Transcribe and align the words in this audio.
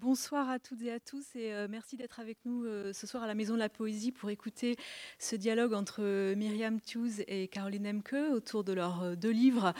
Bonsoir 0.00 0.48
à 0.48 0.58
toutes 0.58 0.80
et 0.80 0.90
à 0.90 0.98
tous 0.98 1.26
et 1.34 1.52
euh, 1.52 1.68
merci 1.68 1.98
d'être 1.98 2.20
avec 2.20 2.38
nous 2.46 2.64
euh, 2.64 2.90
ce 2.94 3.06
soir 3.06 3.22
à 3.22 3.26
la 3.26 3.34
Maison 3.34 3.52
de 3.52 3.58
la 3.58 3.68
Poésie 3.68 4.12
pour 4.12 4.30
écouter 4.30 4.76
ce 5.18 5.36
dialogue 5.36 5.74
entre 5.74 6.00
euh, 6.00 6.34
Myriam 6.34 6.80
Tuse 6.80 7.22
et 7.26 7.48
Caroline 7.48 7.82
Nemke 7.82 8.16
autour 8.32 8.64
de 8.64 8.72
leurs 8.72 9.14
deux 9.18 9.30
livres. 9.30 9.74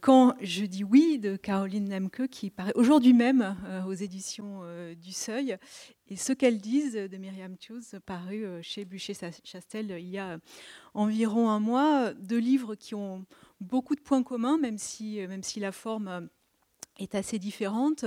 Quand 0.00 0.34
je 0.40 0.64
dis 0.64 0.84
oui 0.84 1.18
de 1.18 1.36
Caroline 1.36 1.88
Nemke 1.88 2.28
qui 2.28 2.48
paraît 2.48 2.72
aujourd'hui 2.76 3.12
même 3.12 3.56
aux 3.86 3.92
éditions 3.92 4.62
du 4.94 5.12
Seuil 5.12 5.56
et 6.06 6.16
ce 6.16 6.32
qu'elles 6.32 6.60
disent 6.60 6.94
de 6.94 7.16
Myriam 7.16 7.56
Tuse 7.56 7.96
paru 8.06 8.46
chez 8.62 8.84
Bûcher-Chastel 8.84 9.96
il 9.98 10.08
y 10.08 10.18
a 10.18 10.38
environ 10.94 11.50
un 11.50 11.58
mois. 11.58 12.14
Deux 12.14 12.38
livres 12.38 12.76
qui 12.76 12.94
ont 12.94 13.26
beaucoup 13.60 13.96
de 13.96 14.00
points 14.00 14.22
communs 14.22 14.58
même 14.58 14.78
si, 14.78 15.18
même 15.26 15.42
si 15.42 15.58
la 15.58 15.72
forme 15.72 16.28
est 16.98 17.14
assez 17.14 17.38
différente, 17.38 18.04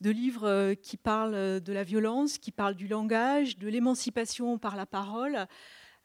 de 0.00 0.10
livres 0.10 0.48
euh, 0.48 0.74
qui 0.74 0.96
parlent 0.96 1.34
euh, 1.34 1.60
de 1.60 1.72
la 1.72 1.84
violence, 1.84 2.38
qui 2.38 2.50
parlent 2.50 2.74
du 2.74 2.88
langage, 2.88 3.58
de 3.58 3.68
l'émancipation 3.68 4.58
par 4.58 4.76
la 4.76 4.86
parole, 4.86 5.46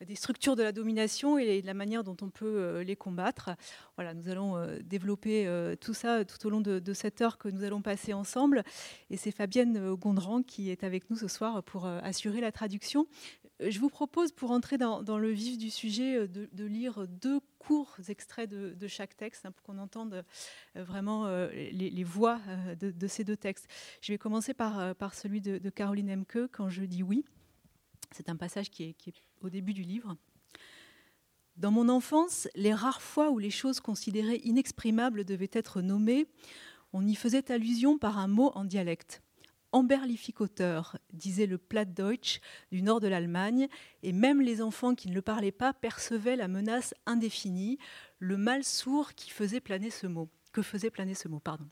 des 0.06 0.16
structures 0.16 0.56
de 0.56 0.64
la 0.64 0.72
domination 0.72 1.38
et 1.38 1.62
de 1.62 1.66
la 1.66 1.74
manière 1.74 2.04
dont 2.04 2.18
on 2.22 2.30
peut 2.30 2.46
euh, 2.46 2.84
les 2.84 2.96
combattre. 2.96 3.52
Voilà, 3.96 4.14
nous 4.14 4.30
allons 4.30 4.58
développer 4.84 5.48
tout 5.82 5.94
ça 5.94 6.24
tout 6.24 6.46
au 6.46 6.50
long 6.50 6.62
de, 6.62 6.94
cette 6.94 7.22
heure 7.22 7.38
que 7.38 7.50
nous 7.50 7.64
allons 7.64 7.82
passer 7.82 8.14
ensemble. 8.14 8.64
Et 9.10 9.18
c'est 9.18 9.32
Fabienne 9.32 9.96
Gondran 9.96 10.44
qui 10.44 10.70
est 10.70 10.84
avec 10.84 11.10
nous 11.10 11.16
ce 11.16 11.28
soir 11.28 11.64
pour 11.64 11.88
assurer 11.88 12.42
la 12.42 12.52
traduction. 12.52 13.08
Je 13.60 13.80
vous 13.80 13.90
propose, 13.90 14.32
pour 14.32 14.52
entrer 14.52 14.78
dans, 14.78 15.18
le 15.18 15.30
vif 15.32 15.58
du 15.58 15.72
sujet, 15.72 16.28
de, 16.28 16.66
lire 16.66 17.08
deux 17.08 17.40
courts 17.58 17.98
extraits 18.08 18.48
de, 18.50 18.88
chaque 18.88 19.18
texte 19.18 19.46
hein, 19.46 19.52
pour 19.52 19.64
qu'on 19.64 19.80
entende 19.80 20.24
vraiment 20.76 21.28
les, 21.28 22.04
voix 22.04 22.40
de, 22.80 23.08
ces 23.08 23.24
deux 23.24 23.38
textes. 23.38 23.68
Je 24.02 24.14
vais 24.14 24.20
commencer 24.20 24.54
par, 24.54 24.96
par 24.96 25.16
celui 25.16 25.42
de, 25.42 25.70
Caroline 25.70 26.12
Emke, 26.12 26.50
Quand 26.52 26.70
je 26.70 26.84
dis 26.84 27.02
oui. 27.02 27.26
C'est 28.12 28.30
un 28.30 28.36
passage 28.36 28.70
qui 28.70 28.84
est, 28.84 29.14
au 29.42 29.50
début 29.50 29.74
du 29.74 29.84
livre. 29.84 30.16
Dans 31.56 31.72
mon 31.72 31.90
enfance, 31.90 32.48
les 32.56 32.74
rares 32.74 33.02
fois 33.02 33.32
où 33.32 33.40
les 33.40 33.50
choses 33.50 33.80
considérées 33.80 34.42
inexprimables 34.44 35.26
devaient 35.26 35.50
être 35.54 35.82
nommées, 35.82 36.28
on 36.94 37.06
y 37.06 37.16
faisait 37.16 37.52
allusion 37.52 37.98
par 37.98 38.18
un 38.18 38.28
mot 38.28 38.52
en 38.56 38.64
dialecte. 38.64 39.22
Amberlificoteur, 39.72 40.98
disait 41.12 41.46
le 41.46 41.58
Plattdeutsch 41.58 42.40
du 42.72 42.82
nord 42.82 43.00
de 43.00 43.08
l'Allemagne, 43.08 43.68
et 44.02 44.14
même 44.14 44.42
les 44.42 44.62
enfants 44.62 44.96
qui 44.96 45.10
ne 45.10 45.14
le 45.14 45.22
parlaient 45.22 45.52
pas 45.52 45.74
percevaient 45.74 46.38
la 46.38 46.48
menace 46.48 46.94
indéfinie, 47.06 47.78
le 48.20 48.38
mal 48.38 48.64
sourd 48.64 49.14
qui 49.14 49.30
faisait 49.30 49.60
planer 49.60 49.90
ce 49.90 50.08
mot, 50.08 50.30
que 50.54 50.62
faisait 50.62 50.90
planer 50.90 51.16
ce 51.16 51.28
mot, 51.28 51.40
pardon. 51.40 51.68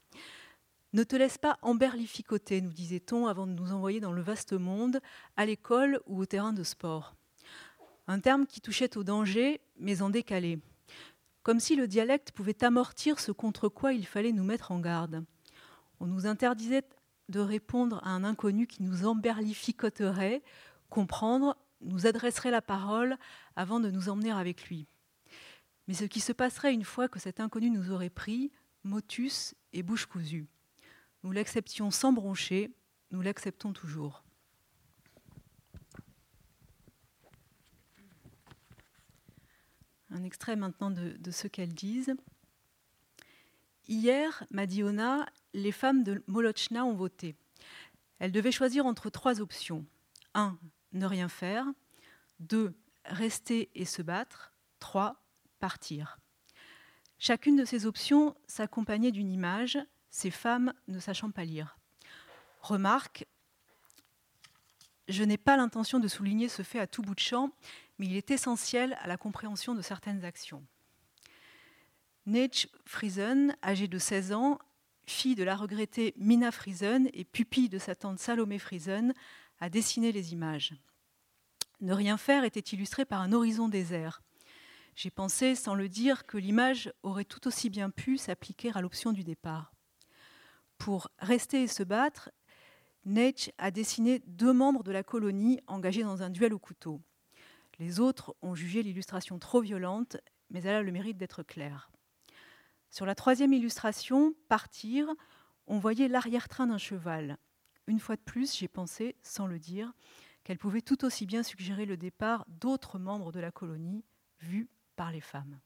Ne 0.96 1.04
te 1.04 1.18
laisse 1.18 1.38
pas 1.38 1.60
emberlificoter, 1.62 2.62
nous 2.62 2.72
disait-on 2.72 3.28
avant 3.28 3.48
de 3.48 3.52
nous 3.52 3.74
envoyer 3.74 4.00
dans 4.00 4.14
le 4.14 4.22
vaste 4.22 4.54
monde, 4.54 5.02
à 5.36 5.46
l'école 5.46 6.00
ou 6.06 6.22
au 6.22 6.26
terrain 6.26 6.54
de 6.54 6.64
sport. 6.64 7.18
Un 8.08 8.22
terme 8.22 8.46
qui 8.46 8.62
touchait 8.62 8.96
au 8.96 9.04
danger, 9.04 9.60
mais 9.78 10.02
en 10.02 10.10
décalé. 10.10 10.58
Comme 11.44 11.60
si 11.60 11.76
le 11.76 11.90
dialecte 11.90 12.32
pouvait 12.32 12.64
amortir 12.64 13.20
ce 13.20 13.34
contre 13.34 13.68
quoi 13.68 13.92
il 13.92 14.06
fallait 14.08 14.32
nous 14.32 14.46
mettre 14.46 14.72
en 14.72 14.80
garde. 14.80 15.26
On 16.00 16.06
nous 16.06 16.28
interdisait 16.28 16.88
de 17.28 17.42
répondre 17.42 18.00
à 18.06 18.12
un 18.12 18.24
inconnu 18.24 18.66
qui 18.66 18.82
nous 18.82 19.06
emberlificoterait, 19.06 20.44
comprendre, 20.90 21.58
nous 21.82 22.08
adresserait 22.08 22.52
la 22.52 22.62
parole 22.62 23.18
avant 23.58 23.82
de 23.82 23.92
nous 23.92 24.08
emmener 24.08 24.32
avec 24.32 24.70
lui. 24.70 24.88
Mais 25.90 25.94
ce 25.94 26.06
qui 26.06 26.22
se 26.22 26.32
passerait 26.32 26.74
une 26.74 26.86
fois 26.86 27.10
que 27.10 27.20
cet 27.20 27.42
inconnu 27.42 27.70
nous 27.70 27.92
aurait 27.92 28.10
pris, 28.10 28.54
motus 28.86 29.56
et 29.74 29.84
bouche 29.84 30.06
cousue. 30.06 30.48
Nous 31.26 31.32
l'acceptions 31.32 31.90
sans 31.90 32.14
broncher, 32.14 32.72
nous 33.10 33.20
l'acceptons 33.20 33.74
toujours. 33.74 34.24
Un 40.12 40.24
extrait 40.24 40.56
maintenant 40.56 40.92
de, 40.92 41.32
ce 41.32 41.48
qu'elles 41.48 41.74
disent. 41.74 42.14
Hier, 43.88 44.46
m'a 44.52 44.68
dit 44.68 44.84
Ona, 44.84 45.26
les 45.56 45.72
femmes 45.72 46.04
de 46.04 46.24
Molochna 46.28 46.86
ont 46.86 46.94
voté. 46.94 47.36
Elles 48.20 48.32
devaient 48.32 48.52
choisir 48.52 48.86
entre 48.86 49.10
trois 49.10 49.42
options. 49.42 49.84
1. 50.36 50.60
Ne 50.94 51.08
rien 51.08 51.28
faire. 51.28 51.66
2. 52.40 52.78
Rester 53.06 53.72
et 53.74 53.86
se 53.86 54.04
battre. 54.04 54.54
3. 54.78 55.26
Partir. 55.58 56.20
Chacune 57.18 57.56
de 57.56 57.66
ces 57.66 57.88
options 57.88 58.36
s'accompagnait 58.46 59.12
d'une 59.12 59.32
image, 59.32 59.80
ces 60.16 60.32
femmes 60.32 60.74
ne 60.88 61.00
sachant 61.00 61.30
pas 61.30 61.44
lire. 61.44 61.78
Remarque, 62.62 63.28
je 65.10 65.26
n'ai 65.26 65.38
pas 65.38 65.58
l'intention 65.58 66.00
de 66.00 66.08
souligner 66.08 66.48
ce 66.48 66.62
fait 66.62 66.80
à 66.80 66.88
tout 66.88 67.02
bout 67.02 67.16
de 67.16 67.20
champ, 67.20 67.52
mais 68.00 68.06
il 68.06 68.16
est 68.16 68.32
essentiel 68.32 68.98
à 69.02 69.08
la 69.08 69.18
compréhension 69.18 69.76
de 69.76 69.82
certaines 69.82 70.24
actions. 70.24 70.66
Neige 72.26 72.70
Friesen, 72.86 73.58
âgée 73.62 73.90
de 73.90 74.00
16 74.00 74.32
ans, 74.32 74.58
fille 75.06 75.36
de 75.36 75.44
la 75.44 75.58
regrettée 75.58 76.14
Mina 76.16 76.54
Friesen 76.54 77.10
et 77.14 77.26
pupille 77.26 77.68
de 77.68 77.78
sa 77.78 77.94
tante 77.94 78.20
Salomé 78.20 78.58
Friesen, 78.58 79.14
a 79.60 79.70
dessiné 79.70 80.14
les 80.14 80.32
images. 80.32 80.76
Ne 81.82 81.92
rien 81.92 82.16
faire 82.16 82.46
était 82.46 82.62
illustré 82.62 83.04
par 83.04 83.20
un 83.20 83.34
horizon 83.34 83.68
désert. 83.68 84.22
J'ai 84.96 85.12
pensé, 85.12 85.56
sans 85.56 85.76
le 85.76 85.90
dire, 85.90 86.26
que 86.26 86.38
l'image 86.38 86.94
aurait 87.04 87.26
tout 87.26 87.48
aussi 87.48 87.70
bien 87.70 87.90
pu 87.90 88.18
s'appliquer 88.18 88.72
à 88.74 88.80
l'option 88.80 89.12
du 89.12 89.26
départ. 89.26 89.75
Pour 90.78 91.10
rester 91.20 91.64
et 91.64 91.68
se 91.68 91.84
battre, 91.84 92.32
Neitch 93.06 93.52
a 93.58 93.72
dessiné 93.72 94.20
deux 94.28 94.54
membres 94.54 94.84
de 94.84 94.92
la 94.92 95.04
colonie 95.04 95.60
engagés 95.68 96.04
dans 96.04 96.24
un 96.24 96.30
duel 96.30 96.54
au 96.54 96.60
couteau. 96.60 97.02
Les 97.80 98.00
autres 98.00 98.36
ont 98.42 98.56
jugé 98.56 98.84
l'illustration 98.84 99.38
trop 99.38 99.62
violente, 99.62 100.18
mais 100.50 100.62
elle 100.64 100.76
a 100.76 100.82
le 100.82 100.92
mérite 100.92 101.18
d'être 101.18 101.44
claire. 101.44 101.92
Sur 102.90 103.06
la 103.06 103.16
troisième 103.16 103.54
illustration, 103.54 104.34
Partir, 104.48 105.08
on 105.68 105.80
voyait 105.80 106.08
l'arrière-train 106.08 106.68
d'un 106.68 106.78
cheval. 106.78 107.38
Une 107.88 108.00
fois 108.00 108.16
de 108.16 108.22
plus, 108.22 108.56
j'ai 108.56 108.68
pensé, 108.68 109.16
sans 109.22 109.48
le 109.48 109.60
dire, 109.60 109.94
qu'elle 110.44 110.58
pouvait 110.58 110.82
tout 110.82 111.04
aussi 111.06 111.26
bien 111.26 111.44
suggérer 111.44 111.86
le 111.86 111.98
départ 111.98 112.46
d'autres 112.48 112.98
membres 112.98 113.32
de 113.32 113.40
la 113.40 113.52
colonie, 113.52 114.06
vus 114.40 114.70
par 114.96 115.12
les 115.12 115.22
femmes. 115.22 115.60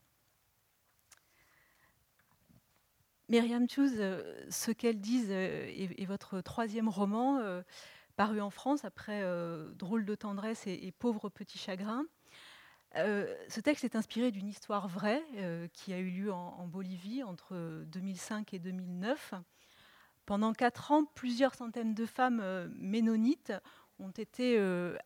Myriam 3.29 3.69
Chouz, 3.69 3.93
euh, 3.99 4.23
ce 4.49 4.71
qu'elles 4.71 4.99
disent 4.99 5.29
euh, 5.29 5.67
est, 5.67 6.05
votre 6.05 6.41
troisième 6.41 6.89
roman, 6.89 7.37
euh, 7.37 7.61
paru 8.15 8.41
en 8.41 8.49
France 8.49 8.83
après 8.83 9.23
Drôle 9.75 10.03
de 10.03 10.15
tendresse 10.15 10.67
et, 10.67 10.91
Pauvre 10.91 11.29
petit 11.29 11.57
chagrin. 11.57 12.03
ce 12.95 13.61
texte 13.61 13.85
est 13.85 13.95
inspiré 13.95 14.31
d'une 14.31 14.49
histoire 14.49 14.89
vraie 14.89 15.23
qui 15.71 15.93
a 15.93 15.99
eu 15.99 16.09
lieu 16.09 16.33
en, 16.33 16.67
Bolivie 16.67 17.23
entre 17.23 17.85
2005 17.85 18.53
et 18.53 18.59
2009. 18.59 19.35
Pendant 20.25 20.51
quatre 20.51 20.91
ans, 20.91 21.05
plusieurs 21.15 21.55
centaines 21.55 21.93
de 21.93 22.05
femmes 22.05 22.43
ménonites 22.77 23.53
ont 23.99 24.11
été 24.11 24.61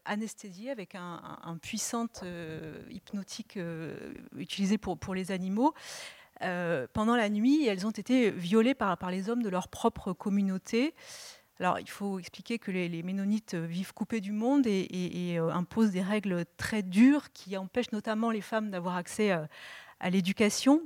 anesthésiées 0.06 0.72
avec 0.72 0.96
un, 0.96 1.60
puissant 1.62 2.08
hypnotique 2.90 3.60
utilisé 4.36 4.80
pour 4.80 5.14
les 5.14 5.30
animaux. 5.30 5.76
Euh, 6.44 6.88
pendant 6.94 7.16
la 7.16 7.30
nuit, 7.30 7.66
elles 7.66 7.88
ont 7.88 7.92
été 7.92 8.32
violées 8.32 8.74
par, 8.74 8.98
les 9.10 9.30
hommes 9.30 9.44
de 9.44 9.50
leur 9.50 9.68
propre 9.68 10.14
communauté. 10.14 10.94
Alors, 11.60 11.80
il 11.80 11.90
faut 11.90 12.20
expliquer 12.20 12.60
que 12.60 12.72
les, 12.72 13.04
Ménonites 13.04 13.56
vivent 13.56 13.94
coupés 13.94 14.22
du 14.22 14.32
monde 14.32 14.66
et, 14.66 15.36
euh, 15.38 15.52
imposent 15.52 15.92
des 15.92 16.02
règles 16.02 16.46
très 16.58 16.84
dures 16.84 17.32
qui 17.32 17.56
empêchent 17.58 17.92
notamment 17.92 18.32
les 18.32 18.42
femmes 18.42 18.72
d'avoir 18.72 18.96
accès 18.96 19.32
à, 19.32 19.40
euh, 19.40 19.46
à 20.00 20.10
l'éducation. 20.10 20.82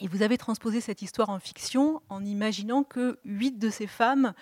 Et 0.00 0.08
vous 0.08 0.22
avez 0.22 0.38
transposé 0.38 0.80
cette 0.80 1.02
histoire 1.02 1.28
en 1.28 1.38
fiction 1.38 2.00
en 2.08 2.24
imaginant 2.24 2.82
que 2.82 3.18
huit 3.24 3.58
de 3.58 3.68
ces 3.68 3.86
femmes 3.86 4.32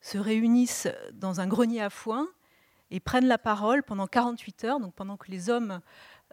se 0.00 0.18
réunissent 0.18 0.88
dans 1.12 1.40
un 1.40 1.46
grenier 1.46 1.80
à 1.80 1.90
foin 1.90 2.28
et 2.90 3.00
prennent 3.00 3.26
la 3.26 3.38
parole 3.38 3.82
pendant 3.82 4.06
48 4.06 4.64
heures, 4.64 4.80
donc 4.80 4.94
pendant 4.94 5.16
que 5.16 5.30
les 5.30 5.50
hommes 5.50 5.80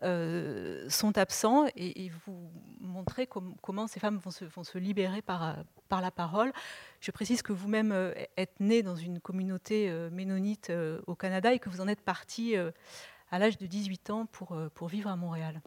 euh, 0.04 0.90
sont 0.90 1.16
absents 1.20 1.68
et, 1.76 2.10
vous 2.26 2.52
montrez 2.80 3.28
comment 3.62 3.86
ces 3.86 4.00
femmes 4.00 4.18
vont 4.18 4.64
se, 4.64 4.78
libérer 4.80 5.22
par, 5.22 5.58
par, 5.90 6.02
la 6.02 6.10
parole. 6.10 6.52
Je 7.02 7.12
précise 7.12 7.44
que 7.44 7.54
vous-même 7.54 7.92
euh, 7.92 8.12
êtes 8.36 8.60
né 8.60 8.82
dans 8.82 8.96
une 8.96 9.20
communauté 9.20 9.92
euh, 9.92 10.10
ménonite 10.10 10.72
au 11.06 11.16
Canada 11.16 11.54
et 11.54 11.60
que 11.60 11.70
vous 11.70 11.82
en 11.82 11.88
êtes 11.88 12.02
parti 12.02 12.56
à 13.30 13.40
l'âge 13.40 13.58
de 13.58 13.68
18 13.68 14.10
ans 14.10 14.26
pour, 14.26 14.88
vivre 14.88 15.10
à 15.10 15.16
Montréal. 15.16 15.62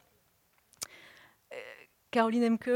Caroline 2.10 2.54
Emke, 2.54 2.70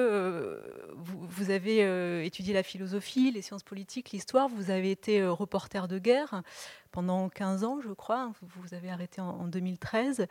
vous, 0.96 1.50
avez 1.50 2.24
étudié 2.24 2.54
la 2.54 2.64
philosophie, 2.64 3.30
les 3.30 3.42
sciences 3.42 3.62
politiques, 3.62 4.10
l'histoire. 4.10 4.48
Vous 4.48 4.70
avez 4.70 4.90
été 4.90 5.24
reporter 5.24 5.86
de 5.88 5.98
guerre 5.98 6.42
pendant 6.90 7.28
15 7.28 7.64
ans, 7.64 7.80
je 7.80 7.92
crois. 7.92 8.32
Vous, 8.40 8.62
vous 8.62 8.74
avez 8.74 8.90
arrêté 8.90 9.20
en 9.20 9.46
2013. 9.46 10.26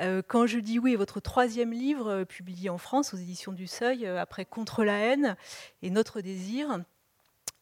Euh, 0.00 0.22
quand 0.26 0.46
je 0.46 0.58
dis 0.58 0.78
oui, 0.78 0.94
votre 0.94 1.20
troisième 1.20 1.72
livre, 1.72 2.08
euh, 2.08 2.24
publié 2.24 2.70
en 2.70 2.78
France 2.78 3.14
aux 3.14 3.16
éditions 3.16 3.52
du 3.52 3.66
Seuil, 3.66 4.06
euh, 4.06 4.20
après 4.20 4.44
Contre 4.44 4.84
la 4.84 4.98
haine 4.98 5.36
et 5.82 5.90
Notre 5.90 6.20
désir, 6.20 6.84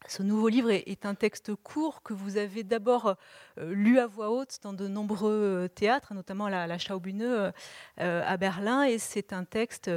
Ce 0.09 0.23
nouveau 0.23 0.49
livre 0.49 0.71
est, 0.71 1.07
un 1.07 1.15
texte 1.15 1.55
court 1.55 2.03
que 2.03 2.13
vous 2.13 2.37
avez 2.37 2.63
d'abord 2.63 3.17
lu 3.57 3.99
à 3.99 4.07
voix 4.07 4.31
haute 4.31 4.59
dans 4.63 4.73
de 4.73 4.87
nombreux 4.87 5.69
théâtres, 5.75 6.15
notamment 6.15 6.49
la, 6.49 6.69
la 6.69 6.79
Schaubühne 6.79 7.53
à 7.97 8.37
Berlin. 8.37 8.85
Et 8.85 8.99
c'est 8.99 9.33
un 9.33 9.45
texte 9.45 9.91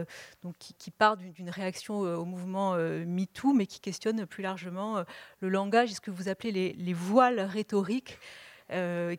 qui, 0.58 0.90
part 0.90 1.18
d'une 1.18 1.52
réaction 1.52 2.00
au 2.00 2.26
mouvement 2.26 2.76
MeToo, 2.76 3.54
mais 3.54 3.68
qui 3.68 3.82
questionne 3.82 4.26
plus 4.26 4.42
largement 4.42 5.04
le 5.42 5.50
langage 5.50 5.92
et 5.92 5.94
ce 5.94 6.02
que 6.02 6.12
vous 6.12 6.28
appelez 6.28 6.74
les, 6.74 6.94
voiles 6.94 7.42
rhétoriques 7.42 8.18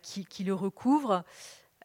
qui, 0.03 0.45
le 0.45 0.55
recouvrent. 0.55 1.23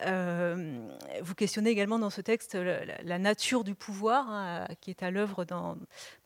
Euh, 0.01 0.89
vous 1.21 1.35
questionnez 1.35 1.69
également 1.69 1.97
dans 1.97 2.09
ce 2.09 2.19
texte 2.19 2.55
la, 2.55 3.17
nature 3.17 3.63
du 3.63 3.75
pouvoir 3.75 4.29
hein, 4.29 4.67
qui 4.81 4.89
est 4.89 5.03
à 5.03 5.09
l'œuvre 5.09 5.45
dans, 5.45 5.77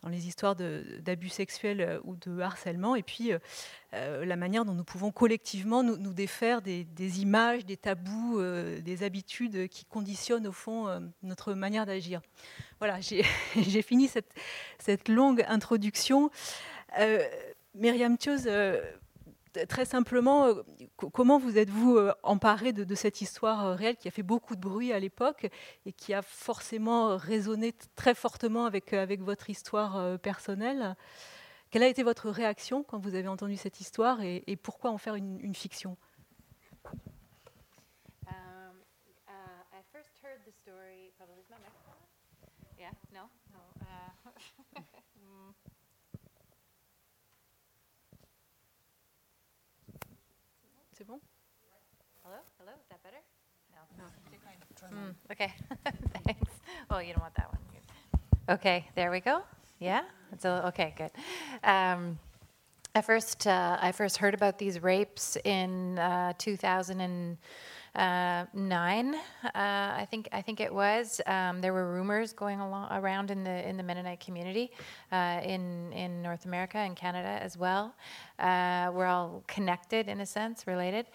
les 0.08 0.26
histoires 0.26 0.56
d'abus 0.56 1.28
sexuels 1.28 1.80
euh, 1.80 2.00
ou 2.04 2.16
de 2.16 2.40
harcèlement, 2.40 2.96
et 2.96 3.02
puis 3.02 3.32
euh, 3.94 4.24
la 4.24 4.36
manière 4.36 4.64
dont 4.64 4.74
nous 4.74 4.84
pouvons 4.84 5.12
collectivement 5.12 5.84
nous, 5.84 6.12
défaire 6.12 6.62
des, 6.62 6.86
images, 7.20 7.64
des 7.64 7.76
tabous, 7.76 8.40
des 8.80 9.02
habitudes 9.04 9.68
qui 9.68 9.84
conditionnent 9.84 10.46
au 10.46 10.52
fond 10.52 10.88
notre 11.22 11.54
manière 11.54 11.86
d'agir. 11.86 12.20
Voilà, 12.78 12.98
j'ai 13.00 13.82
fini 13.82 14.08
cette, 14.08 14.32
cette, 14.78 15.08
longue 15.08 15.44
introduction. 15.48 16.30
Myriam 17.74 18.18
Thios, 18.18 18.46
très 19.68 19.84
simplement, 19.84 20.46
euh, 20.46 20.62
comment 21.12 21.38
vous 21.38 21.58
êtes-vous 21.58 21.96
euh, 21.96 22.12
emparé 22.22 22.72
de, 22.72 22.94
cette 22.94 23.20
histoire 23.20 23.66
euh, 23.66 23.74
réelle 23.74 23.96
qui 23.96 24.08
a 24.08 24.10
fait 24.10 24.22
beaucoup 24.22 24.56
de 24.56 24.60
bruit 24.60 24.92
à 24.92 24.98
l'époque 24.98 25.48
et 25.86 25.92
qui 25.92 26.14
a 26.14 26.22
forcément 26.22 27.16
résonné 27.16 27.74
très 27.96 28.14
fortement 28.14 28.66
avec, 28.66 28.92
avec 28.92 29.20
votre 29.20 29.50
histoire 29.50 30.18
personnelle? 30.18 30.96
Quelle 31.70 31.82
a 31.82 31.88
été 31.88 32.02
votre 32.02 32.30
réaction 32.30 32.82
quand 32.82 32.98
vous 32.98 33.14
avez 33.14 33.28
entendu 33.28 33.56
cette 33.56 33.80
histoire 33.80 34.22
et, 34.22 34.58
pourquoi 34.62 34.90
en 34.90 34.98
faire 34.98 35.14
une, 35.14 35.54
fiction? 35.54 35.96
C'est 51.00 51.06
bon 51.06 51.18
Hello? 52.22 52.36
Hello? 52.58 52.72
Is 52.78 52.86
that 52.90 53.02
better? 53.02 53.16
No. 53.72 53.80
No. 53.96 55.08
Mm, 55.08 55.14
okay. 55.32 55.50
Thanks. 56.26 56.50
Well, 56.90 57.02
you 57.02 57.14
don't 57.14 57.22
want 57.22 57.34
that 57.36 57.48
one. 57.48 57.58
Okay, 58.50 58.86
there 58.94 59.10
we 59.10 59.20
go. 59.20 59.40
Yeah? 59.78 60.02
It's 60.30 60.44
a, 60.44 60.66
okay, 60.66 60.92
good. 60.98 61.10
Um, 61.64 62.18
I 62.94 63.00
first 63.00 63.46
uh, 63.46 63.78
I 63.80 63.92
first 63.92 64.18
heard 64.18 64.34
about 64.34 64.58
these 64.58 64.82
rapes 64.82 65.38
in 65.42 65.98
uh, 65.98 66.34
2000 66.36 67.00
and 67.00 67.38
uh, 67.94 68.44
nine, 68.54 69.14
uh, 69.14 69.48
I 69.54 70.06
think 70.10 70.28
I 70.32 70.42
think 70.42 70.60
it 70.60 70.72
was. 70.72 71.20
Um, 71.26 71.60
there 71.60 71.72
were 71.72 71.92
rumors 71.92 72.32
going 72.32 72.60
along, 72.60 72.88
around 72.92 73.30
in 73.30 73.42
the 73.42 73.68
in 73.68 73.76
the 73.76 73.82
Mennonite 73.82 74.20
community 74.20 74.70
uh, 75.10 75.40
in 75.42 75.92
in 75.92 76.22
North 76.22 76.44
America 76.44 76.78
and 76.78 76.94
Canada 76.94 77.38
as 77.42 77.56
well. 77.56 77.94
Uh, 78.38 78.90
we're 78.94 79.06
all 79.06 79.42
connected 79.46 80.08
in 80.08 80.20
a 80.20 80.26
sense, 80.26 80.66
related. 80.66 81.06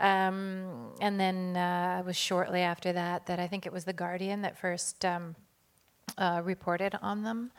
Um, 0.00 0.92
and 1.00 1.18
then 1.18 1.56
uh, 1.56 1.98
it 2.00 2.06
was 2.06 2.16
shortly 2.16 2.60
after 2.60 2.92
that 2.92 3.26
that 3.26 3.40
I 3.40 3.48
think 3.48 3.66
it 3.66 3.72
was 3.72 3.84
the 3.84 3.92
Guardian 3.92 4.42
that 4.42 4.56
first. 4.58 5.04
Um, 5.04 5.34
uh, 6.16 6.40
reported 6.44 6.98
on 7.02 7.22
them. 7.22 7.50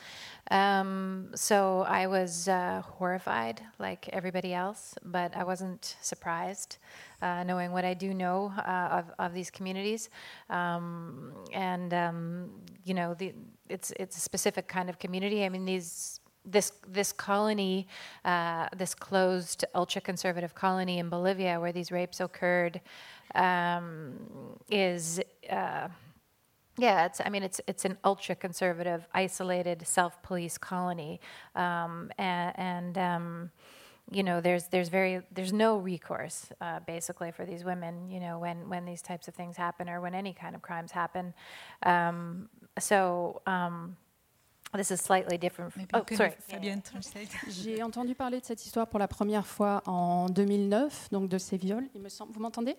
Um, 0.52 1.32
so 1.36 1.86
I 1.88 2.08
was 2.08 2.48
uh, 2.48 2.82
horrified, 2.84 3.62
like 3.78 4.10
everybody 4.10 4.54
else, 4.54 4.96
but 5.04 5.36
I 5.36 5.44
wasn't 5.44 5.96
surprised, 6.02 6.78
uh, 7.22 7.44
knowing 7.44 7.72
what 7.72 7.86
I 7.86 7.94
do 7.94 8.14
know 8.14 8.52
uh, 8.58 9.00
of, 9.00 9.12
of 9.20 9.34
these 9.34 9.52
communities. 9.52 10.10
Um, 10.50 11.34
and 11.54 11.94
um, 11.94 12.50
you 12.84 12.94
know, 12.94 13.14
the, 13.14 13.34
it's 13.70 13.92
it's 14.00 14.18
a 14.18 14.22
specific 14.22 14.68
kind 14.68 14.90
of 14.90 14.98
community. 14.98 15.46
I 15.46 15.50
mean, 15.50 15.66
these 15.66 16.20
this 16.46 16.72
this 16.88 17.12
colony, 17.12 17.88
uh, 18.26 18.68
this 18.76 18.96
closed 18.96 19.66
ultra 19.76 20.02
conservative 20.02 20.56
colony 20.56 20.98
in 21.00 21.10
Bolivia 21.10 21.60
where 21.60 21.72
these 21.72 21.92
rapes 21.92 22.20
occurred, 22.20 22.82
um, 23.36 24.14
is 24.70 25.22
uh, 25.50 25.90
yeah, 26.80 27.06
it's. 27.06 27.22
I 27.24 27.30
mean, 27.30 27.44
it's 27.44 27.62
it's 27.68 27.86
an 27.86 27.98
ultra 28.04 28.36
conservative, 28.36 29.08
isolated, 29.14 29.86
self 29.86 30.22
police 30.24 30.58
colony, 30.58 31.20
um, 31.56 32.12
and, 32.18 32.54
and 32.58 32.98
um, 32.98 33.52
you 34.12 34.24
know, 34.24 34.42
there's 34.42 34.68
there's 34.68 34.90
very 34.90 35.22
there's 35.32 35.54
no 35.54 35.78
recourse 35.78 36.50
uh, 36.62 36.80
basically 36.86 37.32
for 37.32 37.46
these 37.46 37.64
women. 37.64 38.10
You 38.10 38.20
know, 38.20 38.40
when 38.40 38.70
when 38.70 38.86
these 38.86 39.02
types 39.02 39.28
of 39.28 39.36
things 39.36 39.58
happen 39.58 39.90
or 39.90 40.02
when 40.02 40.16
any 40.16 40.34
kind 40.34 40.56
of 40.56 40.62
crimes 40.62 40.92
happen. 40.92 41.34
Um, 41.84 42.50
so. 42.80 43.42
Um, 43.46 43.98
this 44.72 44.92
is 44.92 45.02
slightly 45.02 45.40
different. 45.40 45.74
Oh, 45.96 46.04
sorry. 46.14 46.34
J'ai 47.50 47.82
entendu 47.82 48.14
parler 48.14 48.40
de 48.40 48.46
cette 48.46 48.64
histoire 48.64 48.86
pour 48.86 49.00
la 49.00 49.08
première 49.08 49.48
fois 49.48 49.82
en 49.88 50.30
2009, 50.30 51.10
donc 51.12 51.28
de 51.28 51.40
ces 51.40 51.58
viols. 51.58 51.90
Il 51.96 52.02
me 52.02 52.10
semble. 52.10 52.34
Vous 52.34 52.40
m'entendez 52.40 52.78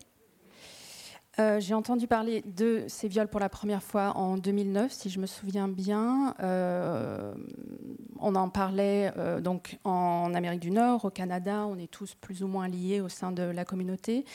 euh, 1.41 1.59
j'ai 1.59 1.73
entendu 1.73 2.07
parler 2.07 2.43
de 2.45 2.85
ces 2.87 3.09
viols 3.09 3.29
pour 3.29 3.41
la 3.41 3.49
première 3.49 3.83
fois 3.83 4.15
en 4.15 4.37
2009, 4.37 4.93
si 4.93 5.09
je 5.09 5.19
me 5.19 5.25
souviens 5.25 5.69
bien. 5.69 6.35
Euh, 6.41 7.33
on 8.19 8.35
en 8.35 8.51
parlait 8.51 9.11
euh, 9.17 9.41
donc 9.41 9.79
en 9.85 10.35
Amérique 10.35 10.61
du 10.61 10.71
Nord, 10.71 11.07
au 11.07 11.11
Canada. 11.11 11.67
On 11.67 11.79
est 11.79 11.91
tous 11.91 12.15
plus 12.15 12.43
ou 12.43 12.47
moins 12.47 12.69
liés 12.69 13.01
au 13.01 13.09
sein 13.09 13.33
de 13.33 13.43
la 13.43 13.65
communauté. 13.65 14.27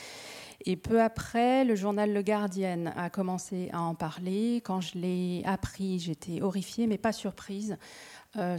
Et 0.64 0.74
peu 0.74 1.00
après, 1.00 1.64
le 1.64 1.76
journal 1.76 2.12
Le 2.12 2.22
Guardian 2.22 2.86
a 2.96 3.08
commencé 3.08 3.70
à 3.72 3.82
en 3.82 3.94
parler. 3.94 4.60
Quand 4.64 4.80
je 4.80 4.98
l'ai 4.98 5.42
appris, 5.44 6.00
j'étais 6.00 6.42
horrifiée, 6.42 6.88
mais 6.88 6.98
pas 6.98 7.12
surprise, 7.12 7.76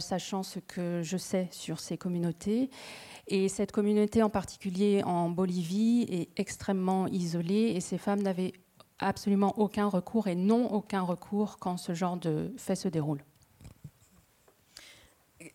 sachant 0.00 0.42
ce 0.42 0.58
que 0.58 1.02
je 1.02 1.16
sais 1.16 1.48
sur 1.50 1.80
ces 1.80 1.96
communautés. 1.96 2.70
Et 3.28 3.48
cette 3.48 3.72
communauté 3.72 4.22
en 4.22 4.30
particulier 4.30 5.02
en 5.04 5.28
Bolivie 5.28 6.06
est 6.10 6.40
extrêmement 6.40 7.06
isolée 7.08 7.72
et 7.76 7.80
ces 7.80 7.98
femmes 7.98 8.22
n'avaient 8.22 8.54
absolument 8.98 9.58
aucun 9.58 9.86
recours 9.86 10.28
et 10.28 10.34
n'ont 10.34 10.66
aucun 10.72 11.02
recours 11.02 11.58
quand 11.58 11.76
ce 11.76 11.94
genre 11.94 12.16
de 12.16 12.52
fait 12.56 12.74
se 12.74 12.88
déroule. 12.88 13.22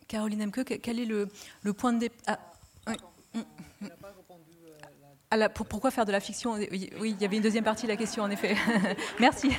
Caroline 0.07 0.43
Emke, 0.43 0.63
quel 0.81 0.99
est 0.99 1.05
le, 1.05 1.27
point 1.73 1.93
de 1.93 1.99
départ 1.99 2.37
ah, 2.85 2.93
ah 5.31 5.49
pourquoi 5.49 5.89
faire 5.89 6.05
de 6.05 6.11
la 6.11 6.19
fiction? 6.19 6.53
Oui, 6.53 6.91
il 7.03 7.19
y 7.19 7.25
avait 7.25 7.37
une 7.37 7.41
deuxième 7.41 7.63
partie 7.63 7.83
de 7.83 7.91
la 7.91 7.97
question, 7.97 8.21
en 8.21 8.29
effet. 8.29 8.55
Merci. 9.19 9.49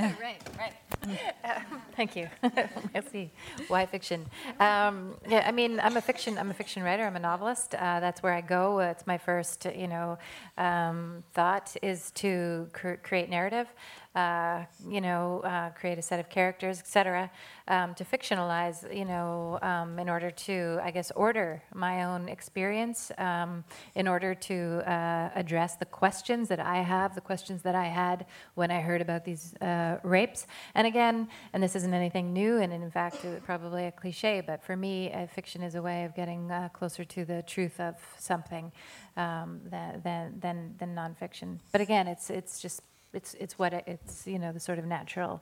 Right, 0.00 0.40
right. 0.58 0.74
thank 1.96 2.16
you. 2.16 2.28
Merci. 2.94 3.30
Why 3.68 3.86
fiction? 3.86 4.26
Um, 4.58 5.14
yeah, 5.28 5.44
I 5.46 5.52
mean, 5.52 5.80
I'm 5.80 5.96
a 5.96 6.00
fiction. 6.00 6.38
I'm 6.38 6.50
a 6.50 6.54
fiction 6.54 6.82
writer. 6.82 7.04
I'm 7.04 7.16
a 7.16 7.20
novelist. 7.20 7.74
Uh, 7.74 8.00
that's 8.00 8.22
where 8.22 8.32
I 8.32 8.40
go. 8.40 8.80
it's 8.80 9.06
my 9.06 9.18
first, 9.18 9.64
you 9.64 9.88
know, 9.88 10.18
um, 10.58 11.22
thought 11.32 11.76
is 11.82 12.10
to 12.12 12.68
cr- 12.72 12.94
create 13.02 13.30
narrative 13.30 13.68
uh, 14.14 14.64
you 14.88 15.00
know, 15.00 15.40
uh, 15.44 15.70
create 15.70 15.98
a 15.98 16.02
set 16.02 16.18
of 16.18 16.28
characters, 16.28 16.80
etc., 16.80 17.30
um, 17.68 17.94
to 17.94 18.04
fictionalize, 18.04 18.82
you 18.94 19.04
know, 19.04 19.58
um, 19.62 19.98
in 20.00 20.08
order 20.08 20.32
to, 20.32 20.80
I 20.82 20.90
guess, 20.90 21.12
order 21.12 21.62
my 21.72 22.02
own 22.04 22.28
experience, 22.28 23.12
um, 23.18 23.62
in 23.94 24.08
order 24.08 24.34
to 24.34 24.82
uh, 24.90 25.30
address 25.36 25.76
the 25.76 25.84
questions 25.84 26.48
that 26.48 26.58
I 26.58 26.78
have, 26.78 27.14
the 27.14 27.20
questions 27.20 27.62
that 27.62 27.76
I 27.76 27.84
had 27.84 28.26
when 28.54 28.72
I 28.72 28.80
heard 28.80 29.00
about 29.00 29.24
these 29.24 29.54
uh, 29.58 29.98
rapes. 30.02 30.48
And 30.74 30.88
again, 30.88 31.28
and 31.52 31.62
this 31.62 31.76
isn't 31.76 31.94
anything 31.94 32.32
new, 32.32 32.58
and 32.58 32.72
in 32.72 32.90
fact, 32.90 33.24
probably 33.44 33.86
a 33.86 33.92
cliche, 33.92 34.42
but 34.44 34.64
for 34.64 34.76
me, 34.76 35.12
uh, 35.12 35.28
fiction 35.28 35.62
is 35.62 35.76
a 35.76 35.82
way 35.82 36.04
of 36.04 36.16
getting 36.16 36.50
uh, 36.50 36.68
closer 36.72 37.04
to 37.04 37.24
the 37.24 37.42
truth 37.42 37.78
of 37.78 37.94
something 38.18 38.72
um, 39.16 39.60
than, 39.70 40.40
than, 40.40 40.74
than 40.78 40.96
nonfiction. 40.96 41.60
But 41.70 41.80
again, 41.80 42.08
it's, 42.08 42.30
it's 42.30 42.60
just 42.60 42.82
it's 43.14 43.36
it's 43.40 43.58
what 43.58 43.72
it's 43.86 44.26
you 44.26 44.38
know 44.38 44.52
the 44.52 44.60
sort 44.60 44.78
of 44.78 44.86
natural 44.86 45.40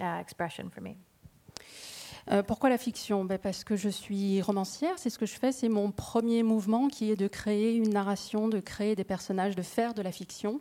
uh, 0.00 0.20
expression 0.20 0.70
for 0.70 0.82
me. 0.82 0.96
Euh, 2.30 2.42
pourquoi 2.42 2.70
la 2.70 2.78
fiction? 2.78 3.24
Ben 3.24 3.38
Parce 3.38 3.64
que 3.64 3.74
je 3.74 3.88
suis 3.88 4.40
romancière, 4.42 4.96
c'est 4.96 5.10
ce 5.10 5.18
que 5.18 5.26
je 5.26 5.34
fais, 5.34 5.50
c'est 5.50 5.68
mon 5.68 5.90
premier 5.90 6.44
mouvement 6.44 6.86
qui 6.88 7.10
est 7.10 7.16
de 7.16 7.26
créer 7.26 7.74
une 7.74 7.90
narration, 7.90 8.48
de 8.48 8.60
créer 8.60 8.94
des 8.94 9.04
personnages, 9.04 9.56
de 9.56 9.62
faire 9.62 9.92
de 9.92 10.02
la 10.02 10.12
fiction. 10.12 10.60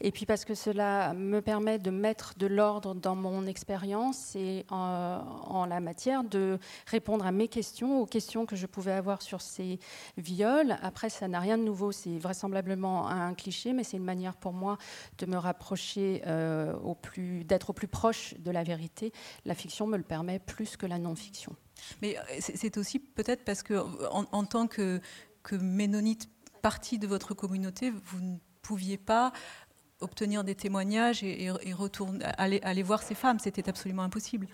Et 0.00 0.12
puis 0.12 0.26
parce 0.26 0.44
que 0.44 0.54
cela 0.54 1.12
me 1.14 1.40
permet 1.40 1.78
de 1.78 1.90
mettre 1.90 2.34
de 2.38 2.46
l'ordre 2.46 2.94
dans 2.94 3.16
mon 3.16 3.46
expérience 3.46 4.36
et 4.36 4.64
en, 4.70 5.66
la 5.68 5.80
matière, 5.80 6.22
de 6.22 6.58
répondre 6.86 7.26
à 7.26 7.32
mes 7.32 7.48
questions, 7.48 8.00
aux 8.00 8.06
questions 8.06 8.46
que 8.46 8.54
je 8.54 8.66
pouvais 8.66 8.92
avoir 8.92 9.22
sur 9.22 9.40
ces 9.40 9.80
viols. 10.16 10.76
Après, 10.82 11.10
ça 11.10 11.26
n'a 11.26 11.40
rien 11.40 11.58
de 11.58 11.64
nouveau, 11.64 11.90
c'est 11.90 12.18
vraisemblablement 12.18 13.08
un 13.08 13.34
cliché, 13.34 13.72
mais 13.72 13.82
c'est 13.82 13.96
une 13.96 14.04
manière 14.04 14.36
pour 14.36 14.52
moi 14.52 14.78
de 15.18 15.26
me 15.26 15.36
rapprocher, 15.36 16.22
euh, 16.26 16.74
au 16.84 16.94
plus, 16.94 17.44
d'être 17.44 17.70
au 17.70 17.72
plus 17.72 17.88
proche 17.88 18.34
de 18.38 18.50
la 18.50 18.62
vérité. 18.62 19.12
La 19.44 19.54
fiction 19.54 19.86
me 19.86 19.96
le 19.96 20.04
permet 20.04 20.38
plus 20.38 20.76
que 20.76 20.86
la 20.86 20.98
non-fiction. 20.98 21.56
Mais 22.02 22.16
euh, 22.18 22.22
c'est 22.38 22.76
aussi 22.78 22.98
peut-être 22.98 23.44
parce 23.44 23.62
que 23.62 23.74
en, 24.10 24.44
tant 24.44 24.66
que 24.66 25.00
ménonite 25.52 26.28
partie 26.62 26.98
de 26.98 27.06
votre 27.06 27.34
communauté, 27.34 27.90
vous 27.90 28.20
ne 28.20 28.36
pouviez 28.62 28.98
pas 28.98 29.32
obtenir 30.00 30.44
des 30.44 30.54
témoignages 30.54 31.22
et, 31.22 31.50
retourner, 31.72 32.24
aller, 32.24 32.60
aller 32.62 32.82
voir 32.82 33.02
ces 33.02 33.14
femmes. 33.14 33.38
C'était 33.38 33.68
absolument 33.68 34.02
impossible. 34.02 34.48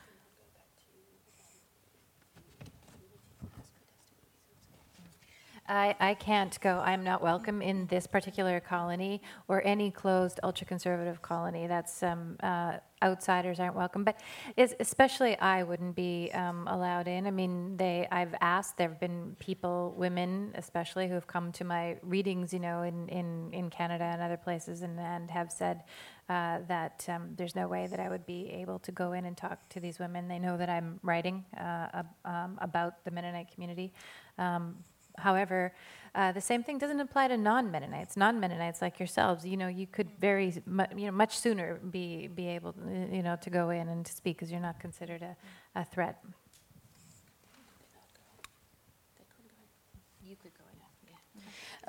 I, 5.67 5.95
I 5.99 6.15
can't 6.15 6.59
go. 6.61 6.81
I'm 6.85 7.03
not 7.03 7.23
welcome 7.23 7.63
in 7.63 7.87
this 7.87 8.07
particular 8.07 8.61
colony 8.61 9.23
or 9.49 9.67
any 9.67 9.91
closed 9.91 10.39
ultra 10.43 10.67
conservative 10.67 11.23
colony. 11.23 11.67
That's 11.67 12.03
um, 12.03 12.37
uh, 12.43 12.79
outsiders 13.03 13.61
aren't 13.61 13.75
welcome. 13.75 14.05
But 14.05 14.21
especially 14.57 15.39
I 15.39 15.63
wouldn't 15.63 15.97
be 15.97 16.31
um, 16.35 16.69
allowed 16.69 17.09
in. 17.09 17.27
I 17.27 17.31
mean, 17.31 17.77
they. 17.79 18.07
I've 18.11 18.35
asked. 18.43 18.77
There 18.77 18.89
have 18.89 19.01
been 19.01 19.37
people, 19.39 19.95
women 19.97 20.53
especially, 20.55 21.09
who 21.09 21.15
have 21.15 21.27
come 21.27 21.51
to 21.53 21.65
my 21.65 21.97
readings, 22.03 22.53
you 22.53 22.61
know, 22.61 22.83
in 22.83 23.09
in, 23.09 23.53
in 23.53 23.71
Canada 23.71 24.05
and 24.05 24.21
other 24.21 24.37
places, 24.37 24.83
and 24.83 24.99
and 25.01 25.31
have 25.31 25.51
said. 25.51 25.85
Uh, 26.27 26.61
that 26.69 27.05
um, 27.11 27.29
there's 27.37 27.55
no 27.55 27.69
way 27.69 27.87
that 27.87 28.01
I 28.01 28.09
would 28.09 28.25
be 28.25 28.49
able 28.51 28.79
to 28.79 28.91
go 28.91 29.13
in 29.13 29.27
and 29.27 29.37
talk 29.37 29.59
to 29.69 29.79
these 29.79 29.99
women. 29.99 30.27
They 30.27 30.39
know 30.39 30.57
that 30.57 30.71
I'm 30.71 30.99
writing 31.03 31.45
uh, 31.61 32.03
um, 32.25 32.59
about 32.63 33.05
the 33.05 33.11
Mennonite 33.11 33.53
community, 33.53 33.93
um, 34.39 34.75
However, 35.19 35.73
uh, 36.15 36.33
the 36.33 36.41
same 36.41 36.63
thing 36.63 36.79
doesn't 36.79 37.01
apply 37.01 37.29
to 37.29 37.37
non-Mennonites. 37.37 38.17
Non-Mennonites 38.17 38.81
like 38.81 39.01
yourselves, 39.01 39.45
you 39.45 39.57
know, 39.57 39.69
you 39.69 39.87
could 39.87 40.11
very, 40.21 40.63
mu- 40.67 40.85
you 40.97 41.07
know, 41.07 41.13
much 41.13 41.39
sooner 41.39 41.81
be 41.91 42.29
be 42.29 42.47
able, 42.49 42.75
you 43.11 43.23
know, 43.23 43.37
to 43.37 43.51
go 43.51 43.71
in 43.71 43.89
and 43.89 44.07
to 44.07 44.13
speak 44.13 44.37
because 44.37 44.51
you're 44.51 44.61
not 44.61 44.79
considered 44.79 45.23
a, 45.23 45.37
a 45.75 45.85
threat. 45.85 46.23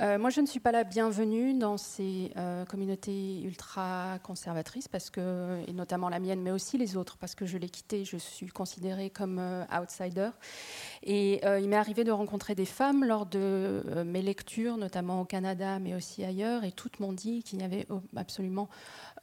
Euh, 0.02 0.18
moi, 0.20 0.30
je 0.30 0.42
ne 0.42 0.46
suis 0.46 0.60
pas 0.60 0.74
la 0.74 0.84
bienvenue 0.84 1.54
dans 1.54 1.78
ces 1.78 2.32
euh, 2.36 2.66
communautés 2.66 3.42
ultra 3.44 4.20
conservatrices, 4.24 4.90
parce 4.90 5.10
que, 5.10 5.64
et 5.68 5.74
notamment 5.74 6.10
la 6.10 6.20
mienne, 6.20 6.42
mais 6.42 6.52
aussi 6.52 6.78
les 6.78 6.98
autres, 6.98 7.18
parce 7.18 7.34
que 7.34 7.46
je 7.46 7.58
l'ai 7.58 7.70
quittée, 7.70 8.04
je 8.04 8.18
suis 8.18 8.48
considérée 8.48 9.10
comme 9.10 9.40
euh, 9.40 9.64
outsider. 9.72 10.32
Et 11.04 11.42
il 11.62 11.70
m'est 11.70 11.76
arrivé 11.76 12.04
de 12.04 12.12
rencontrer 12.12 12.56
des 12.56 12.66
femmes 12.66 13.04
lors 13.06 13.26
de 13.28 14.04
mes 14.06 14.24
lectures, 14.24 14.78
notamment 14.78 15.22
au 15.22 15.26
Canada, 15.26 15.78
mais 15.78 15.94
aussi 15.94 16.24
ailleurs, 16.24 16.64
et 16.64 16.72
toutes 16.72 17.00
m'ont 17.00 17.14
dit 17.14 17.44
qu'il 17.44 17.60
n'y 17.60 17.64
avait 17.64 17.88
absolument 18.16 18.68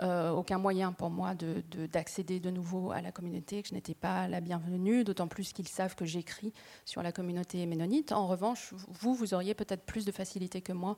aucun 0.00 0.59
moyen 0.59 0.93
pour 0.93 1.11
moi 1.11 1.35
d'accéder 1.35 2.38
de, 2.38 2.49
de, 2.49 2.55
nouveau 2.55 2.93
à 2.93 3.00
la 3.00 3.11
communauté, 3.11 3.62
que 3.62 3.69
je 3.69 3.75
n'étais 3.75 3.95
pas 3.95 4.29
la 4.29 4.41
bienvenue, 4.41 5.02
d'autant 5.02 5.26
plus 5.26 5.52
qu'ils 5.52 5.67
savent 5.67 5.97
que 5.97 6.05
j'écris 6.05 6.52
sur 6.85 7.02
la 7.02 7.11
communauté 7.11 7.67
ménonite. 7.67 8.12
En 8.12 8.29
revanche, 8.29 8.73
vous, 9.00 9.14
vous 9.14 9.35
auriez 9.35 9.55
peut-être 9.55 9.83
plus 9.83 10.05
de 10.05 10.12
facilité 10.12 10.62
que 10.62 10.73
moi 10.73 10.97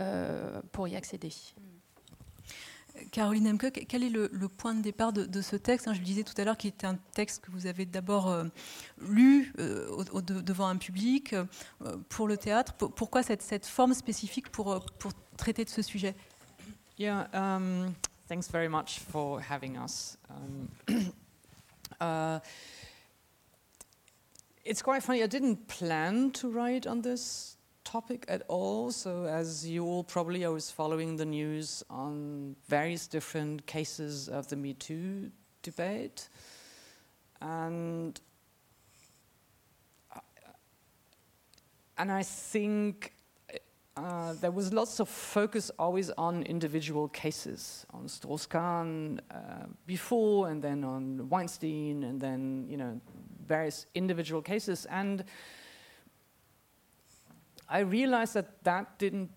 euh, 0.00 0.60
pour 0.72 0.88
y 0.88 0.96
accéder. 0.96 1.30
Caroline 3.10 3.48
Emke, 3.48 3.86
quel 3.88 4.04
est 4.04 4.08
le, 4.08 4.28
point 4.48 4.74
de 4.74 4.80
départ 4.80 5.12
de, 5.12 5.42
ce 5.42 5.56
texte? 5.56 5.88
Hein, 5.88 5.94
Je 5.94 5.98
le 5.98 6.04
disais 6.04 6.22
tout 6.22 6.34
à 6.36 6.44
l'heure 6.44 6.56
qu'il 6.56 6.68
était 6.68 6.86
un 6.86 6.98
texte 7.14 7.44
que 7.44 7.50
vous 7.50 7.66
avez 7.66 7.86
d'abord 7.86 8.28
euh, 8.28 8.44
lu 9.00 9.52
euh, 9.58 10.04
devant 10.20 10.68
un 10.68 10.76
public 10.76 11.34
pour 12.08 12.28
le 12.28 12.36
théâtre. 12.36 12.74
pourquoi 12.74 13.22
cette, 13.24 13.42
cette, 13.42 13.66
forme 13.66 13.94
spécifique 13.94 14.48
pour, 14.50 14.84
pour 14.98 15.12
traiter 15.36 15.64
de 15.64 15.70
ce 15.70 15.82
sujet? 15.82 16.14
Yeah, 16.96 17.28
um, 17.32 17.92
thanks 18.28 18.48
very 18.48 18.68
much 18.68 19.00
for 19.00 19.40
having 19.40 19.76
us. 19.76 20.16
Um, 20.30 20.68
uh, 22.00 22.38
it's 24.64 24.82
quite 24.82 25.02
funny. 25.02 25.22
I 25.22 25.26
didn't 25.26 25.66
plan 25.66 26.30
to 26.32 26.48
write 26.48 26.86
on 26.86 27.02
this 27.02 27.53
topic 27.84 28.24
at 28.28 28.42
all. 28.48 28.90
So, 28.90 29.24
as 29.24 29.66
you 29.66 29.84
all 29.84 30.04
probably, 30.04 30.44
I 30.44 30.48
was 30.48 30.70
following 30.70 31.16
the 31.16 31.24
news 31.24 31.84
on 31.88 32.56
various 32.68 33.06
different 33.06 33.66
cases 33.66 34.28
of 34.28 34.48
the 34.48 34.56
Me 34.56 34.74
Too 34.74 35.30
debate. 35.62 36.28
And 37.40 38.18
and 41.96 42.10
I 42.10 42.22
think 42.22 43.12
uh, 43.96 44.32
there 44.40 44.50
was 44.50 44.72
lots 44.72 44.98
of 44.98 45.08
focus 45.08 45.70
always 45.78 46.10
on 46.10 46.42
individual 46.42 47.08
cases, 47.08 47.86
on 47.94 48.08
Strauss-Kahn 48.08 49.20
uh, 49.30 49.66
before, 49.86 50.48
and 50.48 50.60
then 50.60 50.82
on 50.82 51.28
Weinstein, 51.28 52.02
and 52.02 52.20
then 52.20 52.66
you 52.68 52.76
know 52.76 53.00
various 53.46 53.86
individual 53.94 54.42
cases. 54.42 54.86
And 54.86 55.24
I 57.74 57.80
realized 57.80 58.34
that 58.34 58.62
that 58.62 59.00
didn't 59.00 59.30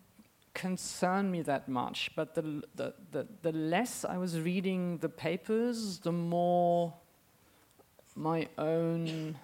concern 0.54 1.32
me 1.32 1.42
that 1.42 1.68
much, 1.68 2.12
but 2.16 2.36
the, 2.36 2.62
the, 2.76 2.94
the, 3.12 3.28
the 3.42 3.52
less 3.52 4.06
I 4.06 4.18
was 4.20 4.40
reading 4.40 5.00
the 5.00 5.10
papers, 5.10 5.98
the 5.98 6.12
more 6.12 6.94
my 8.16 8.48
own, 8.60 9.40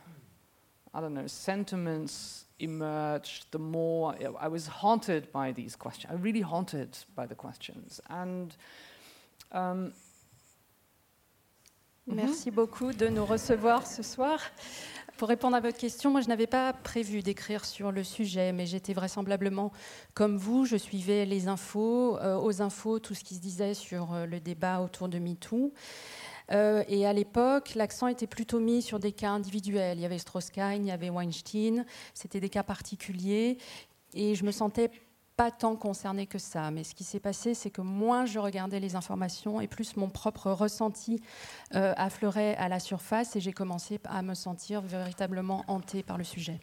I 0.94 1.02
don't 1.02 1.16
know, 1.16 1.26
sentiments 1.26 2.46
emerged, 2.60 3.48
the 3.50 3.58
more 3.58 4.16
I 4.40 4.48
was 4.48 4.68
haunted 4.68 5.32
by 5.32 5.52
these 5.54 5.76
questions. 5.76 6.14
I 6.14 6.18
really 6.18 6.42
haunted 6.42 6.96
by 7.16 7.26
the 7.26 7.36
questions. 7.36 8.00
And 8.12 8.56
um, 9.52 9.92
Merci 12.06 12.52
beaucoup 12.52 12.92
de 12.92 13.08
nous 13.08 13.26
recevoir 13.26 13.88
ce 13.88 14.04
soir. 14.04 14.40
Pour 15.18 15.30
répondre 15.30 15.56
à 15.56 15.60
votre 15.60 15.78
question, 15.78 16.10
moi 16.10 16.22
je 16.22 16.28
n'avais 16.28 16.48
pas 16.48 16.74
prévu 16.74 17.22
d'écrire 17.22 17.66
sur 17.66 17.92
le 17.92 18.04
sujet, 18.04 18.52
mais 18.52 18.66
j'étais 18.66 18.94
vraisemblablement 18.94 19.72
comme 20.16 20.38
vous, 20.38 20.66
je 20.66 20.76
suivais 20.76 21.26
les 21.26 21.48
infos, 21.48 22.18
euh, 22.18 22.36
aux 22.36 22.64
infos, 22.64 22.98
tout 22.98 23.14
ce 23.14 23.24
qui 23.24 23.36
se 23.36 23.40
disait 23.40 23.76
sur 23.76 24.14
euh, 24.14 24.26
le 24.26 24.40
débat 24.40 24.82
autour 24.82 25.10
de 25.10 25.20
MeToo. 25.20 25.72
Euh, 26.52 26.84
et 26.88 27.06
à 27.06 27.14
l'époque, 27.14 27.76
l'accent 27.76 28.08
était 28.08 28.28
plutôt 28.28 28.60
mis 28.60 28.82
sur 28.82 29.00
des 29.00 29.12
cas 29.12 29.30
individuels. 29.30 30.00
Il 30.00 30.02
y 30.02 30.06
avait 30.06 30.18
Strauss-Kahn, 30.18 30.84
il 30.84 30.88
y 30.88 30.92
avait 30.92 31.12
Weinstein, 31.12 31.86
c'était 32.16 32.40
des 32.40 32.50
cas 32.50 32.64
particuliers. 32.64 33.60
Et 34.16 34.34
je 34.34 34.44
me 34.44 34.52
sentais 34.52 34.90
pas 35.36 35.52
tant 35.52 35.76
concerné 35.76 36.28
que 36.28 36.38
ça. 36.38 36.72
Mais 36.72 36.84
ce 36.84 36.94
qui 36.94 37.04
s'est 37.04 37.20
passé, 37.20 37.54
c'est 37.54 37.72
que 37.72 37.82
moins 37.82 38.26
je 38.26 38.40
regardais 38.40 38.80
les 38.80 38.96
informations 38.96 39.62
et 39.62 39.68
plus 39.68 39.96
mon 39.98 40.10
propre 40.10 40.52
ressenti 40.52 41.22
euh, 41.76 41.94
affleurait 41.98 42.56
à 42.56 42.70
la 42.70 42.80
surface 42.80 43.36
et 43.36 43.40
j'ai 43.40 43.54
commencé 43.54 44.00
à 44.06 44.22
me 44.22 44.34
sentir 44.34 44.82
véritablement 44.82 45.64
hanté 45.68 46.04
par 46.04 46.18
le 46.18 46.24
sujet. 46.24 46.60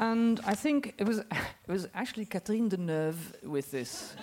And 0.00 0.36
I 0.46 0.54
think 0.54 0.94
it 0.98 1.06
was, 1.06 1.18
it 1.18 1.68
was 1.68 1.88
actually 1.94 2.26
Catherine 2.26 2.68
Deneuve 2.68 3.34
with 3.42 3.70
this. 3.70 4.14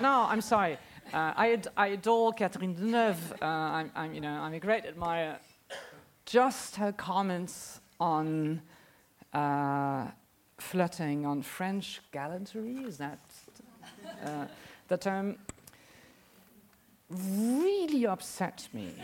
no, 0.00 0.26
I'm 0.30 0.40
sorry. 0.40 0.78
Uh, 1.12 1.32
I, 1.36 1.52
ad 1.52 1.68
I 1.76 1.88
adore 1.88 2.32
Catherine 2.32 2.74
Deneuve. 2.74 3.32
Uh, 3.42 3.44
I'm, 3.44 3.90
I'm, 3.94 4.14
you 4.14 4.20
know, 4.20 4.30
I'm 4.30 4.54
a 4.54 4.60
great 4.60 4.86
admirer. 4.86 5.38
Just 6.24 6.76
her 6.76 6.92
comments 6.92 7.80
on 7.98 8.62
uh, 9.34 10.06
flirting, 10.58 11.26
on 11.26 11.42
French 11.42 12.00
gallantry, 12.12 12.76
is 12.86 12.96
that 12.98 13.18
uh, 14.24 14.46
the 14.88 14.96
term, 14.96 15.36
really 17.10 18.06
upset 18.06 18.68
me. 18.72 18.94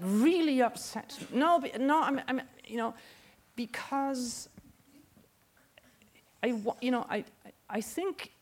really 0.00 0.62
upset 0.62 1.16
me. 1.20 1.38
No, 1.38 1.62
no, 1.78 2.02
I'm, 2.02 2.20
I'm, 2.28 2.42
you 2.66 2.76
know, 2.76 2.94
because 3.54 4.48
I, 6.42 6.54
you 6.80 6.90
know, 6.90 7.06
I, 7.08 7.24
I 7.68 7.80
think 7.80 8.32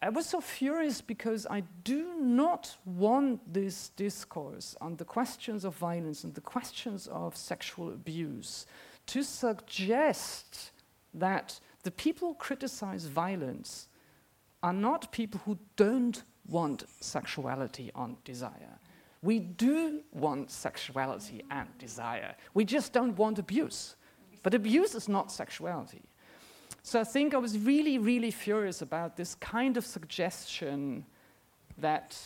I 0.00 0.08
was 0.08 0.26
so 0.26 0.40
furious 0.40 1.00
because 1.00 1.46
I 1.48 1.62
do 1.84 2.14
not 2.18 2.76
want 2.84 3.52
this 3.52 3.90
discourse 3.90 4.74
on 4.80 4.96
the 4.96 5.04
questions 5.04 5.64
of 5.64 5.74
violence 5.76 6.24
and 6.24 6.34
the 6.34 6.40
questions 6.40 7.06
of 7.08 7.36
sexual 7.36 7.88
abuse 7.88 8.66
to 9.06 9.22
suggest 9.22 10.70
that 11.12 11.60
the 11.82 11.90
people 11.90 12.34
criticize 12.34 13.06
violence 13.06 13.88
are 14.66 14.72
not 14.72 15.12
people 15.12 15.40
who 15.44 15.56
don't 15.76 16.24
want 16.48 16.82
sexuality 17.00 17.92
and 17.94 18.16
desire. 18.24 18.80
We 19.22 19.38
do 19.38 20.02
want 20.12 20.50
sexuality 20.50 21.44
and 21.52 21.68
desire. 21.78 22.34
We 22.52 22.64
just 22.64 22.92
don't 22.92 23.16
want 23.16 23.38
abuse. 23.38 23.94
But 24.42 24.54
abuse 24.54 24.96
is 24.96 25.08
not 25.08 25.30
sexuality. 25.30 26.02
So 26.82 27.00
I 27.00 27.04
think 27.04 27.32
I 27.32 27.36
was 27.36 27.56
really, 27.56 27.98
really 27.98 28.32
furious 28.32 28.82
about 28.82 29.16
this 29.16 29.36
kind 29.36 29.76
of 29.76 29.86
suggestion 29.86 31.06
that 31.78 32.18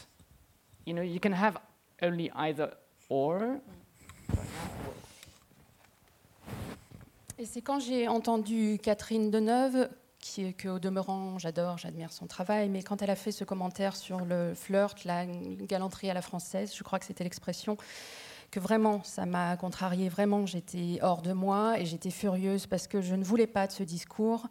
you 0.86 0.94
know, 0.94 1.02
you 1.02 1.20
can 1.20 1.32
have 1.32 1.58
only 2.00 2.30
either 2.30 2.72
or. 3.10 3.60
Et 7.38 7.44
c'est 7.44 7.60
quand 7.60 7.80
j'ai 7.80 8.08
entendu 8.08 8.78
Catherine 8.82 9.30
Deneuve, 9.30 9.90
qui 10.20 10.44
est 10.44 10.52
qu'au 10.52 10.78
demeurant, 10.78 11.38
j'adore, 11.38 11.78
j'admire 11.78 12.12
son 12.12 12.26
travail, 12.26 12.68
mais 12.68 12.82
quand 12.82 13.02
elle 13.02 13.10
a 13.10 13.16
fait 13.16 13.32
ce 13.32 13.44
commentaire 13.44 13.96
sur 13.96 14.24
le 14.24 14.54
flirt, 14.54 15.04
la 15.04 15.26
galanterie 15.26 16.10
à 16.10 16.14
la 16.14 16.22
française, 16.22 16.74
je 16.76 16.82
crois 16.82 16.98
que 16.98 17.06
c'était 17.06 17.24
l'expression, 17.24 17.76
que 18.50 18.60
vraiment 18.60 19.02
ça 19.04 19.26
m'a 19.26 19.56
contrariée, 19.56 20.08
vraiment 20.08 20.44
j'étais 20.44 20.98
hors 21.02 21.22
de 21.22 21.32
moi 21.32 21.78
et 21.78 21.86
j'étais 21.86 22.10
furieuse 22.10 22.66
parce 22.66 22.86
que 22.86 23.00
je 23.00 23.14
ne 23.14 23.24
voulais 23.24 23.46
pas 23.46 23.66
de 23.66 23.72
ce 23.72 23.82
discours 23.82 24.46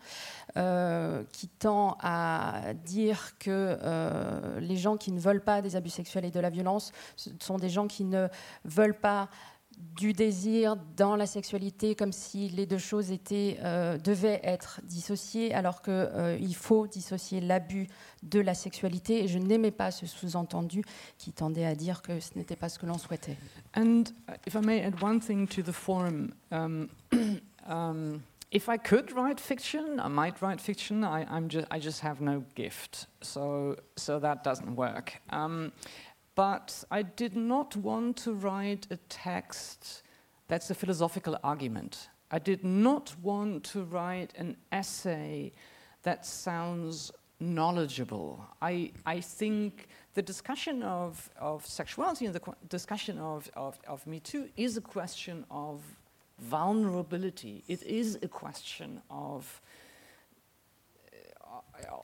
euh, 0.57 1.23
qui 1.33 1.49
tend 1.49 1.97
à 2.01 2.73
dire 2.85 3.37
que 3.39 3.77
euh, 3.81 4.59
les 4.61 4.77
gens 4.77 4.95
qui 4.95 5.11
ne 5.11 5.19
veulent 5.19 5.43
pas 5.43 5.61
des 5.61 5.75
abus 5.75 5.89
sexuels 5.89 6.25
et 6.25 6.31
de 6.31 6.39
la 6.39 6.49
violence 6.49 6.93
ce 7.17 7.29
sont 7.39 7.57
des 7.57 7.69
gens 7.69 7.87
qui 7.87 8.05
ne 8.05 8.27
veulent 8.63 8.97
pas 8.97 9.29
du 9.77 10.13
désir 10.13 10.77
dans 10.95 11.15
la 11.15 11.25
sexualité 11.25 11.95
comme 11.95 12.11
si 12.11 12.49
les 12.49 12.65
deux 12.65 12.77
choses 12.77 13.11
étaient, 13.11 13.57
euh, 13.63 13.97
devaient 13.97 14.39
être 14.43 14.81
dissociées 14.83 15.53
alors 15.53 15.81
qu'il 15.81 15.93
euh, 15.93 16.53
faut 16.53 16.87
dissocier 16.87 17.41
l'abus 17.41 17.87
de 18.23 18.39
la 18.39 18.53
sexualité 18.53 19.23
et 19.23 19.27
je 19.27 19.39
n'aimais 19.39 19.71
pas 19.71 19.91
ce 19.91 20.05
sous-entendu 20.05 20.83
qui 21.17 21.31
tendait 21.31 21.65
à 21.65 21.75
dire 21.75 22.01
que 22.01 22.19
ce 22.19 22.37
n'était 22.37 22.55
pas 22.55 22.69
ce 22.69 22.79
que 22.79 22.85
l'on 22.85 22.97
souhaitait. 22.97 23.37
And 23.75 24.03
uh, 24.27 24.33
if 24.47 24.55
I 24.55 24.61
may 24.61 24.83
add 24.83 25.01
one 25.01 25.19
thing 25.19 25.47
to 25.47 25.61
the 25.61 25.73
forum, 25.73 26.33
um, 26.51 26.89
um, 27.67 28.21
if 28.51 28.67
I 28.67 28.77
could 28.77 29.11
write 29.11 29.39
fiction, 29.39 29.99
I 29.99 30.09
might 30.09 30.41
write 30.41 30.59
fiction. 30.61 31.03
I, 31.03 31.25
I'm 31.29 31.49
just, 31.49 31.67
I 31.71 31.79
just 31.79 32.01
have 32.01 32.21
no 32.21 32.43
gift, 32.55 33.07
so 33.21 33.75
so 33.95 34.19
that 34.19 34.43
doesn't 34.43 34.75
work. 34.75 35.21
Um, 35.29 35.71
but 36.39 36.85
I 36.89 37.01
did 37.01 37.35
not 37.35 37.75
want 37.75 38.15
to 38.23 38.31
write 38.31 38.87
a 38.91 38.95
text 39.09 40.03
that's 40.47 40.69
a 40.69 40.73
philosophical 40.73 41.37
argument. 41.43 42.07
I 42.31 42.39
did 42.39 42.63
not 42.63 43.13
want 43.21 43.65
to 43.73 43.83
write 43.83 44.31
an 44.37 44.55
essay 44.71 45.51
that 46.03 46.25
sounds 46.25 47.11
knowledgeable. 47.41 48.47
I, 48.61 48.93
I 49.05 49.19
think 49.19 49.89
the 50.13 50.21
discussion 50.21 50.81
of, 50.81 51.29
of 51.37 51.65
sexuality 51.65 52.25
and 52.25 52.33
the 52.33 52.41
discussion 52.69 53.19
of, 53.19 53.51
of, 53.57 53.77
of 53.85 54.07
Me 54.07 54.21
Too 54.21 54.47
is 54.55 54.77
a 54.77 54.81
question 54.95 55.43
of 55.51 55.81
vulnerability. 56.39 57.65
It 57.67 57.83
is 57.83 58.17
a 58.21 58.29
question 58.29 59.01
of 59.11 59.61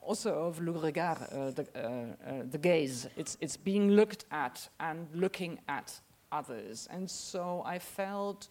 also 0.01 0.47
of 0.47 0.59
le 0.59 0.71
regard, 0.71 1.17
uh, 1.31 1.51
the, 1.51 1.67
uh, 1.75 2.29
uh, 2.29 2.43
the 2.49 2.57
gaze. 2.57 3.07
It's, 3.15 3.37
it's 3.41 3.57
being 3.57 3.91
looked 3.91 4.25
at 4.31 4.67
and 4.79 5.07
looking 5.13 5.59
at 5.67 5.99
others. 6.31 6.87
And 6.91 7.09
so 7.09 7.63
I 7.65 7.79
felt 7.79 8.47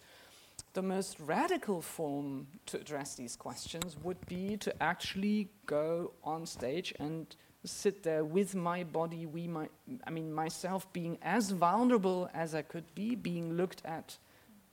the 0.73 0.81
most 0.81 1.19
radical 1.19 1.81
form 1.81 2.47
to 2.67 2.77
address 2.77 3.15
these 3.15 3.35
questions 3.35 3.97
would 4.03 4.23
be 4.27 4.57
to 4.57 4.83
actually 4.83 5.49
go 5.65 6.11
on 6.23 6.45
stage 6.45 6.93
and 6.99 7.35
sit 7.63 8.03
there 8.03 8.23
with 8.23 8.55
my 8.55 8.83
body, 8.83 9.25
we 9.25 9.47
my, 9.47 9.67
I 10.05 10.09
mean 10.11 10.31
myself 10.31 10.91
being 10.93 11.17
as 11.21 11.51
vulnerable 11.51 12.29
as 12.33 12.53
I 12.53 12.61
could 12.61 12.93
be, 12.93 13.15
being 13.15 13.53
looked 13.53 13.81
at 13.85 14.17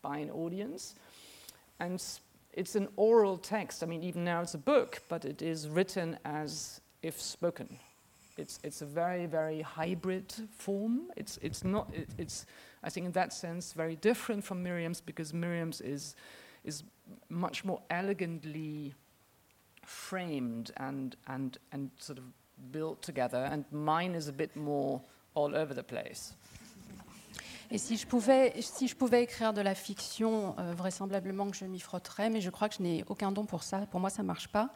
by 0.03 0.19
an 0.19 0.31
audience, 0.31 0.95
and 1.81 2.03
it's 2.53 2.75
an 2.75 2.89
oral 2.97 3.39
text. 3.39 3.83
I 3.83 3.87
mean, 3.87 4.03
even 4.03 4.25
now 4.25 4.41
it's 4.43 4.55
a 4.55 4.59
book, 4.59 5.03
but 5.09 5.25
it 5.25 5.43
is 5.43 5.69
written 5.69 6.19
as 6.25 6.81
if 7.03 7.21
spoken. 7.21 7.79
It's, 8.37 8.59
it's 8.63 8.83
a 8.83 8.87
very, 8.87 9.27
very 9.27 9.61
hybrid 9.61 10.33
form. 10.57 11.11
It's, 11.17 11.39
it's 11.43 11.65
not, 11.65 11.91
it, 11.95 12.09
it's, 12.19 12.47
I 12.83 12.91
think, 12.91 13.07
in 13.07 13.13
that 13.13 13.33
sense, 13.33 13.73
very 13.73 13.97
different 13.97 14.45
from 14.45 14.63
Miriam's 14.63 15.01
because 15.01 15.35
Miriam's 15.35 15.81
is, 15.81 16.17
is 16.65 16.83
much 17.29 17.65
more 17.65 17.83
elegantly 17.91 18.95
framed 19.85 20.71
and, 20.77 21.17
and, 21.27 21.59
and 21.73 21.91
sort 21.99 22.19
of 22.19 22.25
built 22.71 23.03
together, 23.03 23.49
and 23.51 23.65
mine 23.71 24.15
is 24.15 24.29
a 24.29 24.33
bit 24.33 24.55
more 24.57 25.01
all 25.35 25.57
over 25.57 25.75
the 25.75 25.83
place. 25.83 26.35
Et 27.75 27.79
si 27.79 27.97
je 27.97 28.07
pouvais, 28.07 28.53
si 28.61 28.87
je 28.87 28.95
pouvais 28.95 29.23
écrire 29.23 29.55
de 29.55 29.63
la 29.63 29.75
fiction, 29.75 30.55
euh, 30.59 30.75
vraisemblablement 30.75 31.51
que 31.51 31.57
je 31.57 31.65
m'y 31.65 31.81
frotterais, 31.81 32.29
mais 32.29 32.43
je 32.43 32.51
crois 32.51 32.69
que 32.69 32.75
je 32.75 32.83
n'ai 32.83 33.03
aucun 33.09 33.33
don 33.33 33.47
pour 33.47 33.63
ça. 33.63 33.79
Pour 33.91 33.99
moi, 33.99 34.11
ça 34.11 34.21
ne 34.21 34.27
marche 34.27 34.49
pas. 34.49 34.75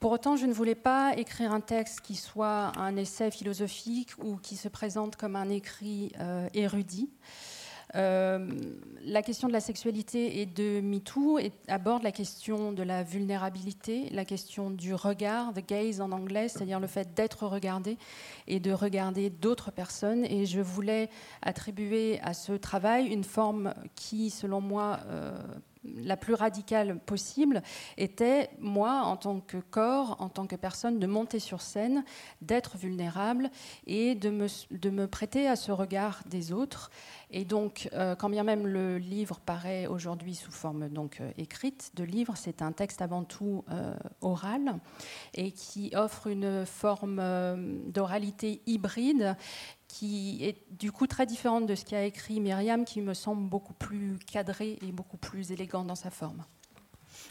Pour 0.00 0.10
autant, 0.10 0.34
je 0.34 0.46
ne 0.46 0.52
voulais 0.52 0.74
pas 0.74 1.12
écrire 1.16 1.52
un 1.52 1.60
texte 1.60 2.00
qui 2.00 2.16
soit 2.16 2.72
un 2.76 2.96
essai 2.96 3.30
philosophique 3.30 4.10
ou 4.18 4.38
qui 4.38 4.56
se 4.56 4.66
présente 4.66 5.14
comme 5.14 5.36
un 5.36 5.50
écrit 5.50 6.10
euh, 6.18 6.48
érudit. 6.52 7.10
Euh, 7.96 8.46
la 9.04 9.22
question 9.22 9.48
de 9.48 9.52
la 9.52 9.60
sexualité 9.60 10.40
et 10.40 10.46
de 10.46 10.80
MeToo 10.80 11.38
aborde 11.68 12.02
la 12.02 12.12
question 12.12 12.72
de 12.72 12.82
la 12.82 13.02
vulnérabilité, 13.02 14.08
la 14.10 14.24
question 14.24 14.70
du 14.70 14.94
regard, 14.94 15.52
the 15.54 15.66
gaze 15.66 16.00
en 16.00 16.12
anglais, 16.12 16.48
c'est-à-dire 16.48 16.80
le 16.80 16.86
fait 16.86 17.14
d'être 17.14 17.46
regardé 17.46 17.96
et 18.46 18.60
de 18.60 18.72
regarder 18.72 19.30
d'autres 19.30 19.70
personnes. 19.70 20.24
Et 20.24 20.46
je 20.46 20.60
voulais 20.60 21.08
attribuer 21.42 22.20
à 22.22 22.34
ce 22.34 22.52
travail 22.52 23.06
une 23.06 23.24
forme 23.24 23.74
qui, 23.94 24.30
selon 24.30 24.60
moi, 24.60 25.00
euh, 25.06 25.32
la 25.84 26.16
plus 26.16 26.34
radicale 26.34 26.98
possible 27.00 27.62
était, 27.96 28.50
moi, 28.58 29.02
en 29.02 29.16
tant 29.16 29.40
que 29.40 29.56
corps, 29.56 30.16
en 30.20 30.28
tant 30.28 30.46
que 30.46 30.56
personne, 30.56 30.98
de 30.98 31.06
monter 31.06 31.38
sur 31.38 31.60
scène, 31.60 32.04
d'être 32.42 32.76
vulnérable 32.76 33.50
et 33.86 34.14
de 34.14 34.30
me, 34.30 35.06
prêter 35.06 35.48
à 35.48 35.56
ce 35.56 35.72
regard 35.72 36.22
des 36.26 36.52
autres. 36.52 36.90
Et 37.30 37.44
donc, 37.44 37.88
euh, 37.92 38.14
quand 38.14 38.28
bien 38.28 38.44
même 38.44 38.66
le 38.66 38.98
livre 38.98 39.40
paraît 39.40 39.86
aujourd'hui 39.86 40.34
sous 40.34 40.50
forme 40.50 40.88
donc 40.88 41.20
euh, 41.20 41.30
écrite 41.38 41.92
de 41.94 42.04
livre, 42.04 42.34
c'est 42.36 42.62
un 42.62 42.72
texte 42.72 43.02
avant 43.02 43.24
tout 43.24 43.64
euh, 43.70 43.94
oral 44.20 44.78
et 45.34 45.52
qui 45.52 45.92
offre 45.94 46.26
une 46.26 46.66
forme 46.66 47.22
d'oralité 47.86 48.60
hybride 48.66 49.36
qui 49.90 50.44
est 50.44 50.56
du 50.70 50.92
coup 50.92 51.06
très 51.06 51.26
différente 51.26 51.66
de 51.66 51.74
ce 51.74 51.84
qu'a 51.84 52.04
écrit 52.04 52.38
Myriam, 52.40 52.84
qui 52.84 53.02
me 53.02 53.12
semble 53.12 53.48
beaucoup 53.48 53.74
plus 53.74 54.18
cadré 54.18 54.78
et 54.82 54.92
beaucoup 54.92 55.16
plus 55.16 55.50
élégant 55.50 55.84
dans 55.84 55.96
sa 55.96 56.10
forme. 56.10 56.44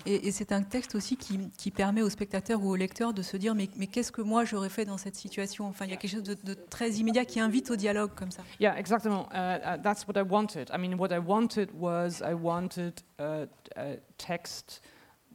Et, 0.06 0.28
et 0.28 0.32
c'est 0.32 0.52
un 0.52 0.62
texte 0.62 0.94
aussi 0.94 1.16
qui, 1.16 1.50
qui, 1.58 1.72
permet 1.72 2.02
au 2.02 2.10
spectateur 2.10 2.62
ou 2.62 2.70
au 2.70 2.76
lecteur 2.76 3.14
de 3.14 3.22
se 3.22 3.38
dire 3.38 3.56
mais, 3.56 3.70
mais 3.78 3.88
qu'est-ce 3.88 4.12
que 4.12 4.22
moi 4.22 4.44
j'aurais 4.44 4.70
fait 4.70 4.84
dans 4.84 4.98
cette 4.98 5.16
situation? 5.16 5.68
Enfin, 5.68 5.86
il 5.86 5.92
y 5.92 5.94
a 5.94 5.98
quelque 5.98 6.12
chose 6.12 6.24
de, 6.24 6.36
de, 6.44 6.54
très 6.54 6.92
immédiat 6.92 7.26
qui 7.26 7.40
invite 7.40 7.72
au 7.72 7.76
dialogue 7.76 8.12
comme 8.14 8.32
ça. 8.32 8.44
Yeah, 8.60 8.78
exactement. 8.78 9.30
Uh, 9.32 9.58
uh, 9.64 9.82
that's 9.82 10.06
what 10.06 10.18
I 10.18 10.24
wanted. 10.24 10.70
I 10.74 10.78
mean, 10.78 11.00
what 11.00 11.12
I 11.12 11.20
wanted 11.20 11.70
was 11.74 12.22
I 12.22 12.34
wanted 12.34 13.02
a, 13.20 13.48
a 13.78 13.98
text 14.18 14.82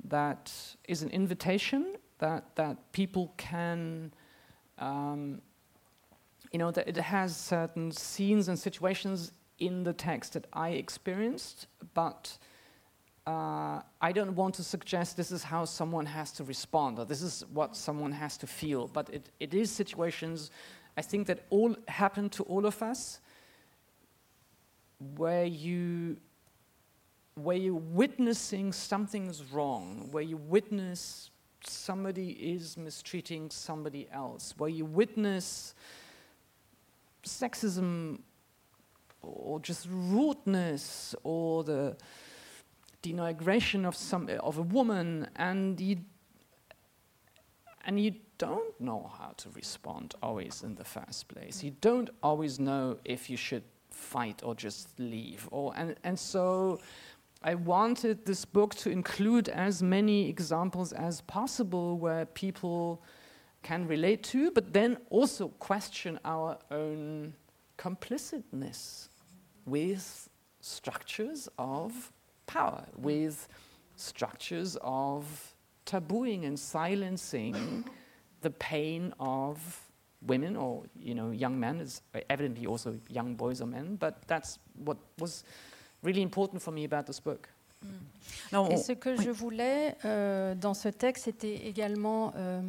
that 0.09 0.51
is 0.89 1.03
an 1.03 1.11
invitation 1.11 1.85
that 2.19 2.43
that 2.57 2.77
people 2.93 3.33
can. 3.39 4.11
Um, 4.79 5.41
you 6.55 6.59
know, 6.59 6.71
that 6.71 6.87
it 6.87 6.97
has 6.97 7.37
certain 7.37 7.91
scenes 7.91 8.47
and 8.47 8.57
situations 8.57 9.33
in 9.59 9.83
the 9.83 9.93
text 9.93 10.35
that 10.35 10.47
I 10.53 10.69
experienced, 10.69 11.67
but 11.95 12.39
uh, 13.27 13.81
I 14.01 14.13
don't 14.13 14.37
want 14.37 14.55
to 14.55 14.63
suggest 14.63 15.17
this 15.17 15.33
is 15.33 15.43
how 15.43 15.65
someone 15.65 16.07
has 16.07 16.31
to 16.35 16.45
respond 16.45 17.01
or 17.01 17.07
this 17.07 17.23
is 17.23 17.45
what 17.53 17.75
someone 17.75 18.13
has 18.13 18.37
to 18.37 18.47
feel. 18.47 18.87
But 18.87 19.11
it, 19.13 19.31
it 19.41 19.53
is 19.53 19.69
situations, 19.69 20.53
I 20.97 21.03
think, 21.03 21.27
that 21.27 21.45
all 21.51 21.75
happen 21.89 22.31
to 22.31 22.45
all 22.45 22.67
of 22.67 22.81
us 22.85 23.19
where 25.17 25.47
you 25.47 26.19
where 27.35 27.57
you're 27.57 27.75
witnessing 27.75 28.73
something's 28.73 29.43
wrong, 29.53 30.07
where 30.13 30.23
you 30.23 30.37
witness 30.37 31.31
somebody 31.67 32.31
is 32.31 32.77
mistreating 32.77 33.51
somebody 33.51 34.07
else, 34.13 34.55
where 34.57 34.71
you 34.71 34.85
witness 34.85 35.75
sexism 37.25 38.21
or 39.23 39.61
just 39.61 39.89
rudeness 39.91 41.15
or 41.23 41.65
the 41.65 41.97
denigration 43.03 43.87
of 43.87 43.95
some 43.95 44.29
of 44.41 44.59
a 44.59 44.63
woman 44.63 45.29
and 45.37 45.81
you 45.81 45.97
and 47.87 48.01
you 48.01 48.15
don't 48.39 48.81
know 48.81 49.11
how 49.19 49.33
to 49.37 49.51
respond 49.51 50.15
always 50.23 50.63
in 50.63 50.75
the 50.75 50.85
first 50.85 51.29
place. 51.29 51.63
You 51.63 51.73
don't 51.81 52.11
always 52.23 52.59
know 52.59 52.99
if 53.05 53.29
you 53.29 53.37
should 53.37 53.63
fight 53.91 54.43
or 54.43 54.55
just 54.55 54.89
leave. 54.99 55.47
Or 55.51 55.73
and, 55.77 55.95
and 56.03 56.19
so 56.19 56.81
I 57.43 57.55
wanted 57.55 58.25
this 58.25 58.45
book 58.45 58.75
to 58.77 58.91
include 58.91 59.49
as 59.51 59.83
many 59.83 60.29
examples 60.29 60.93
as 60.93 61.21
possible 61.21 61.99
where 61.99 62.25
people 62.25 63.03
can 63.65 63.89
relate 63.89 64.23
to, 64.23 64.51
but 64.53 64.73
then 64.73 64.97
also 65.11 65.49
question 65.59 66.21
our 66.25 66.57
own 66.71 67.35
complicitness 67.77 69.09
with 69.67 70.29
structures 70.61 71.49
of 71.59 72.13
power, 72.47 72.85
with 72.97 73.49
structures 73.97 74.77
of 74.83 75.25
tabooing 75.87 76.47
and 76.47 76.59
silencing 76.59 77.85
the 78.43 78.51
pain 78.51 79.13
of 79.19 79.59
women 80.27 80.57
or 80.57 80.83
you 81.01 81.15
know 81.15 81.31
young 81.31 81.59
men, 81.59 81.81
is 81.81 82.03
evidently 82.31 82.67
also 82.67 82.97
young 83.09 83.35
boys 83.35 83.61
or 83.61 83.67
men, 83.67 83.97
but 83.97 84.15
that's 84.27 84.59
what 84.85 84.99
was 85.19 85.45
really 86.03 86.23
important 86.23 86.63
for 86.63 86.71
me 86.71 86.85
about 86.85 87.07
this 87.07 87.21
book. 87.21 87.49
Mm. 87.85 87.89
Alors, 88.53 88.73
Et 88.73 88.77
ce 88.77 88.93
que 88.93 89.11
oui. 89.11 89.25
je 89.25 89.31
voulais 89.31 89.97
euh, 90.05 90.55
dans 90.55 90.75
ce 90.75 90.89
texte, 90.89 91.25
c'était 91.25 91.67
également 91.67 92.33
euh, 92.37 92.63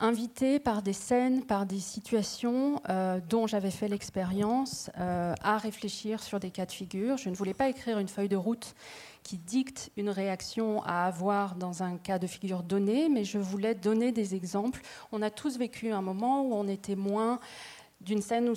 invité 0.00 0.58
par 0.58 0.82
des 0.82 0.92
scènes, 0.92 1.44
par 1.44 1.66
des 1.66 1.78
situations 1.78 2.80
euh, 2.88 3.20
dont 3.28 3.46
j'avais 3.46 3.70
fait 3.70 3.88
l'expérience, 3.88 4.90
euh, 4.98 5.34
à 5.42 5.58
réfléchir 5.58 6.22
sur 6.22 6.40
des 6.40 6.50
cas 6.50 6.66
de 6.66 6.72
figure. 6.72 7.16
Je 7.16 7.28
ne 7.28 7.34
voulais 7.34 7.54
pas 7.54 7.68
écrire 7.68 7.98
une 7.98 8.08
feuille 8.08 8.28
de 8.28 8.36
route 8.36 8.74
qui 9.22 9.38
dicte 9.38 9.90
une 9.96 10.10
réaction 10.10 10.82
à 10.82 11.04
avoir 11.04 11.54
dans 11.54 11.82
un 11.82 11.96
cas 11.96 12.18
de 12.18 12.26
figure 12.26 12.62
donné, 12.62 13.08
mais 13.08 13.24
je 13.24 13.38
voulais 13.38 13.74
donner 13.74 14.10
des 14.10 14.34
exemples. 14.34 14.82
On 15.12 15.22
a 15.22 15.30
tous 15.30 15.58
vécu 15.58 15.92
un 15.92 16.02
moment 16.02 16.42
où 16.42 16.54
on 16.54 16.66
est 16.66 16.82
témoin 16.82 17.38
d'une 18.00 18.22
scène 18.22 18.48
où 18.48 18.54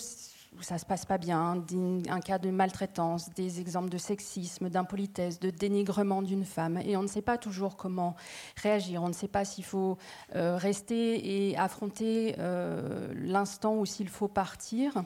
où 0.57 0.61
ça 0.61 0.77
se 0.77 0.85
passe 0.85 1.05
pas 1.05 1.17
bien, 1.17 1.63
un 2.09 2.19
cas 2.19 2.37
de 2.37 2.49
maltraitance, 2.49 3.29
des 3.33 3.59
exemples 3.59 3.89
de 3.89 3.97
sexisme, 3.97 4.69
d'impolitesse, 4.69 5.39
de 5.39 5.49
dénigrement 5.49 6.21
d'une 6.21 6.45
femme, 6.45 6.79
et 6.83 6.95
on 6.97 7.03
ne 7.03 7.07
sait 7.07 7.21
pas 7.21 7.37
toujours 7.37 7.75
comment 7.75 8.15
réagir. 8.61 9.03
On 9.03 9.07
ne 9.07 9.13
sait 9.13 9.27
pas 9.27 9.45
s'il 9.45 9.65
faut 9.65 9.97
euh, 10.35 10.57
rester 10.57 11.49
et 11.49 11.57
affronter 11.57 12.35
euh, 12.39 13.13
l'instant 13.15 13.75
ou 13.75 13.85
s'il 13.85 14.09
faut 14.09 14.27
partir. 14.27 15.03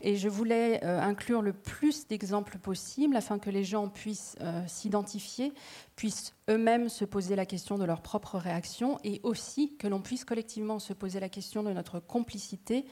Et 0.00 0.16
je 0.16 0.28
voulais 0.28 0.84
euh, 0.84 1.00
inclure 1.00 1.42
le 1.42 1.52
plus 1.52 2.06
d'exemples 2.06 2.58
possible 2.58 3.16
afin 3.16 3.40
que 3.40 3.50
les 3.50 3.64
gens 3.64 3.88
puissent 3.88 4.36
s'identifier, 4.68 5.52
puissent 5.96 6.34
eux-mêmes 6.48 6.88
se 6.88 7.04
poser 7.04 7.34
la 7.34 7.46
question 7.46 7.78
de 7.78 7.84
leur 7.84 8.00
propre 8.00 8.38
réaction 8.38 9.00
et 9.02 9.20
aussi 9.24 9.76
que 9.76 9.88
l'on 9.88 10.00
puisse 10.00 10.24
collectivement 10.24 10.78
se 10.78 10.92
poser 10.92 11.18
la 11.18 11.28
question 11.28 11.64
de 11.64 11.72
notre 11.72 11.98
complicité 11.98 12.86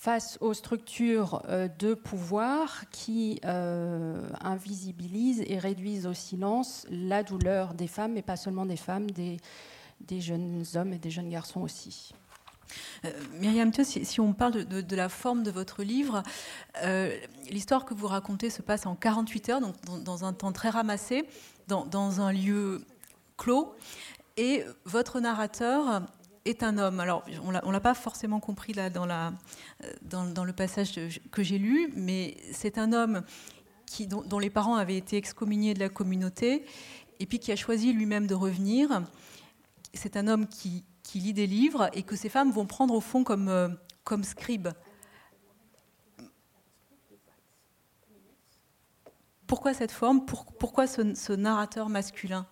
face 0.00 0.38
aux 0.40 0.54
structures 0.54 1.42
euh, 1.48 1.68
de 1.78 1.94
pouvoir 1.94 2.84
qui 2.90 3.40
euh, 3.44 4.20
invisibilisent 4.40 5.42
et 5.46 5.58
réduisent 5.58 6.06
au 6.06 6.14
silence 6.14 6.86
la 6.90 7.22
douleur 7.22 7.74
des 7.74 7.88
femmes, 7.88 8.12
mais 8.12 8.22
pas 8.22 8.36
seulement 8.36 8.66
des 8.66 8.76
femmes, 8.76 9.10
des, 9.10 9.40
jeunes 10.20 10.64
hommes 10.74 10.92
et 10.92 10.98
des 10.98 11.10
jeunes 11.10 11.30
garçons 11.30 11.62
aussi. 11.62 12.12
Euh, 13.04 13.10
Myriam 13.40 13.72
si, 13.72 14.20
on 14.20 14.32
parle 14.32 14.64
de, 14.64 14.96
la 14.96 15.08
forme 15.08 15.42
de 15.42 15.50
votre 15.50 15.82
livre, 15.82 16.22
euh, 16.82 17.16
l'histoire 17.50 17.84
que 17.84 17.94
vous 17.94 18.06
racontez 18.06 18.50
se 18.50 18.62
passe 18.62 18.86
en 18.86 18.94
48 18.94 19.48
heures, 19.48 19.60
donc 19.60 19.74
dans, 20.04 20.24
un 20.24 20.32
temps 20.32 20.52
très 20.52 20.70
ramassé, 20.70 21.24
dans, 21.68 22.20
un 22.20 22.32
lieu 22.32 22.84
clos, 23.36 23.74
et 24.36 24.64
votre 24.84 25.20
narrateur 25.20 26.02
est 26.46 26.62
un 26.62 26.78
homme. 26.78 27.00
Alors, 27.00 27.24
on 27.42 27.52
ne 27.52 27.72
l'a 27.72 27.80
pas 27.80 27.94
forcément 27.94 28.40
compris 28.40 28.72
là 28.72 28.90
dans, 28.90 29.08
euh, 29.08 30.44
le 30.44 30.52
passage 30.52 30.98
que 31.30 31.42
j'ai 31.42 31.58
lu, 31.58 31.92
mais 31.94 32.36
c'est 32.52 32.78
un 32.78 32.92
homme 32.92 33.22
dont, 34.08 34.38
les 34.38 34.50
parents 34.50 34.76
avaient 34.76 34.96
été 34.96 35.16
excommuniés 35.16 35.74
de 35.74 35.80
la 35.80 35.88
communauté 35.88 36.64
et 37.18 37.26
puis 37.26 37.38
qui 37.38 37.52
a 37.52 37.56
choisi 37.56 37.92
lui-même 37.92 38.26
de 38.26 38.34
revenir. 38.34 39.02
C'est 39.94 40.16
un 40.16 40.28
homme 40.28 40.46
qui, 40.46 40.84
lit 41.14 41.32
des 41.32 41.46
livres 41.46 41.88
et 41.94 42.02
que 42.02 42.14
ces 42.14 42.28
femmes 42.28 42.50
vont 42.50 42.66
prendre 42.66 42.92
au 42.92 43.00
fond 43.00 43.24
comme, 43.24 43.48
euh, 43.48 43.68
scribe. 44.22 44.68
Pourquoi 49.46 49.72
cette 49.72 49.92
forme? 49.92 50.26
Pour, 50.26 50.44
Pourquoi 50.44 50.86
ce 50.86 51.32
narrateur 51.32 51.88
masculin? 51.88 52.46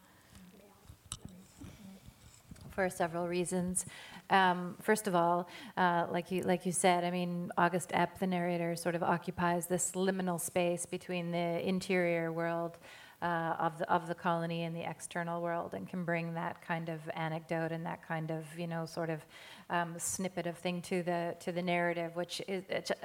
For 2.75 2.91
several 2.91 3.29
reasons. 3.29 3.87
Um, 4.31 4.77
first 4.83 5.07
of 5.07 5.15
all, 5.15 5.49
uh, 5.77 6.07
like 6.11 6.31
you 6.31 6.43
like 6.43 6.67
you 6.67 6.73
said, 6.73 7.05
I 7.05 7.11
mean, 7.11 7.51
August 7.57 7.91
Epp, 7.91 8.19
the 8.19 8.27
narrator, 8.27 8.75
sort 8.75 8.95
of 8.95 9.03
occupies 9.03 9.67
this 9.67 9.93
liminal 9.93 10.41
space 10.41 10.87
between 10.87 11.31
the 11.31 11.67
interior 11.67 12.33
world. 12.33 12.79
Uh, 13.23 13.57
of 13.59 13.79
the 13.79 13.91
of 13.91 14.07
the 14.07 14.15
colony 14.15 14.65
and 14.65 14.77
the 14.77 14.83
external 14.83 15.41
world, 15.41 15.73
and 15.73 15.89
can 15.89 16.05
bring 16.05 16.35
that 16.35 16.61
kind 16.61 16.91
of 16.91 17.01
anecdote 17.15 17.73
and 17.73 17.87
that 17.87 18.07
kind 18.07 18.31
of 18.31 18.45
you 18.59 18.67
know 18.67 18.85
sort 18.85 19.09
of 19.09 19.25
um, 19.71 19.95
snippet 19.97 20.47
of 20.47 20.59
thing 20.59 20.83
to 20.83 21.03
the 21.03 21.35
to 21.41 21.51
the 21.51 21.63
narrative, 21.63 22.15
which 22.17 22.43
is, 22.47 22.65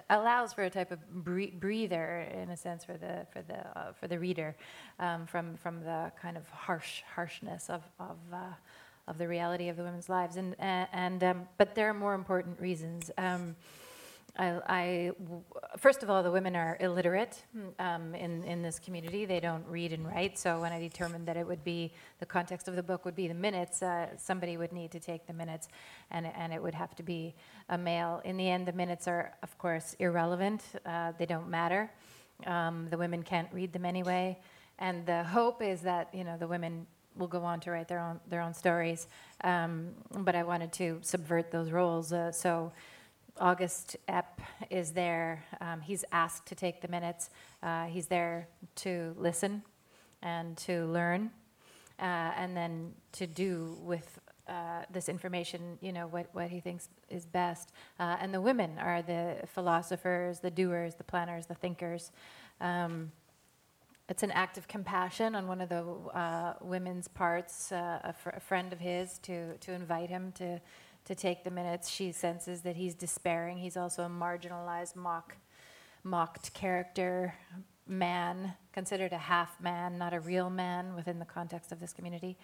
allows 0.10 0.52
for 0.52 0.64
a 0.64 0.70
type 0.70 0.92
of 0.92 1.00
breather 1.14 2.28
in 2.34 2.50
a 2.50 2.58
sense 2.58 2.84
for 2.84 2.98
the 2.98 3.26
for 3.32 3.42
the 3.44 3.60
uh, 3.80 3.94
for 3.94 4.10
the 4.10 4.20
reader 4.20 4.58
um, 5.00 5.26
from 5.26 5.56
from 5.56 5.86
the 5.86 6.12
kind 6.22 6.36
of 6.36 6.50
harsh 6.50 7.02
harshness 7.16 7.70
of 7.70 7.84
of 7.98 8.18
uh, 8.34 8.38
of 9.10 9.18
the 9.18 9.28
reality 9.28 9.68
of 9.70 9.76
the 9.76 9.84
women's 9.84 10.08
lives. 10.08 10.38
And, 10.38 10.56
and 10.60 11.24
um, 11.24 11.48
but 11.58 11.76
there 11.76 11.90
are 11.90 11.94
more 11.94 12.14
important 12.14 12.60
reasons. 12.62 13.12
Um, 13.18 13.56
I, 14.38 14.62
I, 14.68 15.12
first 15.78 16.04
of 16.04 16.10
all, 16.10 16.24
the 16.24 16.32
women 16.32 16.56
are 16.56 16.78
illiterate 16.80 17.44
um, 17.80 18.16
in, 18.16 18.44
in 18.46 18.62
this 18.62 18.80
community. 18.80 19.26
They 19.26 19.40
don't 19.40 19.66
read 19.68 19.92
and 19.92 20.08
write. 20.08 20.40
So 20.40 20.62
when 20.62 20.72
I 20.72 20.80
determined 20.80 21.28
that 21.28 21.36
it 21.36 21.46
would 21.46 21.64
be 21.64 21.92
the 22.20 22.26
context 22.26 22.70
of 22.70 22.76
the 22.76 22.84
book 22.84 23.04
would 23.04 23.16
be 23.16 23.28
the 23.28 23.34
minutes, 23.34 23.82
uh, 23.82 24.16
somebody 24.18 24.56
would 24.56 24.72
need 24.72 24.92
to 24.92 25.00
take 25.00 25.28
the 25.28 25.34
minutes, 25.34 25.68
and, 26.12 26.28
and 26.28 26.54
it 26.54 26.62
would 26.62 26.76
have 26.76 26.96
to 26.96 27.04
be 27.04 27.36
a 27.70 27.78
male. 27.78 28.22
In 28.24 28.38
the 28.38 28.50
end, 28.50 28.66
the 28.66 28.74
minutes 28.74 29.08
are, 29.08 29.34
of 29.44 29.58
course, 29.58 29.96
irrelevant. 30.00 30.62
Uh, 30.86 31.12
they 31.18 31.26
don't 31.26 31.50
matter. 31.50 31.92
Um, 32.46 32.88
the 32.90 32.98
women 32.98 33.24
can't 33.24 33.50
read 33.52 33.74
them 33.74 33.84
anyway. 33.84 34.38
And 34.78 35.06
the 35.06 35.24
hope 35.26 35.62
is 35.62 35.82
that 35.82 36.08
you 36.14 36.24
know 36.24 36.38
the 36.38 36.48
women 36.48 36.88
will 37.20 37.28
go 37.28 37.44
on 37.44 37.60
to 37.60 37.72
write 37.72 37.88
their 37.88 38.00
own 38.00 38.20
their 38.28 38.42
own 38.42 38.54
stories. 38.54 39.08
Um, 39.44 39.90
but 40.12 40.36
I 40.36 40.44
wanted 40.44 40.72
to 40.74 41.00
subvert 41.02 41.52
those 41.52 41.70
roles. 41.72 42.12
Uh, 42.12 42.32
so 42.32 42.72
August 43.40 43.98
Epp 44.08 44.40
is 44.70 44.92
there. 44.92 45.46
Um, 45.62 45.82
he's 45.82 46.04
asked 46.12 46.46
to 46.48 46.56
take 46.56 46.82
the 46.82 46.88
minutes. 46.88 47.30
Uh, 47.62 47.86
he's 47.86 48.08
there 48.08 48.48
to 48.76 49.16
listen 49.18 49.64
and 50.22 50.58
to 50.58 50.86
learn, 50.88 51.32
uh, 52.00 52.32
and 52.36 52.56
then 52.56 52.94
to 53.14 53.28
do 53.28 53.78
with 53.82 54.20
uh, 54.50 54.84
this 54.92 55.10
information, 55.10 55.78
you 55.80 55.92
know, 55.92 56.08
what, 56.08 56.28
what 56.34 56.50
he 56.50 56.60
thinks 56.60 56.90
is 57.10 57.26
best. 57.26 57.72
Uh, 58.00 58.18
and 58.20 58.34
the 58.34 58.42
women 58.42 58.80
are 58.80 59.02
the 59.04 59.36
philosophers, 59.46 60.40
the 60.40 60.50
doers, 60.50 60.96
the 60.96 61.04
planners, 61.04 61.46
the 61.46 61.54
thinkers. 61.54 62.12
Um, 62.60 63.12
it's 64.10 64.24
an 64.24 64.32
act 64.32 64.58
of 64.58 64.68
compassion 64.68 65.36
on 65.36 65.48
one 65.48 65.62
of 65.62 65.70
the 65.70 65.84
uh, 66.18 66.54
women's 66.62 67.08
parts, 67.08 67.72
uh, 67.72 68.00
a, 68.04 68.12
fr- 68.12 68.30
a, 68.30 68.40
friend 68.40 68.74
of 68.74 68.80
his, 68.80 69.20
to, 69.20 69.56
to 69.58 69.72
invite 69.72 70.10
him 70.10 70.32
to, 70.34 70.60
to 71.06 71.16
take 71.16 71.44
the 71.44 71.52
minutes. 71.52 71.88
She 71.88 72.12
senses 72.12 72.62
that 72.62 72.76
he's 72.76 72.96
despairing. 72.96 73.58
He's 73.60 73.78
also 73.78 74.04
a 74.04 74.10
marginalized, 74.10 74.96
mock, 74.96 75.38
mocked 76.04 76.54
character, 76.56 77.36
man, 77.86 78.54
considered 78.74 79.14
a 79.14 79.18
half 79.18 79.62
man, 79.62 80.00
not 80.00 80.14
a 80.14 80.20
real 80.20 80.50
man 80.50 80.96
within 80.96 81.20
the 81.20 81.26
context 81.26 81.72
of 81.72 81.80
this 81.80 81.94
community. 81.94 82.36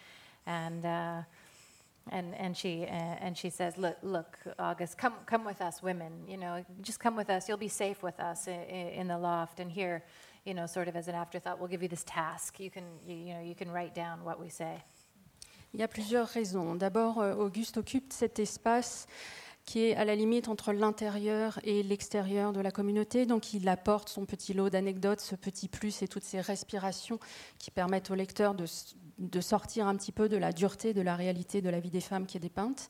And, 0.45 0.85
uh, 0.85 1.21
and, 2.11 2.35
and, 2.35 2.55
she, 2.55 2.83
uh, 2.83 2.91
and 2.91 3.35
she 3.35 3.49
says, 3.49 3.75
look, 3.79 3.97
look, 4.03 4.37
August, 4.59 4.99
come, 4.99 5.13
come 5.25 5.43
with 5.43 5.61
us, 5.61 5.81
women. 5.81 6.11
You 6.27 6.37
know, 6.37 6.63
just 6.83 6.99
come 6.99 7.15
with 7.15 7.31
us. 7.31 7.49
You'll 7.49 7.57
be 7.57 7.67
safe 7.67 8.03
with 8.03 8.19
us 8.19 8.47
in, 8.47 8.53
in 8.53 9.07
the 9.07 9.17
loft. 9.17 9.59
And 9.59 9.71
here, 9.71 10.03
you 10.45 10.53
know, 10.53 10.67
sort 10.67 10.87
of 10.87 10.95
as 10.95 11.07
an 11.07 11.15
afterthought, 11.15 11.59
we'll 11.59 11.69
give 11.69 11.81
you 11.81 11.89
this 11.89 12.03
task. 12.03 12.59
You 12.59 12.69
can, 12.69 12.83
you, 13.05 13.15
you 13.15 13.33
know, 13.33 13.41
you 13.41 13.55
can 13.55 13.71
write 13.71 13.93
down 13.95 14.23
what 14.23 14.39
we 14.39 14.49
say. 14.49 14.83
Il 15.73 15.79
y 15.79 15.83
a 15.83 15.87
plusieurs 15.87 16.29
raisons. 16.29 16.75
D'abord, 16.75 17.19
euh, 17.19 17.35
Auguste 17.35 17.77
occupe 17.77 18.13
cet 18.13 18.39
espace 18.39 19.07
qui 19.65 19.83
est 19.83 19.95
à 19.95 20.05
la 20.05 20.15
limite 20.15 20.47
entre 20.47 20.71
l'intérieur 20.73 21.59
et 21.63 21.83
l'extérieur 21.83 22.53
de 22.53 22.61
la 22.61 22.71
communauté. 22.71 23.25
Donc 23.25 23.53
il 23.53 23.67
apporte 23.67 24.09
son 24.09 24.25
petit 24.25 24.53
lot 24.53 24.69
d'anecdotes, 24.69 25.19
ce 25.19 25.35
petit 25.35 25.67
plus 25.67 26.01
et 26.01 26.07
toutes 26.07 26.23
ces 26.23 26.39
respirations 26.39 27.19
qui 27.57 27.71
permettent 27.71 28.11
au 28.11 28.15
lecteur 28.15 28.55
de, 28.55 29.41
sortir 29.41 29.87
un 29.87 29.95
petit 29.95 30.11
peu 30.11 30.29
de 30.29 30.37
la 30.37 30.51
dureté 30.51 30.93
de 30.93 31.01
la 31.01 31.15
réalité 31.15 31.61
de 31.61 31.69
la 31.69 31.79
vie 31.79 31.89
des 31.89 32.01
femmes 32.01 32.27
qui 32.27 32.37
est 32.37 32.39
dépeinte. 32.39 32.89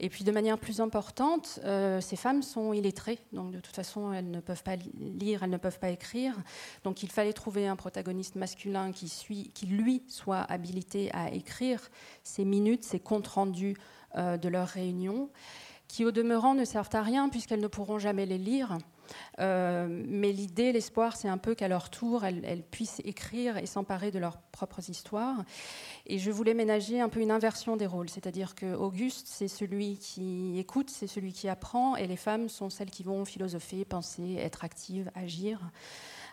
Et 0.00 0.08
puis 0.08 0.24
de 0.24 0.32
manière 0.32 0.58
plus 0.58 0.80
importante, 0.80 1.60
euh, 1.64 2.00
ces 2.00 2.16
femmes 2.16 2.42
sont 2.42 2.72
illettrées, 2.72 3.18
donc 3.32 3.52
de 3.52 3.60
toute 3.60 3.74
façon 3.74 4.12
elles 4.12 4.30
ne 4.30 4.40
peuvent 4.40 4.62
pas 4.62 4.76
lire, 4.76 5.42
elles 5.42 5.50
ne 5.50 5.56
peuvent 5.56 5.78
pas 5.78 5.90
écrire. 5.90 6.34
Donc 6.82 7.02
il 7.02 7.10
fallait 7.10 7.32
trouver 7.32 7.66
un 7.68 7.76
protagoniste 7.76 8.34
masculin 8.34 8.92
qui, 8.92 9.66
lui 9.66 10.02
soit 10.08 10.40
habilité 10.40 11.10
à 11.12 11.30
écrire 11.30 11.90
ces 12.22 12.44
minutes, 12.44 12.84
ces 12.84 13.00
comptes 13.00 13.28
rendus 13.28 13.76
euh, 14.16 14.36
de 14.36 14.48
leurs 14.48 14.68
réunions, 14.68 15.30
qui 15.88 16.04
au 16.04 16.10
demeurant 16.10 16.54
ne 16.54 16.64
servent 16.64 16.94
à 16.94 17.02
rien 17.02 17.28
puisqu'elles 17.28 17.60
ne 17.60 17.68
pourront 17.68 17.98
jamais 17.98 18.26
les 18.26 18.38
lire. 18.38 18.78
Euh, 19.40 19.86
mais 19.88 20.32
l'idée, 20.32 20.72
l'espoir, 20.72 21.16
c'est 21.16 21.28
un 21.28 21.38
peu 21.38 21.54
qu'à 21.54 21.68
leur 21.68 21.90
tour, 21.90 22.24
elles, 22.24 22.62
puissent 22.70 23.00
écrire 23.04 23.56
et 23.58 23.66
s'emparer 23.66 24.10
de 24.10 24.18
leurs 24.18 24.38
propres 24.38 24.88
histoires. 24.88 25.44
Et 26.06 26.18
je 26.18 26.30
voulais 26.30 26.54
ménager 26.54 27.00
un 27.00 27.08
peu 27.08 27.20
une 27.20 27.30
inversion 27.30 27.76
des 27.76 27.86
rôles, 27.86 28.08
c'est-à-dire 28.08 28.54
que 28.54 28.74
Auguste, 28.74 29.26
c'est 29.28 29.48
celui 29.48 29.98
qui 29.98 30.58
écoute, 30.58 30.90
c'est 30.90 31.06
celui 31.06 31.32
qui 31.32 31.48
apprend, 31.48 31.96
et 31.96 32.06
les 32.06 32.16
femmes 32.16 32.48
sont 32.48 32.70
celles 32.70 32.90
qui 32.90 33.02
vont 33.02 33.24
philosopher, 33.24 33.84
penser, 33.84 34.36
être 34.38 34.64
actives, 34.64 35.10
agir. 35.14 35.60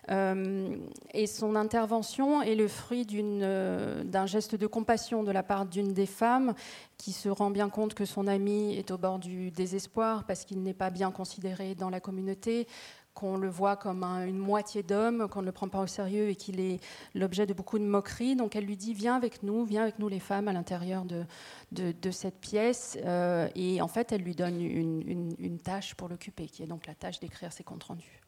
Euh, 0.09 0.75
et 1.13 1.27
son 1.27 1.55
intervention 1.55 2.41
est 2.41 2.55
le 2.55 2.67
fruit 2.67 3.05
euh, 3.13 4.03
d'un 4.03 4.25
geste 4.25 4.55
de 4.55 4.67
compassion 4.67 5.23
de 5.23 5.31
la 5.31 5.43
part 5.43 5.65
d'une 5.65 5.93
des 5.93 6.07
femmes 6.07 6.53
qui 6.97 7.11
se 7.11 7.29
rend 7.29 7.51
bien 7.51 7.69
compte 7.69 7.93
que 7.93 8.05
son 8.05 8.27
ami 8.27 8.75
est 8.75 8.91
au 8.91 8.97
bord 8.97 9.19
du 9.19 9.51
désespoir 9.51 10.25
parce 10.25 10.45
qu'il 10.45 10.63
n'est 10.63 10.73
pas 10.73 10.89
bien 10.89 11.11
considéré 11.11 11.75
dans 11.75 11.89
la 11.89 11.99
communauté, 11.99 12.67
qu'on 13.13 13.37
le 13.37 13.49
voit 13.49 13.75
comme 13.75 14.03
une 14.03 14.37
moitié 14.37 14.83
d'homme, 14.83 15.27
qu'on 15.27 15.41
ne 15.41 15.45
le 15.45 15.51
prend 15.51 15.67
pas 15.67 15.81
au 15.81 15.87
sérieux 15.87 16.29
et 16.29 16.35
qu'il 16.35 16.59
est 16.59 16.79
l'objet 17.13 17.45
de 17.45 17.53
beaucoup 17.53 17.77
de 17.77 17.83
moqueries. 17.83 18.35
Donc 18.35 18.55
elle 18.55 18.65
lui 18.65 18.77
dit 18.77 18.93
Viens 18.93 19.15
avec 19.15 19.43
nous, 19.43 19.65
viens 19.65 19.83
avec 19.83 19.99
nous 19.99 20.07
les 20.07 20.19
femmes 20.19 20.47
à 20.47 20.53
l'intérieur 20.53 21.05
de, 21.05 22.11
cette 22.11 22.39
pièce. 22.39 22.97
Euh, 23.03 23.49
et 23.55 23.81
en 23.81 23.87
fait, 23.87 24.11
elle 24.11 24.21
lui 24.21 24.35
donne 24.35 24.61
une, 24.61 25.59
tâche 25.59 25.93
pour 25.95 26.07
l'occuper, 26.07 26.47
qui 26.47 26.63
est 26.63 26.67
donc 26.67 26.87
la 26.87 26.95
tâche 26.95 27.19
d'écrire 27.19 27.51
ses 27.51 27.63
comptes 27.63 27.83
rendus. 27.83 28.20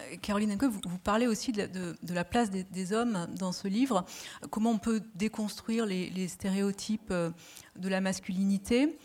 Euh, 0.00 0.16
Caroline 0.20 0.52
Henke, 0.52 0.64
vous, 0.64 0.98
parlez 1.02 1.26
aussi 1.26 1.52
de 1.52 1.68
la, 2.12 2.24
place 2.24 2.50
des, 2.50 2.92
hommes 2.92 3.26
dans 3.38 3.52
ce 3.52 3.68
livre. 3.68 4.04
Comment 4.50 4.70
on 4.70 4.78
peut 4.78 5.02
déconstruire 5.14 5.86
les, 5.86 6.28
stéréotypes 6.28 7.10
euh, 7.10 7.30
de 7.76 7.88
la 7.88 8.00
masculinité? 8.00 8.98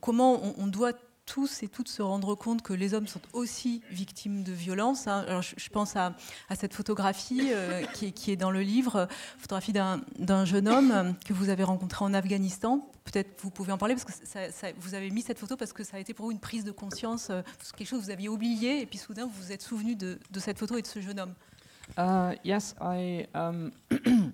Comment 0.00 0.44
on, 0.44 0.54
on 0.58 0.66
doit 0.66 0.94
tous 1.26 1.62
et 1.62 1.68
toutes 1.68 1.88
se 1.88 2.02
rendre 2.02 2.34
compte 2.34 2.62
que 2.62 2.72
les 2.72 2.94
hommes 2.94 3.06
sont 3.06 3.20
aussi 3.32 3.82
victimes 3.90 4.42
de 4.42 4.52
violences. 4.52 5.06
Hein. 5.06 5.24
Alors, 5.26 5.42
je, 5.42 5.68
pense 5.70 5.96
à, 5.96 6.14
cette 6.54 6.74
photographie 6.74 7.50
euh, 7.52 7.82
qui, 7.86 8.30
est 8.30 8.36
dans 8.36 8.50
le 8.50 8.60
livre, 8.60 9.08
photographie 9.38 9.72
d'un 9.72 10.44
jeune 10.44 10.68
homme 10.68 11.14
que 11.24 11.32
vous 11.32 11.48
avez 11.48 11.64
rencontré 11.64 12.04
en 12.04 12.14
Afghanistan. 12.14 12.88
Peut-être 13.04 13.42
vous 13.42 13.50
pouvez 13.50 13.72
en 13.72 13.78
parler 13.78 13.94
parce 13.94 14.04
que 14.04 14.80
vous 14.80 14.94
avez 14.94 15.10
mis 15.10 15.22
cette 15.22 15.38
photo 15.38 15.56
parce 15.56 15.72
que 15.72 15.84
ça 15.84 15.96
a 15.96 16.00
été 16.00 16.14
pour 16.14 16.26
vous 16.26 16.32
une 16.32 16.40
prise 16.40 16.64
de 16.64 16.72
conscience, 16.72 17.28
euh, 17.30 17.42
quelque 17.76 17.88
chose 17.88 18.00
que 18.00 18.04
vous 18.06 18.10
aviez 18.10 18.28
oublié 18.28 18.80
et 18.80 18.86
puis 18.86 18.98
soudain 18.98 19.26
vous 19.26 19.42
vous 19.42 19.52
êtes 19.52 19.62
souvenu 19.62 19.94
de, 19.94 20.18
cette 20.38 20.58
photo 20.58 20.76
et 20.78 20.82
de 20.82 20.86
ce 20.86 21.00
jeune 21.00 21.20
homme. 21.20 21.34
Uh, 21.98 22.34
yes, 22.44 22.74
I 22.80 23.26
um, 23.34 23.70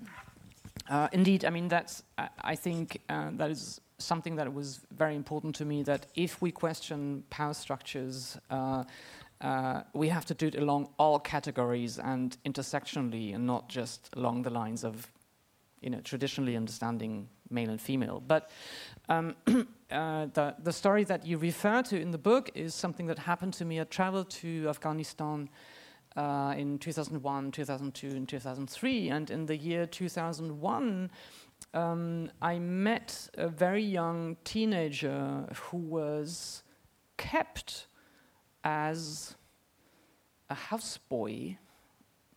uh, 0.88 1.08
indeed. 1.12 1.44
I 1.44 1.50
mean, 1.50 1.68
that's. 1.68 2.04
I, 2.16 2.54
think 2.54 3.00
uh, 3.08 3.30
that 3.36 3.50
is 3.50 3.80
something 4.00 4.36
that 4.36 4.52
was 4.52 4.80
very 4.90 5.14
important 5.14 5.54
to 5.56 5.64
me 5.64 5.82
that 5.84 6.06
if 6.14 6.40
we 6.42 6.50
question 6.50 7.24
power 7.30 7.54
structures, 7.54 8.38
uh, 8.50 8.84
uh, 9.40 9.82
we 9.94 10.08
have 10.08 10.24
to 10.26 10.34
do 10.34 10.46
it 10.48 10.56
along 10.56 10.88
all 10.98 11.18
categories 11.18 11.98
and 11.98 12.36
intersectionally 12.44 13.34
and 13.34 13.46
not 13.46 13.68
just 13.68 14.10
along 14.16 14.42
the 14.42 14.50
lines 14.50 14.84
of 14.84 15.10
you 15.80 15.90
know, 15.90 16.00
traditionally 16.00 16.56
understanding 16.56 17.28
male 17.48 17.70
and 17.70 17.80
female. 17.80 18.22
But 18.26 18.50
um, 19.08 19.34
uh, 19.46 20.26
the, 20.34 20.54
the 20.62 20.72
story 20.72 21.04
that 21.04 21.26
you 21.26 21.38
refer 21.38 21.82
to 21.82 22.00
in 22.00 22.10
the 22.10 22.18
book 22.18 22.50
is 22.54 22.74
something 22.74 23.06
that 23.06 23.18
happened 23.18 23.54
to 23.54 23.64
me. 23.64 23.80
I 23.80 23.84
traveled 23.84 24.30
to 24.30 24.68
Afghanistan 24.68 25.48
uh, 26.16 26.54
in 26.56 26.78
2001, 26.78 27.50
2002, 27.52 28.08
and 28.08 28.28
2003. 28.28 29.08
And 29.08 29.30
in 29.30 29.46
the 29.46 29.56
year 29.56 29.86
2001, 29.86 31.10
um, 31.74 32.30
I 32.42 32.58
met 32.58 33.28
a 33.34 33.48
very 33.48 33.82
young 33.84 34.36
teenager 34.44 35.46
who 35.54 35.78
was 35.78 36.62
kept 37.16 37.86
as 38.64 39.36
a 40.48 40.54
houseboy 40.54 41.56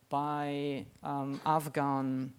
by 0.08 0.86
um, 1.02 1.40
Afghan 1.44 2.32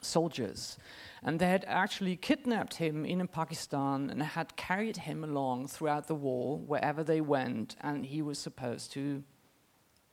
soldiers. 0.00 0.78
And 1.22 1.40
they 1.40 1.48
had 1.48 1.64
actually 1.66 2.16
kidnapped 2.16 2.74
him 2.74 3.04
in 3.04 3.26
Pakistan 3.26 4.10
and 4.10 4.22
had 4.22 4.56
carried 4.56 4.98
him 4.98 5.24
along 5.24 5.66
throughout 5.68 6.06
the 6.06 6.14
war 6.14 6.58
wherever 6.58 7.02
they 7.02 7.20
went, 7.20 7.76
and 7.80 8.06
he 8.06 8.22
was 8.22 8.38
supposed 8.38 8.92
to 8.92 9.24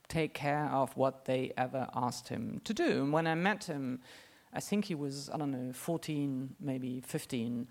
take 0.08 0.34
care 0.34 0.66
of 0.66 0.96
what 0.98 1.26
they 1.26 1.52
ever 1.58 1.88
asked 1.94 2.30
him 2.30 2.62
to 2.64 2.74
do. 2.74 3.04
And 3.04 3.14
when 3.14 3.28
I 3.28 3.36
met 3.36 3.66
him, 3.66 4.00
I 4.54 4.60
think 4.60 4.86
he 4.86 4.96
was, 4.96 5.30
I 5.34 5.38
don't 5.38 5.52
know, 5.52 5.74
14, 5.74 6.56
maybe 6.60 7.02
15, 7.02 7.68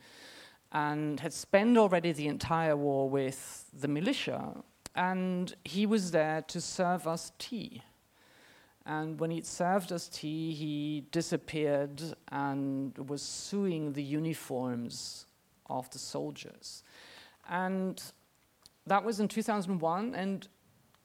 and 0.73 1.21
had 1.21 1.33
spent 1.33 1.79
already 1.79 2.13
the 2.13 2.27
entire 2.27 2.77
war 2.77 3.09
with 3.09 3.67
the 3.73 3.89
militia. 3.89 4.63
And 4.95 5.55
he 5.65 5.87
was 5.87 6.11
there 6.11 6.43
to 6.49 6.61
serve 6.61 7.07
us 7.07 7.33
tea. 7.39 7.83
And 8.85 9.21
when 9.21 9.31
he'd 9.31 9.47
served 9.47 9.93
us 9.93 10.09
tea, 10.09 10.53
he 10.53 11.05
disappeared 11.13 12.03
and 12.29 12.97
was 12.99 13.23
suing 13.23 13.93
the 13.93 14.03
uniforms 14.03 15.27
of 15.71 15.89
the 15.91 15.99
soldiers. 15.99 16.83
And 17.49 18.03
that 18.87 19.05
was 19.05 19.21
in 19.21 19.29
2001. 19.29 20.15
And 20.15 20.49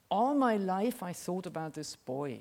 all 0.09 0.33
my 0.33 0.57
life, 0.57 1.03
I 1.03 1.13
thought 1.13 1.45
about 1.45 1.73
this 1.73 1.95
boy. 1.95 2.39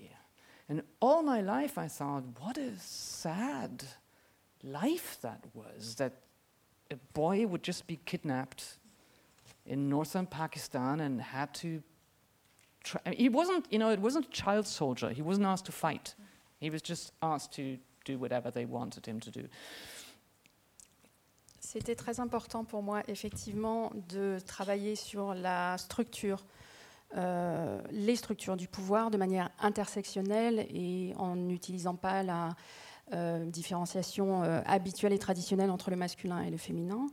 And 0.68 0.82
all 1.00 1.22
my 1.22 1.40
life 1.40 1.78
I 1.78 1.88
thought, 1.88 2.24
what 2.40 2.58
a 2.58 2.76
sad 2.78 3.84
life 4.62 5.18
that 5.22 5.44
was, 5.54 5.94
that 5.96 6.12
a 6.90 6.96
boy 7.12 7.46
would 7.46 7.62
just 7.62 7.86
be 7.86 7.98
kidnapped 8.04 8.78
in 9.64 9.88
northern 9.88 10.26
Pakistan 10.26 11.00
and 11.00 11.20
had 11.20 11.54
to. 11.54 11.82
Try, 12.82 13.00
I 13.04 13.10
mean, 13.10 13.18
he 13.18 13.28
wasn't, 13.28 13.66
you 13.72 13.78
know, 13.78 13.90
it 13.90 14.00
wasn't 14.00 14.26
a 14.26 14.30
child 14.30 14.66
soldier. 14.66 15.10
He 15.10 15.22
wasn't 15.22 15.46
asked 15.46 15.66
to 15.66 15.72
fight. 15.72 16.14
He 16.60 16.70
was 16.70 16.82
just 16.82 17.12
asked 17.22 17.52
to 17.54 17.78
do 18.04 18.18
whatever 18.18 18.50
they 18.50 18.64
wanted 18.64 19.06
him 19.06 19.20
to 19.20 19.30
do. 19.30 19.48
C'était 21.60 21.96
très 21.96 22.20
important 22.20 22.64
pour 22.64 22.80
moi, 22.80 23.02
effectivement, 23.08 23.90
de 24.08 24.38
travailler 24.46 24.94
sur 24.94 25.34
la 25.34 25.76
structure 25.78 26.44
Euh, 27.16 27.80
les 27.92 28.16
structures 28.16 28.56
du 28.56 28.66
pouvoir 28.66 29.10
de 29.10 29.16
manière 29.16 29.50
intersectionnelle 29.60 30.66
et 30.74 31.14
en 31.16 31.36
n'utilisant 31.36 31.94
pas 31.94 32.22
la 32.22 32.50
euh, 33.14 33.44
différenciation 33.46 34.42
euh, 34.42 34.60
habituelle 34.66 35.12
et 35.12 35.18
traditionnelle 35.18 35.70
entre 35.70 35.90
le 35.90 35.96
masculin 35.96 36.42
et 36.42 36.50
le 36.50 36.56
féminin. 36.56 37.06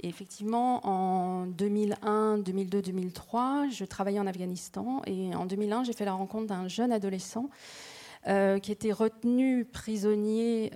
Et 0.00 0.08
effectivement, 0.08 0.84
en 0.84 1.46
2001, 1.46 2.38
2002, 2.38 2.82
2003, 2.82 3.68
je 3.70 3.84
travaillais 3.84 4.18
en 4.18 4.26
Afghanistan 4.26 5.00
et 5.06 5.34
en 5.34 5.46
2001, 5.46 5.84
j'ai 5.84 5.92
fait 5.92 6.06
la 6.06 6.12
rencontre 6.12 6.46
d'un 6.46 6.68
jeune 6.68 6.90
adolescent 6.92 7.48
qui 8.62 8.70
était 8.70 8.92
retenu 8.92 9.64
prisonnier 9.64 10.70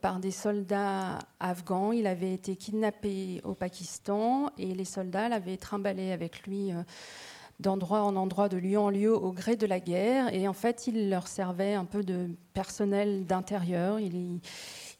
par 0.00 0.20
des 0.20 0.30
soldats 0.30 1.18
afghans. 1.40 1.90
Il 1.90 2.06
avait 2.06 2.32
été 2.32 2.54
kidnappé 2.54 3.40
au 3.42 3.54
Pakistan 3.54 4.50
et 4.58 4.74
les 4.74 4.84
soldats 4.84 5.28
l'avaient 5.28 5.56
trimballé 5.56 6.12
avec 6.12 6.46
lui 6.46 6.72
d'endroit 7.60 8.02
en 8.02 8.16
endroit, 8.16 8.48
de 8.48 8.56
lieu 8.56 8.78
en 8.78 8.90
lieu, 8.90 9.14
au 9.14 9.32
gré 9.32 9.56
de 9.56 9.66
la 9.66 9.80
guerre. 9.80 10.32
Et 10.34 10.48
en 10.48 10.52
fait, 10.52 10.86
il 10.86 11.10
leur 11.10 11.26
servait 11.26 11.74
un 11.74 11.84
peu 11.84 12.02
de 12.02 12.30
personnel 12.52 13.26
d'intérieur. 13.26 14.00
Il, 14.00 14.40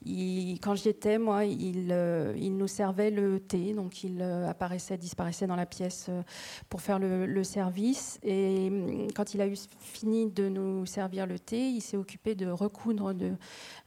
quand 0.06 0.74
j'y 0.74 0.90
étais, 0.90 1.18
moi, 1.18 1.44
il, 1.44 1.88
euh, 1.90 2.34
il, 2.36 2.56
nous 2.56 2.66
servait 2.66 3.10
le 3.10 3.40
thé, 3.40 3.72
donc 3.72 4.04
il 4.04 4.20
euh, 4.20 4.48
apparaissait, 4.48 4.98
disparaissait 4.98 5.46
dans 5.46 5.56
la 5.56 5.64
pièce 5.64 6.06
euh, 6.10 6.22
pour 6.68 6.82
faire 6.82 6.98
le, 6.98 7.44
service. 7.44 8.18
Et 8.22 8.68
hum, 8.68 9.08
quand 9.14 9.34
il 9.34 9.40
a 9.40 9.46
eu 9.46 9.56
fini 9.78 10.30
de 10.30 10.48
nous 10.48 10.84
servir 10.86 11.26
le 11.26 11.38
thé, 11.38 11.70
il 11.70 11.80
s'est 11.80 11.96
occupé 11.96 12.34
de 12.34 12.46
recoudre, 12.46 13.14
de 13.14 13.32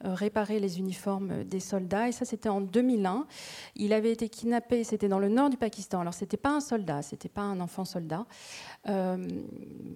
réparer 0.03 0.60
les 0.60 0.80
uniformes 0.80 1.43
des 1.43 1.60
soldats. 1.60 2.08
Et 2.08 2.12
ça, 2.12 2.25
c'était 2.25 2.49
en 2.49 2.62
2001. 2.62 3.25
Il 3.75 3.93
avait 3.93 4.12
été 4.12 4.30
kidnappé, 4.30 4.84
c'était 4.84 5.08
dans 5.08 5.19
le 5.19 5.30
nord 5.30 5.49
du 5.49 5.58
Pakistan. 5.58 6.01
Alors, 6.01 6.13
c'était 6.13 6.38
pas 6.38 6.51
un 6.51 6.60
soldat, 6.60 7.01
c'était 7.01 7.30
pas 7.30 7.41
un 7.41 7.60
enfant 7.60 7.86
soldat. 7.86 8.25
Euh, 8.89 9.27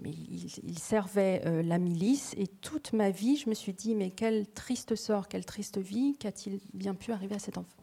il, 0.06 0.80
servait 0.80 1.64
la 1.64 1.78
milice 1.78 2.34
et 2.38 2.48
toute 2.48 2.94
ma 2.94 3.12
vie, 3.12 3.38
je 3.38 3.50
me 3.50 3.54
suis 3.54 3.74
dit, 3.74 3.96
mais 3.96 4.10
quel 4.10 4.48
triste 4.48 4.96
sort, 4.96 5.28
quelle 5.28 5.46
triste 5.46 5.78
vie, 5.78 6.11
qu'a-t-il 6.20 6.60
bien 6.74 6.94
pu 6.94 7.12
arriver 7.12 7.36
à 7.36 7.40
cet 7.40 7.58
enfant? 7.58 7.82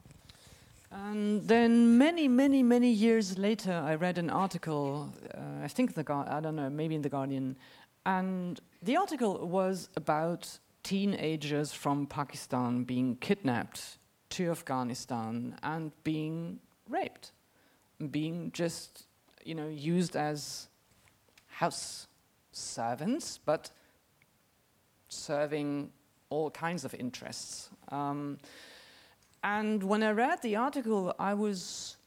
And 0.91 1.47
then 1.47 1.97
many, 1.97 2.27
many, 2.27 2.63
many 2.63 2.89
years 2.89 3.37
later, 3.37 3.71
I 3.71 3.93
read 3.95 4.17
an 4.17 4.29
article, 4.31 5.13
uh, 5.35 5.63
I 5.63 5.67
think 5.67 5.93
the 5.93 6.03
I 6.11 6.39
don't 6.39 6.55
know, 6.55 6.69
maybe 6.69 6.95
in 6.95 7.03
the 7.03 7.09
Guardian, 7.09 7.55
and 8.05 8.59
the 8.81 8.97
article 8.97 9.47
was 9.47 9.89
about 9.95 10.59
teenagers 10.81 11.71
from 11.71 12.07
Pakistan 12.07 12.83
being 12.85 13.17
kidnapped 13.17 13.99
to 14.29 14.49
Afghanistan 14.49 15.55
and 15.61 15.91
being 16.03 16.59
raped, 16.87 17.33
being 18.09 18.51
just, 18.51 19.05
you 19.43 19.53
know, 19.53 19.67
used 19.67 20.15
as 20.15 20.69
house 21.47 22.07
servants, 22.51 23.39
but 23.45 23.69
serving 25.09 25.91
all 26.29 26.51
kinds 26.51 26.85
of 26.85 26.93
interests. 26.93 27.69
Um, 27.89 28.37
and 29.43 29.83
when 29.83 30.03
I 30.03 30.11
read 30.11 30.41
the 30.41 30.55
article, 30.55 31.13
I 31.17 31.33
was 31.33 31.97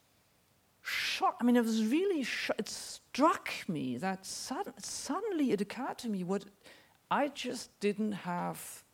shocked. 0.83 1.39
I 1.41 1.45
mean, 1.45 1.57
it 1.57 1.65
was 1.65 1.85
really, 1.87 2.23
sh- 2.23 2.51
it 2.59 2.69
struck 2.69 3.51
me 3.69 3.97
that 3.99 4.27
sud- 4.27 4.75
suddenly 4.85 5.53
it 5.53 5.61
occurred 5.61 5.99
to 5.99 6.09
me 6.09 6.25
what 6.25 6.45
I 7.11 7.29
just 7.29 7.79
didn't 7.81 8.13
have 8.13 8.85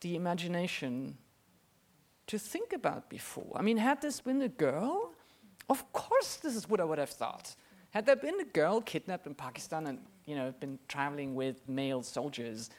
the 0.00 0.16
imagination 0.16 1.16
to 2.26 2.38
think 2.38 2.72
about 2.72 3.08
before. 3.08 3.52
I 3.54 3.62
mean, 3.62 3.76
had 3.76 4.00
this 4.00 4.20
been 4.20 4.42
a 4.42 4.48
girl, 4.48 5.12
of 5.68 5.92
course, 5.92 6.36
this 6.36 6.56
is 6.56 6.68
what 6.68 6.80
I 6.80 6.84
would 6.84 6.98
have 6.98 7.10
thought 7.10 7.54
Had 7.90 8.06
there 8.06 8.16
been 8.16 8.40
a 8.40 8.44
girl 8.44 8.80
kidnapped 8.80 9.26
in 9.26 9.34
Pakistan 9.34 9.86
and 9.86 9.98
you 10.26 10.36
know 10.36 10.52
been 10.60 10.78
traveling 10.88 11.34
with 11.34 11.56
male 11.68 12.02
soldiers, 12.02 12.70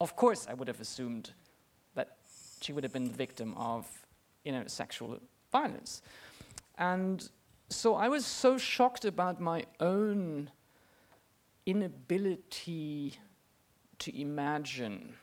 of 0.00 0.16
course 0.16 0.46
I 0.48 0.54
would 0.54 0.68
have 0.68 0.80
assumed 0.80 1.32
that 1.94 2.16
she 2.60 2.72
would 2.72 2.84
have 2.84 2.92
been 2.92 3.04
the 3.04 3.16
victim 3.16 3.54
of 3.56 3.86
you 4.44 4.52
know 4.52 4.64
sexual 4.66 5.18
violence. 5.52 6.02
And 6.78 7.28
so 7.68 7.94
I 7.94 8.08
was 8.08 8.24
so 8.24 8.56
shocked 8.56 9.04
about 9.04 9.40
my 9.40 9.64
own 9.80 10.50
inability 11.66 13.14
to 13.98 14.20
imagine 14.20 15.14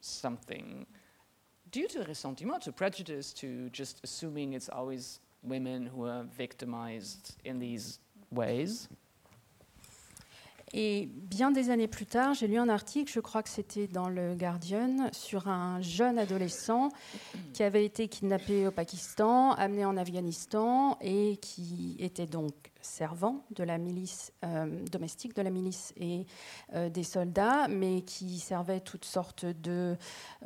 something 0.00 0.86
due 1.70 1.88
to 1.88 2.04
ressentiment, 2.04 2.62
to 2.62 2.72
prejudice, 2.72 3.32
to 3.34 3.68
just 3.70 4.00
assuming 4.02 4.54
it's 4.54 4.68
always 4.68 5.20
women 5.42 5.86
who 5.86 6.06
are 6.06 6.24
victimized 6.24 7.36
in 7.44 7.58
these 7.58 7.98
ways. 8.30 8.88
Et 10.72 11.08
bien 11.12 11.50
des 11.50 11.70
années 11.70 11.88
plus 11.88 12.06
tard, 12.06 12.34
j'ai 12.34 12.46
lu 12.46 12.56
un 12.56 12.68
article, 12.68 13.10
je 13.12 13.18
crois 13.20 13.42
que 13.42 13.48
c'était 13.48 13.88
dans 13.88 14.08
le 14.08 14.34
Guardian, 14.36 15.10
sur 15.12 15.48
un 15.48 15.80
jeune 15.80 16.18
adolescent 16.18 16.90
qui 17.52 17.64
avait 17.64 17.84
été 17.84 18.06
kidnappé 18.06 18.68
au 18.68 18.70
Pakistan, 18.70 19.52
amené 19.52 19.84
en 19.84 19.96
Afghanistan 19.96 20.96
et 21.00 21.38
qui 21.38 21.96
était 21.98 22.26
donc 22.26 22.69
servant 22.82 23.44
de 23.50 23.64
la 23.64 23.78
milice 23.78 24.32
euh, 24.44 24.84
domestique, 24.90 25.34
de 25.34 25.42
la 25.42 25.50
milice 25.50 25.92
et 25.96 26.26
euh, 26.74 26.88
des 26.88 27.02
soldats, 27.02 27.68
mais 27.68 28.02
qui 28.02 28.38
servait 28.38 28.80
toutes 28.80 29.04
sortes 29.04 29.44
de 29.44 29.96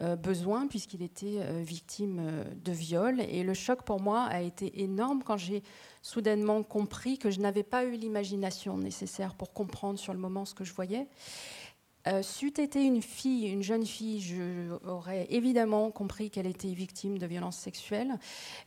euh, 0.01 0.17
besoins 0.17 0.67
puisqu'il 0.67 1.03
était 1.03 1.63
victime 1.63 2.45
de 2.65 2.73
viol. 2.73 3.21
Et 3.21 3.43
le 3.43 3.55
choc 3.55 3.83
pour 3.83 4.01
moi 4.01 4.25
a 4.25 4.41
été 4.41 4.83
énorme 4.83 5.23
quand 5.23 5.37
j'ai 5.37 5.63
soudainement 6.03 6.63
compris 6.63 7.19
que 7.19 7.31
je 7.31 7.41
n'avais 7.41 7.63
pas 7.63 7.85
eu 7.85 7.93
l'imagination 7.93 8.77
nécessaire 8.77 9.35
pour 9.35 9.53
comprendre 9.53 9.99
sur 9.99 10.13
le 10.13 10.19
moment 10.19 10.45
ce 10.45 10.55
que 10.55 10.65
je 10.65 10.75
voyais. 10.75 11.09
Euh, 12.07 12.23
C'eût 12.23 12.61
été 12.61 12.83
une 12.83 13.01
fille, 13.01 13.49
une 13.49 13.63
jeune 13.63 13.87
fille, 13.87 14.21
j'aurais 14.21 15.27
évidemment 15.31 15.91
compris 15.91 16.31
qu'elle 16.31 16.47
était 16.47 16.69
victime 16.69 17.19
de 17.19 17.27
violences 17.27 17.57
sexuelles, 17.57 18.19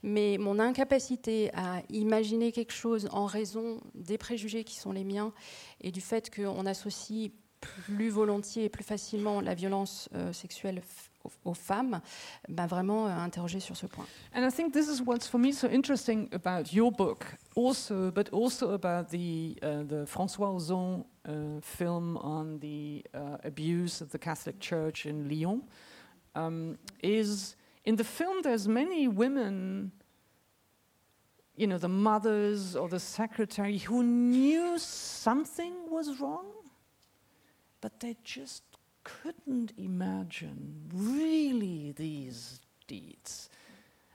mais 0.02 0.38
mon 0.38 0.58
incapacité 0.58 1.50
à 1.54 1.82
imaginer 1.90 2.50
quelque 2.50 2.72
chose 2.72 3.08
en 3.12 3.26
raison 3.26 3.80
des 3.94 4.18
préjugés 4.18 4.64
qui 4.64 4.76
sont 4.76 4.92
les 4.92 5.04
miens 5.04 5.32
et 5.80 5.92
du 5.92 6.00
fait 6.00 6.34
qu'on 6.34 6.66
associe 6.66 7.30
plus 7.60 8.10
volontiers 8.10 8.64
et 8.64 8.68
plus 8.68 8.84
facilement 8.84 9.40
la 9.40 9.54
violence 9.54 10.08
euh, 10.14 10.32
sexuelle 10.32 10.82
aux, 11.44 11.54
femmes, 11.54 12.00
m'a 12.48 12.66
vraiment 12.66 13.06
euh, 13.06 13.10
interrogée 13.10 13.60
sur 13.60 13.76
ce 13.76 13.86
point. 13.86 14.06
And 14.34 14.46
I 14.46 14.50
think 14.50 14.72
this 14.72 14.88
is 14.88 15.02
what's 15.02 15.28
for 15.28 15.38
me 15.38 15.52
so 15.52 15.68
interesting 15.68 16.28
about 16.32 16.72
your 16.72 16.90
book, 16.90 17.24
also, 17.54 18.10
but 18.10 18.32
also 18.32 18.72
about 18.72 19.10
the 19.10 19.56
uh, 19.62 19.82
the 19.84 20.06
François 20.06 20.54
Ozon 20.54 21.04
uh, 21.26 21.60
film 21.60 22.16
on 22.18 22.58
the 22.60 23.04
uh, 23.14 23.38
abuse 23.44 24.00
of 24.00 24.10
the 24.10 24.18
Catholic 24.18 24.58
Church 24.60 25.06
in 25.06 25.28
Lyon. 25.28 25.62
Um, 26.34 26.78
is 27.02 27.56
in 27.84 27.96
the 27.96 28.04
film 28.04 28.42
there's 28.42 28.68
many 28.68 29.08
women, 29.08 29.92
you 31.56 31.66
know, 31.66 31.78
the 31.78 31.88
mothers 31.88 32.76
or 32.76 32.88
the 32.88 33.00
secretary 33.00 33.78
who 33.78 34.02
knew 34.02 34.78
something 34.78 35.72
was 35.90 36.20
wrong, 36.20 36.46
but 37.80 38.00
they 38.00 38.16
just 38.24 38.62
couldn't 39.04 39.72
imagine 39.78 40.90
really 40.92 41.92
these 41.96 42.60
deeds. 42.86 43.48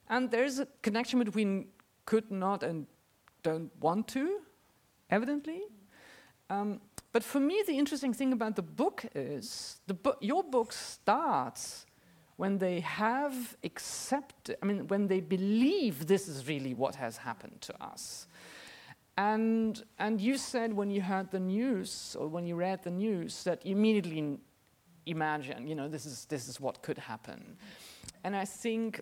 And 0.09 0.29
there's 0.29 0.59
a 0.59 0.67
connection 0.81 1.19
between 1.19 1.67
could 2.05 2.29
not 2.29 2.63
and 2.63 2.85
don't 3.41 3.71
want 3.79 4.07
to, 4.09 4.39
evidently. 5.09 5.61
Um, 6.49 6.81
but 7.11 7.23
for 7.23 7.39
me, 7.39 7.63
the 7.65 7.77
interesting 7.77 8.13
thing 8.13 8.33
about 8.33 8.55
the 8.55 8.61
book 8.61 9.05
is 9.15 9.79
the 9.87 9.93
book, 9.93 10.17
your 10.21 10.43
book 10.43 10.73
starts 10.73 11.85
when 12.37 12.57
they 12.57 12.79
have 12.79 13.55
accepted, 13.63 14.57
I 14.61 14.65
mean, 14.65 14.87
when 14.87 15.07
they 15.07 15.21
believe 15.21 16.07
this 16.07 16.27
is 16.27 16.47
really 16.47 16.73
what 16.73 16.95
has 16.95 17.17
happened 17.17 17.61
to 17.61 17.83
us. 17.83 18.27
And, 19.17 19.83
and 19.99 20.19
you 20.19 20.37
said 20.37 20.73
when 20.73 20.89
you 20.89 21.01
heard 21.01 21.29
the 21.29 21.39
news 21.39 22.15
or 22.19 22.27
when 22.27 22.47
you 22.47 22.55
read 22.55 22.83
the 22.83 22.91
news 22.91 23.43
that 23.43 23.65
you 23.65 23.75
immediately 23.75 24.39
imagine, 25.05 25.67
you 25.67 25.75
know, 25.75 25.87
this 25.87 26.05
is, 26.05 26.25
this 26.25 26.47
is 26.47 26.59
what 26.59 26.81
could 26.81 26.97
happen. 26.97 27.57
And 28.23 28.35
I 28.35 28.45
think 28.45 29.01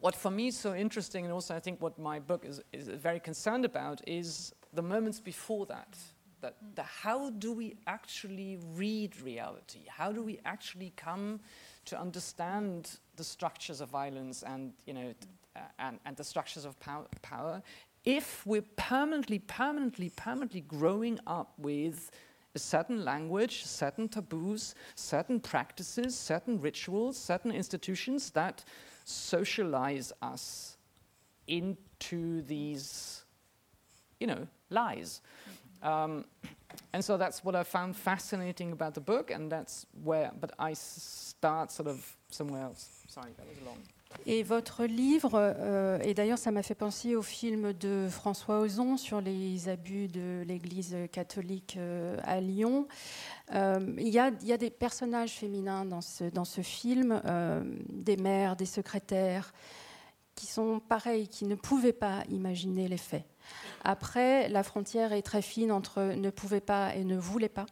what 0.00 0.14
for 0.14 0.30
me 0.30 0.48
is 0.48 0.58
so 0.58 0.74
interesting, 0.74 1.24
and 1.24 1.32
also 1.32 1.54
I 1.54 1.60
think 1.60 1.80
what 1.80 1.98
my 1.98 2.18
book 2.18 2.44
is, 2.44 2.60
is 2.72 2.88
very 2.88 3.20
concerned 3.20 3.64
about, 3.64 4.00
is 4.06 4.52
the 4.72 4.82
moments 4.82 5.20
before 5.20 5.66
that. 5.66 5.96
That 6.40 6.56
how 6.84 7.30
do 7.30 7.52
we 7.52 7.76
actually 7.86 8.58
read 8.74 9.18
reality? 9.22 9.80
How 9.88 10.12
do 10.12 10.22
we 10.22 10.40
actually 10.44 10.92
come 10.96 11.40
to 11.86 11.98
understand 11.98 12.98
the 13.16 13.24
structures 13.24 13.80
of 13.80 13.88
violence 13.88 14.42
and, 14.42 14.74
you 14.84 14.92
know, 14.92 15.14
uh, 15.56 15.60
and, 15.78 15.98
and 16.04 16.14
the 16.16 16.24
structures 16.24 16.66
of 16.66 16.78
pow- 16.80 17.06
power 17.22 17.62
if 18.04 18.44
we're 18.46 18.62
permanently, 18.76 19.38
permanently, 19.38 20.10
permanently 20.10 20.60
growing 20.60 21.18
up 21.26 21.54
with 21.58 22.10
a 22.54 22.58
certain 22.58 23.04
language, 23.04 23.64
certain 23.64 24.08
taboos, 24.08 24.74
certain 24.94 25.40
practices, 25.40 26.16
certain 26.16 26.60
rituals, 26.60 27.16
certain 27.16 27.50
institutions 27.50 28.30
that 28.30 28.64
socialize 29.04 30.12
us 30.22 30.76
into 31.46 32.42
these, 32.42 33.24
you 34.20 34.26
know, 34.26 34.46
lies. 34.70 35.20
Um, 35.82 36.24
and 36.92 37.04
so 37.04 37.16
that's 37.16 37.44
what 37.44 37.54
I 37.54 37.62
found 37.62 37.96
fascinating 37.96 38.72
about 38.72 38.94
the 38.94 39.00
book, 39.00 39.30
and 39.30 39.50
that's 39.50 39.86
where, 40.02 40.32
but 40.40 40.52
I 40.58 40.72
start 40.74 41.70
sort 41.70 41.88
of 41.88 42.16
somewhere 42.30 42.62
else. 42.62 42.88
Sorry, 43.08 43.32
that 43.36 43.46
was 43.46 43.60
long. 43.66 43.78
Et 44.26 44.42
votre 44.42 44.84
livre, 44.84 45.32
euh, 45.34 45.98
et 46.02 46.14
d'ailleurs 46.14 46.38
ça 46.38 46.50
m'a 46.50 46.62
fait 46.62 46.74
penser 46.74 47.14
au 47.14 47.22
film 47.22 47.72
de 47.74 48.08
François 48.10 48.60
Ozon 48.60 48.96
sur 48.96 49.20
les 49.20 49.68
abus 49.68 50.08
de 50.08 50.42
l'Église 50.46 50.96
catholique 51.12 51.76
euh, 51.76 52.16
à 52.22 52.40
Lyon. 52.40 52.88
Euh, 53.54 53.94
il, 53.98 54.08
y 54.08 54.18
a, 54.18 54.30
des 54.30 54.70
personnages 54.70 55.32
féminins 55.32 55.84
dans 55.84 56.00
ce, 56.00 56.24
dans 56.24 56.46
ce 56.46 56.62
film, 56.62 57.20
des 57.90 58.16
mères, 58.16 58.56
des 58.56 58.66
secrétaires, 58.66 59.52
qui 60.34 60.46
sont 60.46 60.80
pareils, 60.80 61.28
qui 61.28 61.44
ne 61.44 61.54
pouvaient 61.54 61.92
pas 61.92 62.24
imaginer 62.30 62.88
les 62.88 62.96
faits. 62.96 63.24
Après, 63.84 64.48
la 64.48 64.62
frontière 64.62 65.12
est 65.12 65.22
très 65.22 65.42
fine 65.42 65.70
entre 65.70 66.14
ne 66.14 66.30
pouvait 66.30 66.60
pas 66.60 66.94
et 66.94 67.04
ne 67.04 67.18
voulait 67.18 67.50
pas. 67.50 67.66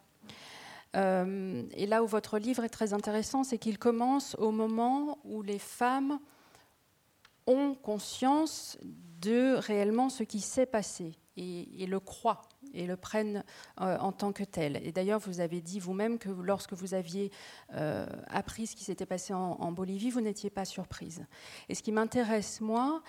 Euh, 0.96 1.62
et 1.74 1.87
là 1.87 2.02
où 2.02 2.07
votre 2.07 2.38
livre 2.38 2.64
est 2.64 2.68
très 2.68 2.92
intéressant, 2.92 3.44
c'est 3.44 3.59
qu'il 3.59 3.78
commence 3.78 4.35
au 4.38 4.50
moment 4.50 5.18
où 5.24 5.42
les 5.42 5.59
femmes 5.59 6.18
ont 7.46 7.74
conscience 7.74 8.78
de 9.20 9.55
réellement 9.57 10.09
ce 10.09 10.22
qui 10.22 10.40
s'est 10.40 10.66
passé 10.66 11.14
et, 11.37 11.87
le 11.87 11.98
croient 11.98 12.42
et 12.74 12.87
le 12.87 12.96
prennent 12.96 13.42
euh, 13.81 13.96
en 13.98 14.12
tant 14.12 14.33
que 14.33 14.44
tel. 14.44 14.81
Et 14.85 14.92
d'ailleurs, 14.92 15.18
vous 15.18 15.40
avez 15.40 15.61
dit 15.61 15.81
vous-même 15.81 16.18
que 16.18 16.28
lorsque 16.28 16.74
vous 16.74 16.94
aviez 16.94 17.33
euh, 17.74 18.07
appris 18.28 18.66
ce 18.66 18.76
qui 18.76 18.85
s'était 18.85 19.07
passé 19.07 19.33
en 19.33 19.72
Bolivie, 19.72 20.11
vous 20.11 20.20
n'étiez 20.20 20.50
pas 20.50 20.64
surprise. 20.64 21.24
Et 21.68 21.74
ce 21.74 21.83
qui 21.83 21.90
m'intéresse, 21.90 22.61
moi, 22.61 23.02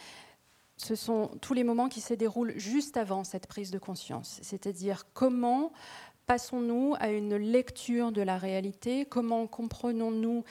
ce 0.78 0.96
sont 0.96 1.28
tous 1.42 1.54
les 1.54 1.64
moments 1.64 1.90
qui 1.90 2.02
se 2.02 2.14
déroulent 2.14 2.58
juste 2.58 2.98
avant 2.98 3.24
cette 3.24 3.48
prise 3.48 3.72
de 3.72 3.80
conscience, 3.80 4.40
c'est-à-dire 4.42 5.06
comment 5.14 5.72
passons-nous 6.26 6.96
à 7.00 7.10
une 7.10 7.36
lecture 7.36 8.12
de 8.12 8.22
la 8.22 8.38
réalité. 8.38 9.06
Comment 9.06 9.48
comprenons-nous 9.48 10.44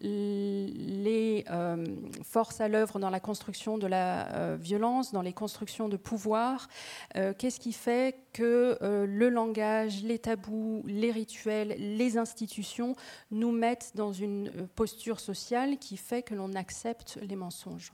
les 0.00 1.44
euh, 1.50 1.84
forces 2.22 2.60
à 2.60 2.68
l'œuvre 2.68 2.98
dans 2.98 3.10
la 3.10 3.20
construction 3.20 3.78
de 3.78 3.86
la 3.86 4.32
euh, 4.34 4.56
violence, 4.60 5.12
dans 5.12 5.22
les 5.22 5.32
constructions 5.32 5.88
de 5.88 5.96
pouvoir? 5.96 6.68
Euh, 7.16 7.32
Qu'est-ce 7.36 7.60
qui 7.60 7.72
fait 7.72 8.16
que 8.32 8.78
le 8.80 9.28
langage, 9.28 10.02
les 10.02 10.18
tabous, 10.18 10.82
les 10.86 11.10
rituels, 11.10 11.74
les 11.78 12.16
institutions 12.16 12.94
nous 13.30 13.50
mettent 13.50 13.92
dans 13.94 14.12
une 14.12 14.50
posture 14.74 15.18
sociale 15.18 15.78
qui 15.78 15.96
fait 15.96 16.22
que 16.22 16.34
l'on 16.34 16.54
accepte 16.54 17.18
les 17.22 17.36
mensonges? 17.36 17.92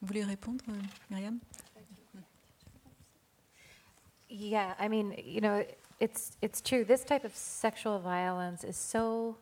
Vous 0.00 0.08
voulez 0.08 0.24
répondre, 0.24 0.64
Myriam? 1.10 1.38
Yeah, 4.28 4.74
I 4.78 4.88
mean, 4.88 5.14
you 5.24 5.40
know, 5.40 5.64
it's 6.00 6.36
it's 6.42 6.60
true. 6.60 6.84
This 6.84 7.04
type 7.04 7.24
of 7.24 7.34
sexual 7.34 7.98
violence 8.00 8.64
is 8.64 8.76
so 8.76 9.36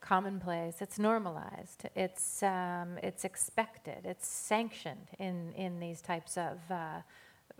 commonplace. 0.00 0.76
It's 0.80 0.98
normalized. 0.98 1.84
It's 1.96 2.42
um, 2.42 2.98
it's 3.02 3.24
expected. 3.24 4.04
It's 4.04 4.26
sanctioned 4.26 5.08
in 5.18 5.52
in 5.54 5.80
these 5.80 6.00
types 6.02 6.36
of 6.36 6.58
uh, 6.70 7.00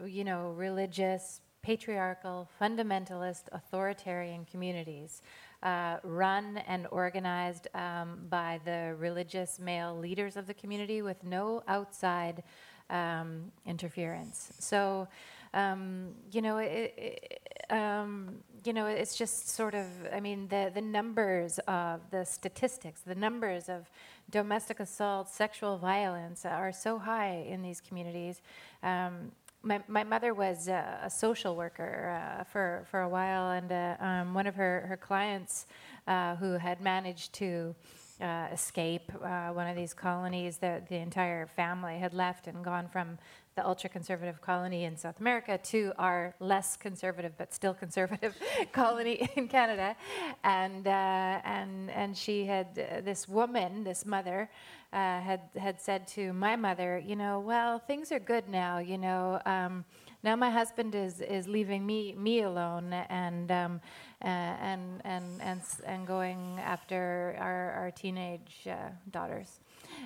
you 0.07 0.25
know 0.25 0.51
religious, 0.51 1.41
patriarchal, 1.63 2.49
fundamentalist, 2.61 3.45
authoritarian 3.53 4.45
communities. 4.51 5.23
Uh, 5.61 5.97
run 6.05 6.59
and 6.69 6.87
organized 6.93 7.67
um, 7.75 8.21
by 8.31 8.61
the 8.65 8.95
religious 8.97 9.59
male 9.59 9.99
leaders 9.99 10.37
of 10.37 10.47
the 10.47 10.55
community 10.55 11.03
with 11.03 11.25
no 11.25 11.65
outside 11.67 12.45
um, 12.91 13.51
interference. 13.67 14.53
So, 14.61 15.09
um, 15.55 16.09
you 16.31 16.43
know, 16.43 16.59
it, 16.59 16.95
it, 16.97 17.73
um, 17.73 18.37
you 18.65 18.73
know, 18.73 18.87
it's 18.87 19.17
just 19.17 19.49
sort 19.49 19.75
of, 19.75 19.87
I 20.13 20.21
mean, 20.21 20.49
the, 20.49 20.71
the 20.75 20.81
numbers 20.81 21.59
of 21.69 22.01
the 22.11 22.25
statistics, 22.25 23.01
the 23.01 23.15
numbers 23.15 23.69
of 23.69 23.91
domestic 24.31 24.81
assault, 24.81 25.29
sexual 25.29 25.79
violence 25.79 26.45
are 26.45 26.73
so 26.73 26.99
high 26.99 27.47
in 27.49 27.63
these 27.63 27.81
communities. 27.81 28.43
Um, 28.83 29.33
my, 29.63 29.81
my 29.89 30.05
mother 30.05 30.35
was 30.35 30.69
a, 30.69 31.01
a 31.03 31.11
social 31.11 31.57
worker 31.57 32.39
uh, 32.41 32.45
for, 32.45 32.87
for 32.91 33.01
a 33.01 33.09
while, 33.09 33.51
and 33.51 33.73
uh, 33.73 33.97
um, 34.01 34.35
one 34.35 34.47
of 34.47 34.55
her, 34.55 34.87
her 34.89 34.97
clients 34.97 35.67
uh, 36.07 36.37
who 36.37 36.53
had 36.53 36.81
managed 36.81 37.33
to 37.35 37.75
uh, 38.21 38.49
escape 38.53 39.13
uh, 39.23 39.49
one 39.49 39.69
of 39.69 39.77
these 39.77 39.95
colonies, 39.95 40.59
the, 40.59 40.83
the 40.89 40.97
entire 40.97 41.47
family 41.47 41.99
had 41.99 42.15
left 42.15 42.47
and 42.47 42.65
gone 42.65 42.89
from 42.89 43.19
the 43.59 43.67
ultra 43.67 43.91
conservative 43.91 44.41
colony 44.41 44.85
in 44.85 44.97
South 44.97 45.19
America 45.19 45.59
to 45.59 45.93
our 45.99 46.33
less 46.39 46.77
conservative 46.77 47.33
but 47.37 47.53
still 47.53 47.75
conservative 47.75 48.37
colony 48.73 49.29
in 49.37 49.49
Canada. 49.49 49.97
And, 50.45 50.87
uh, 50.87 51.41
and, 51.45 51.91
and 51.91 52.17
she 52.17 52.45
had, 52.45 52.67
uh, 52.79 53.01
this 53.01 53.27
woman, 53.27 53.83
this 53.83 54.07
mother, 54.07 54.49
uh, 54.93 55.21
had, 55.21 55.41
had 55.57 55.81
said 55.81 56.07
to 56.09 56.33
my 56.33 56.55
mother, 56.55 57.03
you 57.05 57.17
know, 57.17 57.41
well, 57.41 57.81
things 57.81 58.13
are 58.13 58.21
good 58.21 58.49
now, 58.49 58.79
you 58.79 58.97
know. 58.97 59.43
Um, 59.45 59.85
now 60.23 60.37
my 60.37 60.51
husband 60.51 60.95
is, 60.95 61.21
is 61.21 61.49
leaving 61.49 61.85
me, 61.85 62.15
me 62.17 62.43
alone 62.43 62.93
and, 62.93 63.51
um, 63.51 63.81
uh, 64.23 64.29
and, 64.29 65.01
and, 65.05 65.43
and, 65.43 65.61
and 65.85 66.07
going 66.07 66.61
after 66.61 67.37
our, 67.41 67.73
our 67.73 67.91
teenage 67.91 68.69
uh, 68.71 68.91
daughters. 69.11 69.59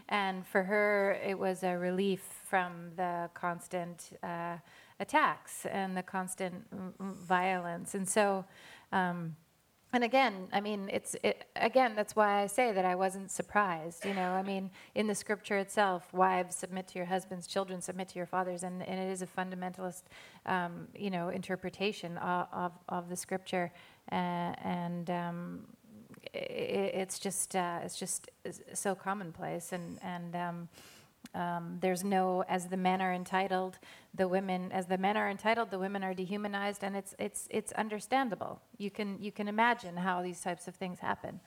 And 0.09 0.47
for 0.47 0.63
her, 0.65 1.19
it 1.25 1.39
was 1.39 1.63
a 1.63 1.77
relief 1.77 2.23
from 2.49 2.91
the 2.97 3.31
constant 3.35 4.19
uh, 4.23 4.57
attacks 5.01 5.67
and 5.67 5.97
the 5.97 6.03
constant 6.03 6.65
violence. 7.01 7.95
And 7.95 8.09
so, 8.09 8.45
um, 8.93 9.37
and 9.95 10.05
again, 10.05 10.49
I 10.53 10.61
mean, 10.61 10.89
it's 10.91 11.17
it, 11.23 11.45
again. 11.55 11.93
That's 11.95 12.17
why 12.17 12.43
I 12.43 12.47
say 12.47 12.73
that 12.73 12.87
I 12.87 12.95
wasn't 12.95 13.31
surprised. 13.31 14.07
You 14.07 14.15
know, 14.15 14.31
I 14.31 14.43
mean, 14.43 14.71
in 14.95 15.07
the 15.07 15.15
scripture 15.15 15.59
itself, 15.59 16.11
wives 16.15 16.57
submit 16.57 16.89
to 16.89 16.99
your 16.99 17.05
husbands, 17.05 17.47
children 17.47 17.83
submit 17.83 18.09
to 18.09 18.17
your 18.17 18.25
fathers, 18.25 18.63
and, 18.63 18.83
and 18.83 18.99
it 18.99 19.13
is 19.13 19.21
a 19.21 19.27
fundamentalist, 19.27 20.05
um, 20.47 20.89
you 20.95 21.11
know, 21.11 21.29
interpretation 21.29 22.17
of, 22.19 22.47
of, 22.53 22.73
of 22.89 23.11
the 23.11 23.17
scripture, 23.17 23.71
uh, 24.11 24.15
and 24.15 25.11
um, 25.11 25.67
it, 26.33 26.95
it's 26.95 27.19
just 27.19 27.57
uh, 27.57 27.81
it's 27.83 27.99
just 27.99 28.31
so 28.75 28.95
commonplace, 28.95 29.73
and 29.73 29.99
and 30.03 30.37
um, 30.37 30.69
um, 31.35 31.79
there's 31.81 32.05
no, 32.05 32.45
as 32.49 32.67
the 32.67 32.77
men 32.77 33.01
are 33.01 33.15
entitled, 33.15 33.79
the 34.15 34.29
women, 34.29 34.71
as 34.73 34.87
the 34.87 34.99
men 34.99 35.17
are 35.17 35.31
entitled, 35.31 35.71
the 35.71 35.79
women 35.79 36.05
are 36.05 36.15
dehumanized, 36.15 36.85
and 36.85 36.97
it's, 36.97 37.15
it's, 37.19 37.49
it's 37.51 37.73
understandable. 37.73 38.61
You 38.77 38.91
can, 38.91 39.19
you 39.21 39.33
can 39.33 39.49
imagine 39.49 39.97
how 39.97 40.23
these 40.23 40.41
types 40.41 40.69
of 40.69 40.75
things 40.75 40.99
happen. 41.01 41.41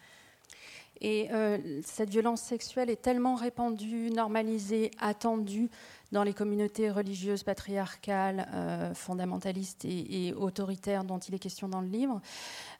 Et 1.01 1.27
euh, 1.33 1.81
cette 1.83 2.09
violence 2.09 2.41
sexuelle 2.41 2.89
est 2.89 3.01
tellement 3.01 3.35
répandue, 3.35 4.09
normalisée, 4.11 4.91
attendue 4.99 5.69
dans 6.13 6.23
les 6.23 6.33
communautés 6.33 6.89
religieuses 6.89 7.43
patriarcales, 7.43 8.47
euh, 8.53 8.93
fondamentalistes 8.93 9.83
et, 9.83 10.27
et, 10.27 10.33
autoritaires 10.33 11.03
dont 11.03 11.19
il 11.19 11.35
est 11.35 11.39
question 11.39 11.67
dans 11.67 11.81
le 11.81 11.89
livre. 11.89 12.21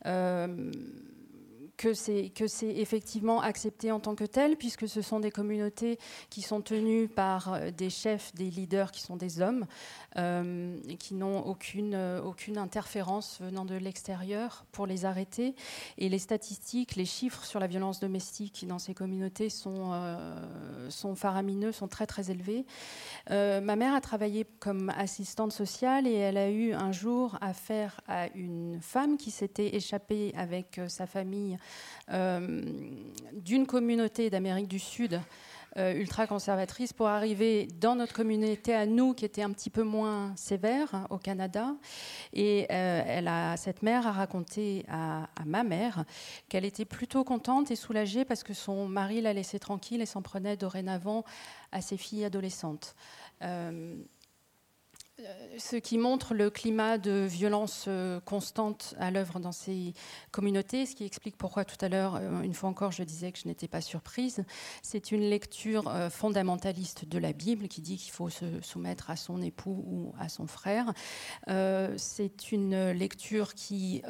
Euh, 0.06 0.72
que 1.78 1.94
c'est 1.94 2.32
effectivement 2.62 3.42
accepté 3.42 3.92
en 3.92 4.00
tant 4.00 4.16
que 4.16 4.24
tel, 4.24 4.56
puisque 4.56 4.88
ce 4.88 5.02
sont 5.02 5.20
des 5.20 5.32
communautés 5.32 6.00
qui 6.30 6.42
sont 6.42 6.62
tenues 6.62 7.08
par 7.08 7.54
euh, 7.54 7.72
des 7.72 7.90
chefs, 7.90 8.34
des 8.36 8.50
leaders 8.50 8.92
qui 8.92 9.02
sont 9.02 9.16
des 9.16 9.42
hommes, 9.42 9.66
euh, 10.18 10.78
qui 11.00 11.14
n'ont 11.14 11.46
aucune, 11.46 11.94
euh, 11.94 12.22
aucune 12.22 12.58
interférence 12.58 13.40
venant 13.42 13.66
de 13.66 13.76
l'extérieur 13.76 14.66
pour 14.72 14.88
les 14.88 15.06
arrêter. 15.06 15.56
Et 15.98 16.10
les 16.10 16.20
statistiques, 16.20 16.96
les 16.96 17.06
chiffres 17.06 17.44
sur 17.44 17.60
la 17.60 17.68
violence 17.68 18.00
domestique 18.00 18.66
dans 18.68 18.80
ces 18.80 18.94
communautés 18.94 19.50
sont, 19.50 19.92
faramineux, 21.16 21.72
sont 21.72 21.88
très 21.88 22.08
très 22.08 22.32
élevés. 22.32 22.66
ma 23.30 23.76
mère 23.76 23.94
a 23.94 24.02
travaillé 24.02 24.46
comme 24.60 24.90
assistante 24.90 25.52
sociale 25.52 26.08
et 26.08 26.14
elle 26.14 26.38
a 26.38 26.50
eu 26.50 26.74
un 26.74 26.92
jour 26.92 27.38
affaire 27.42 28.02
à 28.08 28.28
une 28.36 28.80
femme 28.82 29.18
qui 29.18 29.32
s'était 29.32 29.76
échappée 29.76 30.34
avec 30.36 30.80
sa 30.88 31.08
famille 31.08 31.58
d'une 32.08 33.66
communauté 33.66 34.30
d'Amérique 34.30 34.68
du 34.68 34.80
Sud 34.80 35.20
euh, 35.78 35.94
ultra-conservatrice 35.94 36.94
pour 36.94 37.10
arriver 37.10 37.68
dans 37.82 37.96
notre 37.96 38.14
communauté 38.14 38.74
à 38.74 38.86
nous, 38.86 39.14
qui 39.14 39.26
était 39.26 39.42
un 39.42 39.52
petit 39.52 39.70
peu 39.70 39.84
moins 39.84 40.34
sévère 40.38 40.96
hein, 40.96 41.06
au 41.10 41.18
Canada. 41.18 41.76
Et 42.32 42.66
euh, 42.72 43.56
cette 43.58 43.84
mère 43.84 44.08
a 44.08 44.14
raconté 44.14 44.86
à, 44.88 45.28
ma 45.46 45.66
mère 45.66 46.06
qu'elle 46.48 46.64
était 46.64 46.86
plutôt 46.86 47.26
contente 47.26 47.72
et 47.72 47.76
soulagée 47.76 48.24
parce 48.24 48.42
que 48.42 48.54
son 48.54 48.88
mari 48.88 49.20
l'a 49.20 49.34
laissée 49.34 49.60
tranquille 49.60 50.02
et 50.02 50.06
s'en 50.06 50.22
prenait 50.22 50.56
dorénavant 50.56 51.26
à 51.74 51.82
ses 51.82 51.98
filles 51.98 52.24
adolescentes. 52.24 52.96
Euh, 53.42 53.98
ce 55.58 55.78
qui 55.78 55.98
montre 55.98 56.34
le 56.34 56.50
climat 56.50 56.98
de 56.98 57.26
violence 57.26 57.86
euh, 57.88 58.20
constante 58.20 58.96
à 59.00 59.12
l'œuvre 59.12 59.40
dans 59.40 59.52
ces 59.52 59.94
communautés, 60.32 60.86
ce 60.86 60.96
qui 60.96 61.06
explique 61.06 61.38
pourquoi 61.38 61.64
tout 61.64 61.78
à 61.84 61.88
l'heure, 61.88 62.16
euh, 62.16 62.42
une 62.42 62.54
fois 62.54 62.70
encore, 62.70 62.92
je 62.92 63.04
disais 63.04 63.32
que 63.32 63.40
je 63.40 63.48
n'étais 63.48 63.68
pas 63.68 63.82
surprise. 63.82 64.44
C'est 64.82 65.12
une 65.12 65.22
lecture 65.22 65.92
fondamentaliste 66.10 67.08
de 67.08 67.18
la 67.18 67.34
Bible 67.34 67.68
qui 67.68 67.82
dit 67.82 67.98
qu'il 67.98 68.12
faut 68.12 68.30
se 68.30 68.46
soumettre 68.62 69.10
à 69.10 69.16
son 69.16 69.42
époux 69.42 69.84
ou 69.88 70.14
à 70.20 70.30
son 70.30 70.48
frère. 70.48 70.94
C'est 71.98 72.52
une 72.52 72.92
lecture 72.92 73.54
qui 73.54 74.02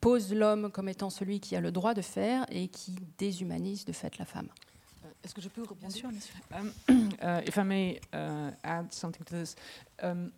pose 0.00 0.32
l'homme 0.32 0.70
comme 0.70 0.88
étant 0.88 1.10
celui 1.10 1.40
qui 1.40 1.56
a 1.56 1.60
le 1.60 1.72
droit 1.72 1.94
de 1.94 2.02
faire 2.02 2.46
et 2.50 2.68
qui 2.68 2.96
déshumanise 3.18 3.84
de 3.84 3.92
fait 3.92 4.18
la 4.18 4.24
femme. 4.24 4.48
Est-ce 5.24 5.34
que 5.34 5.40
je 5.40 5.48
peux 5.48 5.62
répondre 5.62 5.80
Bien 5.80 5.90
sûr, 5.90 6.10
bien 6.10 6.20
sûr. 6.20 6.34
Um, 6.52 6.72
uh, 7.22 7.40
if 7.46 7.56
I 7.56 7.62
may 7.62 8.00
uh, 8.12 8.50
add 8.62 8.92
something 8.92 9.24
to 9.24 9.34
this, 9.34 9.56
um, 10.02 10.32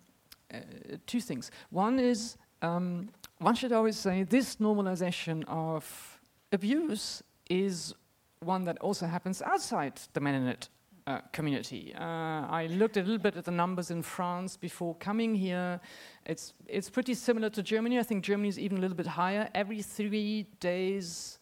uh, 0.53 0.59
two 1.05 1.19
things. 1.19 1.51
One 1.71 1.99
is 1.99 2.37
um, 2.61 3.09
one 3.39 3.55
should 3.55 3.73
always 3.73 3.97
say 3.97 4.23
this 4.23 4.55
normalization 4.57 5.43
of 5.47 6.19
abuse 6.53 7.21
is 7.49 7.93
one 8.39 8.63
that 8.63 8.77
also 8.79 9.05
happens 9.05 9.41
outside 9.41 9.99
the 10.13 10.21
Mennonite 10.21 10.69
uh, 11.05 11.19
community. 11.33 11.93
Uh, 11.93 12.47
I 12.49 12.67
looked 12.71 12.97
a 12.97 13.01
little 13.01 13.17
bit 13.17 13.35
at 13.35 13.45
the 13.45 13.51
numbers 13.51 13.91
in 13.91 14.01
France 14.01 14.57
before 14.57 14.95
coming 14.95 15.35
here. 15.35 15.81
It's 16.25 16.53
it's 16.65 16.89
pretty 16.89 17.13
similar 17.13 17.49
to 17.49 17.61
Germany. 17.61 17.99
I 17.99 18.03
think 18.03 18.23
Germany 18.23 18.47
is 18.49 18.57
even 18.57 18.77
a 18.77 18.81
little 18.81 18.97
bit 18.97 19.07
higher. 19.07 19.49
Every 19.53 19.81
three 19.81 20.47
days. 20.61 21.39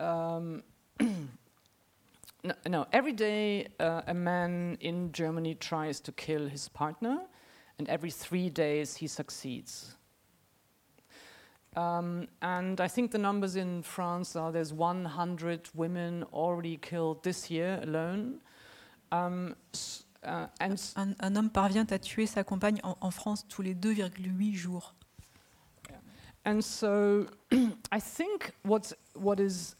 Um, 0.00 0.64
no, 2.44 2.54
no, 2.68 2.86
every 2.92 3.12
day 3.12 3.68
uh, 3.78 4.02
a 4.06 4.14
man 4.14 4.76
in 4.80 5.12
Germany 5.12 5.54
tries 5.54 6.00
to 6.00 6.12
kill 6.12 6.48
his 6.48 6.68
partner, 6.68 7.18
and 7.78 7.88
every 7.88 8.10
three 8.10 8.50
days 8.50 8.96
he 8.96 9.06
succeeds. 9.06 9.96
Um, 11.76 12.26
and 12.42 12.80
I 12.80 12.88
think 12.88 13.12
the 13.12 13.18
numbers 13.18 13.56
in 13.56 13.82
France 13.82 14.36
are 14.36 14.52
there's 14.52 14.72
100 14.72 15.70
women 15.74 16.24
already 16.32 16.76
killed 16.76 17.22
this 17.22 17.50
year 17.50 17.80
alone. 17.82 18.40
Um, 19.10 19.56
uh, 20.22 20.46
un, 20.60 20.76
un, 21.20 21.36
homme 21.36 21.50
parvient 21.50 21.90
à 21.90 21.98
tuer 21.98 22.26
sa 22.26 22.44
compagne 22.44 22.78
en, 22.82 22.96
en 23.00 23.10
France 23.10 23.46
tous 23.48 23.62
les 23.62 23.74
2,8 23.74 24.54
jours. 24.54 24.94
Yeah. 25.88 25.96
And 26.44 26.60
so 26.62 27.26
I 27.92 28.00
think 28.00 28.52
what's, 28.62 28.94
what 29.14 29.40
is, 29.40 29.74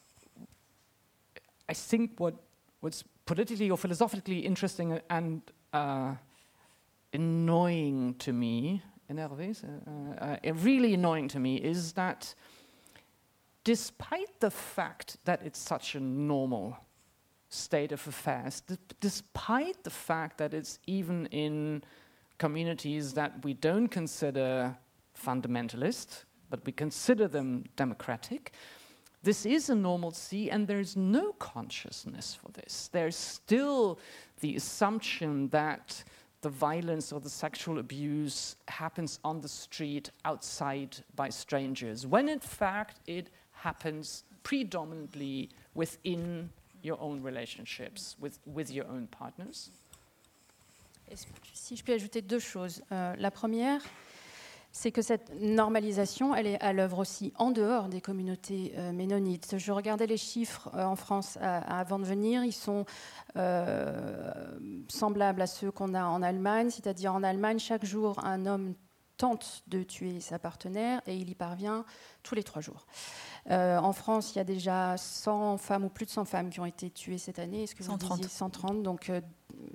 I 1.68 1.74
think 1.74 2.18
what 2.18 2.34
what's 2.82 3.04
politically 3.26 3.70
or 3.70 3.78
philosophically 3.78 4.40
interesting 4.40 5.00
and 5.08 5.40
uh, 5.72 6.14
annoying 7.12 8.14
to 8.18 8.32
me, 8.32 8.82
énervé, 9.08 9.56
uh, 9.64 10.36
uh, 10.44 10.54
really 10.54 10.94
annoying 10.94 11.28
to 11.28 11.38
me, 11.38 11.56
is 11.56 11.92
that 11.92 12.34
despite 13.62 14.40
the 14.40 14.50
fact 14.50 15.16
that 15.24 15.40
it's 15.44 15.60
such 15.60 15.94
a 15.94 16.00
normal 16.00 16.76
state 17.48 17.92
of 17.92 18.04
affairs, 18.08 18.62
despite 19.00 19.84
the 19.84 19.90
fact 19.90 20.38
that 20.38 20.52
it's 20.52 20.80
even 20.88 21.26
in 21.26 21.84
communities 22.38 23.12
that 23.12 23.44
we 23.44 23.54
don't 23.54 23.88
consider 23.88 24.76
fundamentalist, 25.16 26.24
but 26.50 26.66
we 26.66 26.72
consider 26.72 27.28
them 27.28 27.64
democratic, 27.76 28.52
this 29.22 29.46
is 29.46 29.70
a 29.70 29.74
normalcy, 29.74 30.50
and 30.50 30.66
there's 30.66 30.96
no 30.96 31.32
consciousness 31.34 32.34
for 32.34 32.50
this. 32.52 32.88
There's 32.92 33.16
still 33.16 33.98
the 34.40 34.56
assumption 34.56 35.48
that 35.48 36.02
the 36.40 36.48
violence 36.48 37.12
or 37.12 37.20
the 37.20 37.30
sexual 37.30 37.78
abuse 37.78 38.56
happens 38.66 39.20
on 39.22 39.40
the 39.40 39.48
street 39.48 40.10
outside 40.24 40.96
by 41.14 41.28
strangers, 41.28 42.04
when 42.04 42.28
in 42.28 42.40
fact 42.40 42.98
it 43.06 43.30
happens 43.52 44.24
predominantly 44.42 45.50
within 45.74 46.50
your 46.82 47.00
own 47.00 47.22
relationships 47.22 48.16
with, 48.18 48.40
with 48.44 48.70
your 48.72 48.86
own 48.88 49.06
partners. 49.06 49.70
Si 51.52 51.76
je 51.76 51.84
puis 51.84 51.92
ajouter 51.92 52.22
deux 52.22 52.40
choses. 52.40 52.82
Euh, 52.90 53.14
la 53.18 53.30
première, 53.30 53.82
c'est 54.72 54.90
que 54.90 55.02
cette 55.02 55.32
normalisation, 55.40 56.34
elle 56.34 56.46
est 56.46 56.60
à 56.60 56.72
l'œuvre 56.72 56.98
aussi 56.98 57.32
en 57.36 57.50
dehors 57.50 57.88
des 57.88 58.00
communautés 58.00 58.72
euh, 58.76 58.92
ménonites. 58.92 59.54
Je 59.58 59.72
regardais 59.72 60.06
les 60.06 60.16
chiffres 60.16 60.70
euh, 60.74 60.84
en 60.84 60.96
France 60.96 61.38
avant 61.40 61.98
de 61.98 62.04
venir, 62.04 62.44
ils 62.44 62.52
sont 62.52 62.84
semblables 64.88 65.40
à 65.40 65.46
ceux 65.46 65.70
qu'on 65.70 65.94
a 65.94 66.04
en 66.04 66.22
Allemagne, 66.22 66.70
c'est-à-dire 66.70 67.14
en 67.14 67.22
Allemagne, 67.22 67.58
chaque 67.58 67.84
jour, 67.84 68.18
un 68.24 68.46
homme 68.46 68.74
tente 69.16 69.62
de 69.68 69.82
tuer 69.82 70.20
sa 70.20 70.38
partenaire 70.38 71.00
et 71.06 71.16
il 71.16 71.30
y 71.30 71.34
parvient 71.34 71.84
tous 72.22 72.34
les 72.34 72.42
trois 72.42 72.62
jours. 72.62 72.86
Euh, 73.50 73.78
en 73.78 73.92
France, 73.92 74.34
il 74.34 74.38
y 74.38 74.40
a 74.40 74.44
déjà 74.44 74.96
100 74.96 75.58
femmes 75.58 75.84
ou 75.84 75.88
plus 75.88 76.06
de 76.06 76.10
100 76.10 76.24
femmes 76.24 76.50
qui 76.50 76.60
ont 76.60 76.66
été 76.66 76.90
tuées 76.90 77.18
cette 77.18 77.38
année. 77.38 77.64
Est-ce 77.64 77.74
que 77.74 77.82
130. 77.82 78.22
vous 78.22 78.28
130 78.28 78.82
Donc 78.82 79.10
euh, 79.10 79.20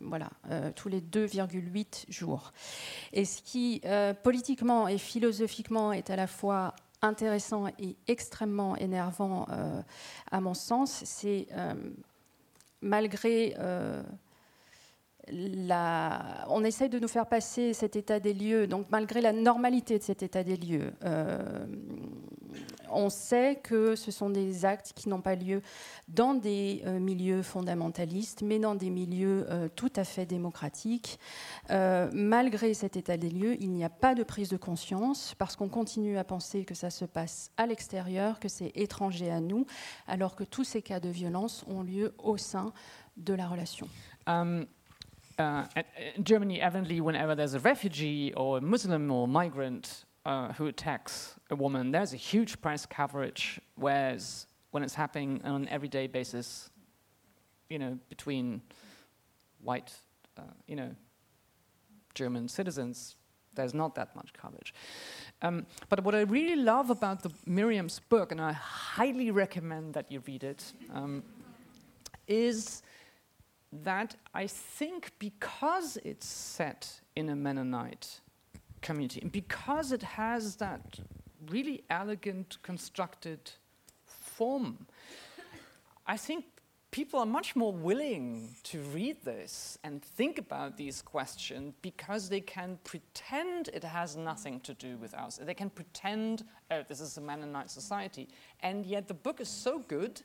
voilà, 0.01 0.29
euh, 0.51 0.71
tous 0.75 0.89
les 0.89 1.01
2,8 1.01 2.05
jours. 2.09 2.53
Et 3.13 3.25
ce 3.25 3.41
qui 3.41 3.81
politiquement 4.23 4.87
et 4.87 4.97
philosophiquement 4.97 5.91
est 5.91 6.09
à 6.09 6.15
la 6.15 6.27
fois 6.27 6.73
intéressant 7.01 7.67
et 7.79 7.95
extrêmement 8.07 8.75
énervant 8.75 9.45
à 10.31 10.41
mon 10.41 10.53
sens, 10.53 11.03
c'est 11.05 11.47
malgré 12.81 13.55
on 15.29 16.63
essaye 16.63 16.89
de 16.89 16.99
nous 16.99 17.07
faire 17.07 17.27
passer 17.27 17.73
cet 17.73 17.95
état 17.95 18.19
des 18.19 18.33
lieux, 18.33 18.67
donc 18.67 18.87
malgré 18.89 19.21
la 19.21 19.33
normalité 19.33 19.97
de 19.97 20.03
cet 20.03 20.23
état 20.23 20.43
des 20.43 20.57
lieux, 20.57 20.93
euh, 21.03 21.65
on 22.89 23.09
sait 23.09 23.59
que 23.61 23.95
ce 23.95 24.11
sont 24.11 24.29
des 24.29 24.63
actes 24.63 24.93
qui 24.95 25.09
n'ont 25.09 25.21
pas 25.21 25.35
lieu 25.35 25.61
dans 26.07 26.33
des 26.33 26.81
euh, 26.85 26.99
milieux 26.99 27.41
fondamentalistes, 27.41 28.41
mais 28.41 28.59
dans 28.59 28.75
des 28.75 28.89
milieux 28.89 29.45
euh, 29.49 29.67
tout 29.75 29.91
à 29.97 30.05
fait 30.05 30.25
démocratiques. 30.25 31.19
malgré 31.69 32.73
cet 32.73 32.95
état 32.95 33.17
des 33.17 33.29
lieux, 33.29 33.61
il 33.61 33.71
n'y 33.71 33.83
a 33.83 33.89
pas 33.89 34.15
de 34.15 34.23
prise 34.23 34.49
de 34.49 34.57
conscience 34.57 35.35
parce 35.37 35.55
qu'on 35.55 35.69
continue 35.69 36.17
à 36.17 36.23
penser 36.23 36.63
que 36.63 36.75
ça 36.75 36.89
se 36.89 37.05
passe 37.05 37.51
à 37.57 37.65
l'extérieur, 37.65 38.39
que 38.39 38.47
c'est 38.47 38.71
étranger 38.75 39.29
à 39.29 39.41
nous, 39.41 39.65
alors 40.07 40.35
que 40.35 40.45
tous 40.45 40.63
ces 40.63 40.81
cas 40.81 40.99
de 40.99 41.09
violence 41.09 41.65
ont 41.67 41.83
lieu 41.83 42.13
au 42.17 42.37
sein 42.37 42.71
de 43.17 43.33
la 43.33 43.47
relation. 43.47 43.87
Uh, 45.37 45.65
Germany, 46.23 46.61
evidently, 46.61 47.01
whenever 47.01 47.35
there's 47.35 47.53
a 47.53 47.59
refugee 47.59 48.33
or 48.33 48.57
a 48.57 48.61
Muslim 48.61 49.11
or 49.11 49.27
migrant 49.27 50.05
uh, 50.25 50.51
who 50.53 50.67
attacks 50.67 51.35
a 51.49 51.55
woman, 51.55 51.91
there's 51.91 52.13
a 52.13 52.17
huge 52.17 52.59
press 52.61 52.85
coverage. 52.85 53.59
Whereas 53.75 54.47
when 54.71 54.83
it's 54.83 54.95
happening 54.95 55.41
on 55.43 55.55
an 55.55 55.69
everyday 55.69 56.07
basis, 56.07 56.69
you 57.69 57.79
know, 57.79 57.97
between 58.09 58.61
white, 59.61 59.93
uh, 60.37 60.41
you 60.67 60.75
know, 60.75 60.95
German 62.15 62.47
citizens, 62.47 63.15
there's 63.53 63.73
not 63.73 63.95
that 63.95 64.15
much 64.15 64.33
coverage. 64.33 64.73
Um, 65.41 65.65
but 65.89 66.03
what 66.03 66.15
I 66.15 66.21
really 66.21 66.55
love 66.55 66.89
about 66.89 67.21
the 67.21 67.31
Miriam's 67.45 67.99
book, 67.99 68.31
and 68.31 68.41
I 68.41 68.53
highly 68.53 69.31
recommend 69.31 69.93
that 69.93 70.11
you 70.11 70.21
read 70.25 70.43
it, 70.43 70.73
um, 70.93 71.23
is 72.27 72.81
that 73.71 74.15
I 74.33 74.47
think 74.47 75.11
because 75.19 75.97
it's 76.03 76.27
set 76.27 77.01
in 77.15 77.29
a 77.29 77.35
Mennonite 77.35 78.21
community, 78.81 79.21
and 79.21 79.31
because 79.31 79.91
it 79.91 80.03
has 80.03 80.55
that 80.57 80.99
really 81.49 81.83
elegant, 81.89 82.57
constructed 82.63 83.51
form, 84.05 84.87
I 86.05 86.17
think 86.17 86.45
people 86.91 87.19
are 87.19 87.25
much 87.25 87.55
more 87.55 87.73
willing 87.73 88.55
to 88.63 88.79
read 88.81 89.17
this 89.23 89.77
and 89.83 90.01
think 90.01 90.37
about 90.37 90.77
these 90.77 91.01
questions 91.01 91.73
because 91.81 92.29
they 92.29 92.39
can 92.39 92.79
pretend 92.83 93.69
it 93.73 93.83
has 93.83 94.15
nothing 94.15 94.59
to 94.61 94.73
do 94.73 94.95
with 94.97 95.13
us. 95.13 95.39
They 95.43 95.53
can 95.53 95.69
pretend, 95.69 96.45
oh, 96.71 96.83
this 96.87 97.01
is 97.01 97.17
a 97.17 97.21
Mennonite 97.21 97.69
society. 97.69 98.29
And 98.61 98.85
yet 98.85 99.07
the 99.07 99.13
book 99.13 99.41
is 99.41 99.49
so 99.49 99.79
good 99.79 100.21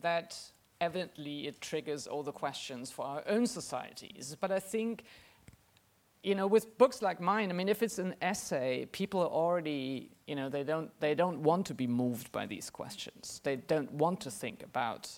that 0.00 0.38
evidently 0.82 1.46
it 1.46 1.60
triggers 1.60 2.06
all 2.06 2.24
the 2.24 2.32
questions 2.32 2.90
for 2.90 3.04
our 3.06 3.22
own 3.28 3.46
societies. 3.46 4.36
But 4.38 4.50
I 4.50 4.58
think, 4.58 5.04
you 6.24 6.34
know, 6.34 6.48
with 6.48 6.76
books 6.76 7.00
like 7.00 7.20
mine, 7.20 7.50
I 7.50 7.54
mean, 7.54 7.68
if 7.68 7.82
it's 7.82 8.00
an 8.00 8.14
essay, 8.20 8.86
people 8.90 9.20
are 9.20 9.34
already, 9.44 10.10
you 10.26 10.34
know, 10.34 10.48
they 10.48 10.64
don't, 10.64 10.90
they 11.00 11.14
don't 11.14 11.40
want 11.42 11.66
to 11.66 11.74
be 11.74 11.86
moved 11.86 12.32
by 12.32 12.46
these 12.46 12.68
questions. 12.68 13.40
They 13.44 13.56
don't 13.56 13.92
want 13.92 14.20
to 14.22 14.30
think 14.30 14.64
about 14.64 15.08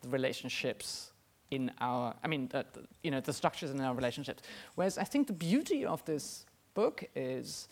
the 0.00 0.08
relationships 0.08 1.12
in 1.50 1.70
our, 1.80 2.14
I 2.24 2.28
mean, 2.28 2.48
the, 2.48 2.64
you 3.02 3.10
know, 3.10 3.20
the 3.20 3.34
structures 3.34 3.70
in 3.70 3.80
our 3.80 3.94
relationships. 3.94 4.42
Whereas 4.74 4.96
I 4.96 5.04
think 5.04 5.26
the 5.26 5.34
beauty 5.34 5.84
of 5.84 6.02
this 6.06 6.46
book 6.72 7.04
is 7.14 7.68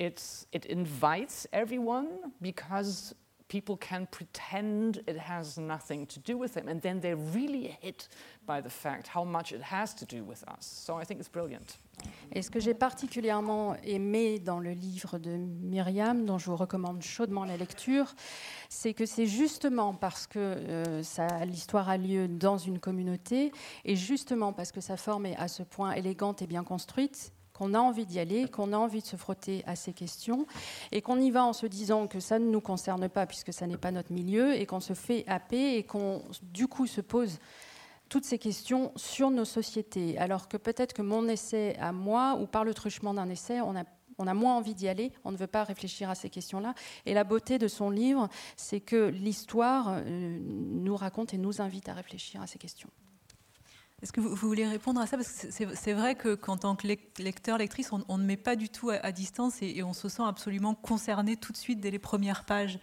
it's, 0.00 0.46
it 0.50 0.66
invites 0.66 1.46
everyone 1.52 2.32
because 2.42 3.14
people 3.48 3.76
can 3.76 4.06
pretend 4.06 5.02
it 5.06 5.16
has 5.18 5.58
nothing 5.58 6.06
to 6.06 6.20
do 6.20 6.36
with 6.36 6.54
them, 6.54 6.68
and 6.68 6.80
then 6.80 7.00
they're 7.00 7.16
really 7.16 7.76
hit 7.80 8.08
by 8.46 8.60
the 8.60 8.70
fact 8.70 9.08
how 9.08 9.24
much 9.24 9.52
it 9.52 9.62
has 9.62 9.94
to 9.94 10.04
do 10.04 10.24
with 10.24 10.42
us. 10.48 10.66
So 10.66 10.96
I 10.96 11.04
think 11.04 11.20
it's 11.20 11.30
brilliant. 11.30 11.78
Et 12.32 12.42
ce 12.42 12.50
que 12.50 12.58
j'ai 12.58 12.74
particulièrement 12.74 13.76
aimé 13.84 14.40
dans 14.40 14.58
le 14.58 14.72
livre 14.72 15.18
de 15.18 15.36
Myriam, 15.36 16.24
dont 16.24 16.38
je 16.38 16.46
vous 16.46 16.56
recommande 16.56 17.02
chaudement 17.02 17.44
la 17.44 17.56
lecture, 17.56 18.14
c'est 18.68 18.94
que 18.94 19.06
c'est 19.06 19.26
justement 19.26 19.94
parce 19.94 20.26
que 20.26 20.38
euh, 20.38 21.44
l'histoire 21.44 21.88
a 21.88 21.96
lieu 21.96 22.26
dans 22.26 22.58
une 22.58 22.80
communauté, 22.80 23.52
et 23.84 23.94
justement 23.94 24.52
parce 24.52 24.72
que 24.72 24.80
sa 24.80 24.96
forme 24.96 25.26
est 25.26 25.36
à 25.36 25.48
ce 25.48 25.62
point 25.62 25.92
élégante 25.92 26.42
et 26.42 26.46
bien 26.46 26.64
construite, 26.64 27.32
qu'on 27.54 27.72
a 27.72 27.78
envie 27.78 28.04
d'y 28.04 28.18
aller, 28.18 28.48
qu'on 28.48 28.72
a 28.72 28.76
envie 28.76 29.00
de 29.00 29.06
se 29.06 29.16
frotter 29.16 29.62
à 29.66 29.76
ces 29.76 29.92
questions, 29.92 30.46
et 30.92 31.00
qu'on 31.00 31.20
y 31.20 31.30
va 31.30 31.44
en 31.44 31.52
se 31.52 31.66
disant 31.66 32.06
que 32.06 32.20
ça 32.20 32.38
ne 32.38 32.50
nous 32.50 32.60
concerne 32.60 33.08
pas 33.08 33.26
puisque 33.26 33.52
ça 33.52 33.66
n'est 33.66 33.78
pas 33.78 33.92
notre 33.92 34.12
milieu, 34.12 34.54
et 34.54 34.66
qu'on 34.66 34.80
se 34.80 34.92
fait 34.92 35.24
happer, 35.26 35.76
et 35.76 35.84
qu'on 35.84 36.22
du 36.42 36.68
coup 36.68 36.86
se 36.86 37.00
pose 37.00 37.38
toutes 38.08 38.24
ces 38.24 38.38
questions 38.38 38.92
sur 38.96 39.30
nos 39.30 39.44
sociétés. 39.44 40.18
Alors 40.18 40.48
que 40.48 40.56
peut-être 40.56 40.92
que 40.92 41.02
mon 41.02 41.26
essai 41.28 41.76
à 41.80 41.92
moi, 41.92 42.36
ou 42.40 42.46
par 42.46 42.64
le 42.64 42.74
truchement 42.74 43.14
d'un 43.14 43.30
essai, 43.30 43.60
on 43.60 43.76
a 43.76 43.84
on 44.18 44.26
a 44.26 44.34
moins 44.34 44.56
envie 44.56 44.74
d'y 44.74 44.88
aller, 44.88 45.12
on 45.24 45.32
ne 45.32 45.36
veut 45.36 45.48
pas 45.48 45.64
réfléchir 45.64 46.08
à 46.08 46.14
ces 46.14 46.30
questions-là. 46.30 46.74
Et 47.06 47.14
la 47.14 47.24
beauté 47.24 47.58
de 47.58 47.68
son 47.68 47.90
livre, 47.90 48.28
c'est 48.56 48.80
que 48.80 49.08
l'histoire 49.08 49.86
euh, 49.88 50.38
nous 50.40 50.96
raconte 50.96 51.34
et 51.34 51.38
nous 51.38 51.60
invite 51.60 51.88
à 51.88 51.94
réfléchir 51.94 52.40
à 52.40 52.46
ces 52.46 52.58
questions. 52.58 52.90
Est-ce 54.04 54.12
que 54.12 54.20
vous, 54.20 54.34
voulez 54.34 54.68
répondre 54.68 55.00
à 55.00 55.06
ça? 55.06 55.16
Parce 55.16 55.46
que 55.46 55.74
c'est 55.74 55.92
vrai 55.94 56.14
qu'en 56.14 56.58
tant 56.58 56.76
que 56.76 56.86
lecteur, 56.86 57.56
lectrice, 57.56 57.90
on, 57.90 58.18
ne 58.18 58.22
met 58.22 58.36
pas 58.36 58.54
du 58.54 58.68
tout 58.68 58.90
à, 58.90 59.12
distance 59.12 59.62
et, 59.62 59.82
on 59.82 59.94
se 59.94 60.10
sent 60.10 60.22
absolument 60.22 60.74
concerné 60.74 61.36
tout 61.36 61.52
de 61.52 61.56
suite 61.56 61.80
dès 61.80 61.90
les 61.90 61.98
premières 61.98 62.44
pages. 62.44 62.78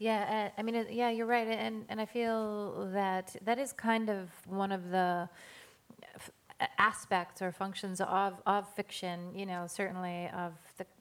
Yeah, 0.00 0.50
uh, 0.58 0.60
I 0.60 0.64
mean, 0.64 0.74
yeah, 0.90 1.12
you're 1.12 1.28
right, 1.28 1.46
and 1.48 1.84
and 1.88 2.00
I 2.00 2.06
feel 2.06 2.90
that 2.92 3.36
that 3.44 3.58
is 3.58 3.72
kind 3.72 4.10
of 4.10 4.28
one 4.44 4.72
of 4.72 4.90
the 4.90 5.28
aspects 6.78 7.40
or 7.40 7.52
functions 7.52 8.00
of 8.00 8.34
of 8.44 8.66
fiction. 8.74 9.32
You 9.36 9.46
know, 9.46 9.68
certainly 9.68 10.28
of 10.34 10.52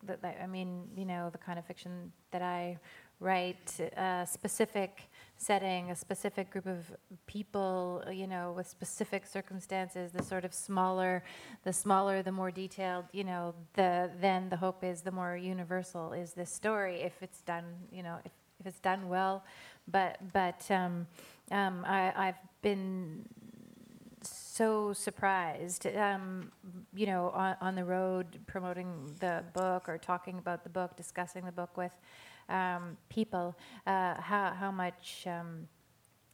the, 0.05 0.15
I 0.23 0.45
mean, 0.45 0.83
you 0.95 1.05
know, 1.05 1.31
the 1.31 1.39
kind 1.39 1.57
of 1.57 1.65
fiction 1.65 2.13
that 2.29 2.43
I 2.43 2.77
write, 3.19 3.79
uh, 3.97 4.25
specific. 4.25 5.09
Setting, 5.37 5.91
a 5.91 5.95
specific 5.95 6.49
group 6.49 6.65
of 6.65 6.95
people, 7.27 8.03
you 8.11 8.27
know, 8.27 8.53
with 8.55 8.67
specific 8.67 9.25
circumstances, 9.25 10.11
the 10.11 10.23
sort 10.23 10.45
of 10.45 10.53
smaller, 10.53 11.23
the 11.63 11.73
smaller, 11.73 12.21
the 12.21 12.31
more 12.31 12.51
detailed, 12.51 13.05
you 13.11 13.23
know, 13.23 13.53
the 13.73 14.09
then 14.19 14.49
the 14.49 14.55
hope 14.55 14.83
is 14.83 15.01
the 15.01 15.11
more 15.11 15.35
universal 15.35 16.13
is 16.13 16.33
this 16.33 16.49
story 16.49 17.01
if 17.01 17.21
it's 17.21 17.41
done, 17.41 17.65
you 17.91 18.03
know, 18.03 18.17
if, 18.23 18.31
if 18.59 18.65
it's 18.67 18.79
done 18.79 19.09
well. 19.09 19.43
But 19.87 20.17
but 20.33 20.69
um, 20.71 21.07
um, 21.51 21.85
I, 21.85 22.13
I've 22.15 22.39
been 22.61 23.25
so 24.21 24.93
surprised, 24.93 25.85
um, 25.95 26.51
you 26.95 27.05
know, 27.05 27.29
on, 27.31 27.55
on, 27.61 27.75
the 27.75 27.83
road 27.83 28.39
promoting 28.47 29.13
the 29.19 29.43
book 29.53 29.87
or 29.87 29.97
talking 29.97 30.37
about 30.39 30.63
the 30.63 30.69
book, 30.69 30.95
discussing 30.95 31.45
the 31.45 31.51
book 31.51 31.77
with 31.77 31.91
um, 32.49 32.97
people, 33.09 33.55
uh, 33.87 34.15
how, 34.21 34.53
how 34.57 34.71
much. 34.71 35.25
Um, 35.27 35.67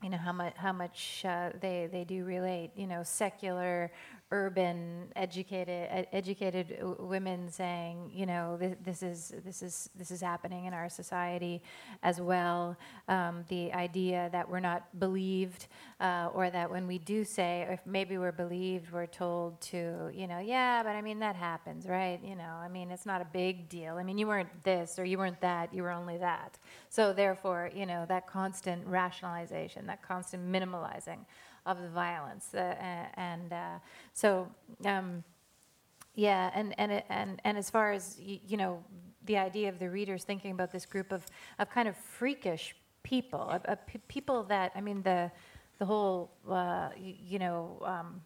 you 0.02 0.10
know 0.10 0.18
how 0.18 0.32
much 0.32 0.54
how 0.56 0.74
much 0.74 1.24
uh, 1.26 1.50
they 1.60 1.88
they 1.92 2.04
do 2.04 2.26
relate. 2.26 2.72
You 2.76 2.88
know, 2.88 3.04
secular 3.04 3.92
urban 4.32 5.12
educated 5.16 5.88
ed- 5.92 6.08
educated 6.14 6.78
women 7.00 7.52
saying 7.52 8.10
you 8.14 8.26
know 8.26 8.58
this, 8.58 8.76
this, 8.84 9.04
is 9.04 9.34
this 9.44 9.62
is 9.62 9.90
this 9.96 10.10
is 10.10 10.22
happening 10.22 10.66
in 10.66 10.74
our 10.74 10.90
society 10.90 11.62
as 12.02 12.22
well. 12.22 12.78
Um, 13.10 13.44
the 13.50 13.74
idea 13.74 14.30
that 14.32 14.50
we're 14.50 14.62
not 14.62 15.00
believed 15.00 15.68
uh, 16.00 16.30
or 16.34 16.50
that 16.50 16.72
when 16.72 16.88
we 16.88 16.98
do 16.98 17.24
say 17.26 17.68
if 17.70 17.82
maybe 17.86 18.18
we're 18.18 18.32
believed 18.32 18.92
we're 18.92 19.06
told 19.06 19.60
to 19.62 20.10
you 20.14 20.28
know 20.28 20.40
yeah 20.40 20.82
but 20.82 20.96
i 20.96 21.02
mean 21.02 21.20
that 21.20 21.36
happens 21.36 21.86
right? 21.88 22.20
You 22.24 22.36
know 22.36 22.54
i 22.62 22.68
mean 22.68 22.90
it's 22.90 23.06
not 23.06 23.22
a 23.22 23.28
big 23.34 23.68
deal. 23.70 23.96
I 23.96 24.04
mean 24.04 24.18
you 24.18 24.28
weren't 24.28 24.64
this 24.64 24.98
or 24.98 25.06
you 25.06 25.18
weren't 25.18 25.42
that 25.42 25.74
you 25.74 25.84
were 25.84 25.92
only 25.92 26.18
that. 26.18 26.58
So 26.90 27.12
therefore 27.14 27.70
you 27.76 27.86
know 27.86 28.06
that 28.08 28.28
constant 28.28 28.86
rationalization 28.88 29.86
that 29.92 30.02
constant 30.02 30.42
minimalizing 30.56 31.20
of 31.66 31.82
the 31.82 31.90
violence. 31.90 32.54
Uh, 32.54 32.76
and 33.16 33.52
uh, 33.52 33.78
so, 34.14 34.48
um, 34.86 35.24
yeah, 36.16 36.50
and, 36.54 36.74
and, 36.78 37.04
and, 37.10 37.42
and 37.44 37.58
as 37.58 37.70
far 37.70 37.92
as, 37.92 38.20
you, 38.20 38.58
know, 38.58 38.84
the 39.26 39.38
idea 39.38 39.68
of 39.70 39.78
the 39.80 39.90
readers 39.90 40.24
thinking 40.24 40.52
about 40.52 40.72
this 40.72 40.86
group 40.86 41.12
of, 41.12 41.26
of 41.60 41.70
kind 41.70 41.88
of 41.88 41.96
freakish 41.96 42.76
people, 43.04 43.42
of, 43.42 43.64
of 43.66 43.78
people 44.08 44.44
that, 44.44 44.72
I 44.76 44.82
mean, 44.82 45.02
the, 45.04 45.30
the 45.80 45.86
whole, 45.86 46.32
uh, 46.50 46.90
you, 46.98 47.14
you, 47.32 47.40
know, 47.40 47.82
um, 47.86 48.22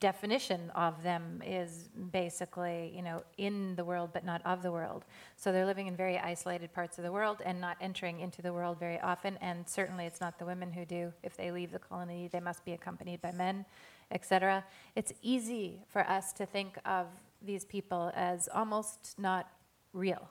definition 0.00 0.70
of 0.74 1.02
them 1.02 1.40
is 1.46 1.88
basically, 2.10 2.92
you 2.94 3.02
know, 3.02 3.22
in 3.38 3.76
the 3.76 3.84
world 3.84 4.10
but 4.12 4.24
not 4.24 4.42
of 4.44 4.62
the 4.62 4.72
world. 4.72 5.04
So 5.36 5.52
they're 5.52 5.66
living 5.66 5.86
in 5.86 5.96
very 5.96 6.18
isolated 6.18 6.72
parts 6.72 6.98
of 6.98 7.04
the 7.04 7.12
world 7.12 7.40
and 7.44 7.60
not 7.60 7.76
entering 7.80 8.20
into 8.20 8.42
the 8.42 8.52
world 8.52 8.78
very 8.78 9.00
often. 9.00 9.38
And 9.40 9.68
certainly, 9.68 10.06
it's 10.06 10.20
not 10.20 10.38
the 10.38 10.44
women 10.44 10.72
who 10.72 10.84
do. 10.84 11.12
If 11.22 11.36
they 11.36 11.50
leave 11.50 11.70
the 11.70 11.78
colony, 11.78 12.28
they 12.32 12.40
must 12.40 12.64
be 12.64 12.72
accompanied 12.72 13.20
by 13.20 13.32
men, 13.32 13.64
etc. 14.10 14.64
It's 14.96 15.12
easy 15.22 15.82
for 15.88 16.02
us 16.08 16.32
to 16.34 16.46
think 16.46 16.76
of 16.84 17.06
these 17.40 17.64
people 17.64 18.10
as 18.14 18.48
almost 18.52 19.14
not 19.18 19.48
real, 19.92 20.28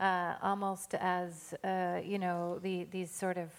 uh, 0.00 0.34
almost 0.42 0.94
as 0.94 1.54
uh, 1.62 2.00
you 2.04 2.18
know 2.18 2.58
the, 2.60 2.84
these 2.90 3.10
sort 3.10 3.38
of 3.38 3.50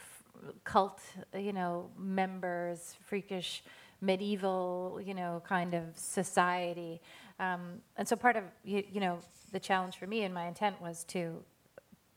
cult, 0.63 1.01
you 1.37 1.53
know, 1.53 1.89
members, 1.97 2.95
freakish 3.05 3.63
medieval, 4.01 4.99
you 5.03 5.13
know, 5.13 5.41
kind 5.45 5.73
of 5.73 5.83
society. 5.95 7.01
Um, 7.39 7.81
and 7.97 8.07
so 8.07 8.15
part 8.15 8.35
of 8.35 8.43
you, 8.63 8.83
you, 8.91 8.99
know 8.99 9.19
the 9.51 9.59
challenge 9.59 9.97
for 9.97 10.07
me 10.07 10.23
and 10.23 10.33
my 10.33 10.47
intent 10.47 10.81
was 10.81 11.03
to 11.05 11.43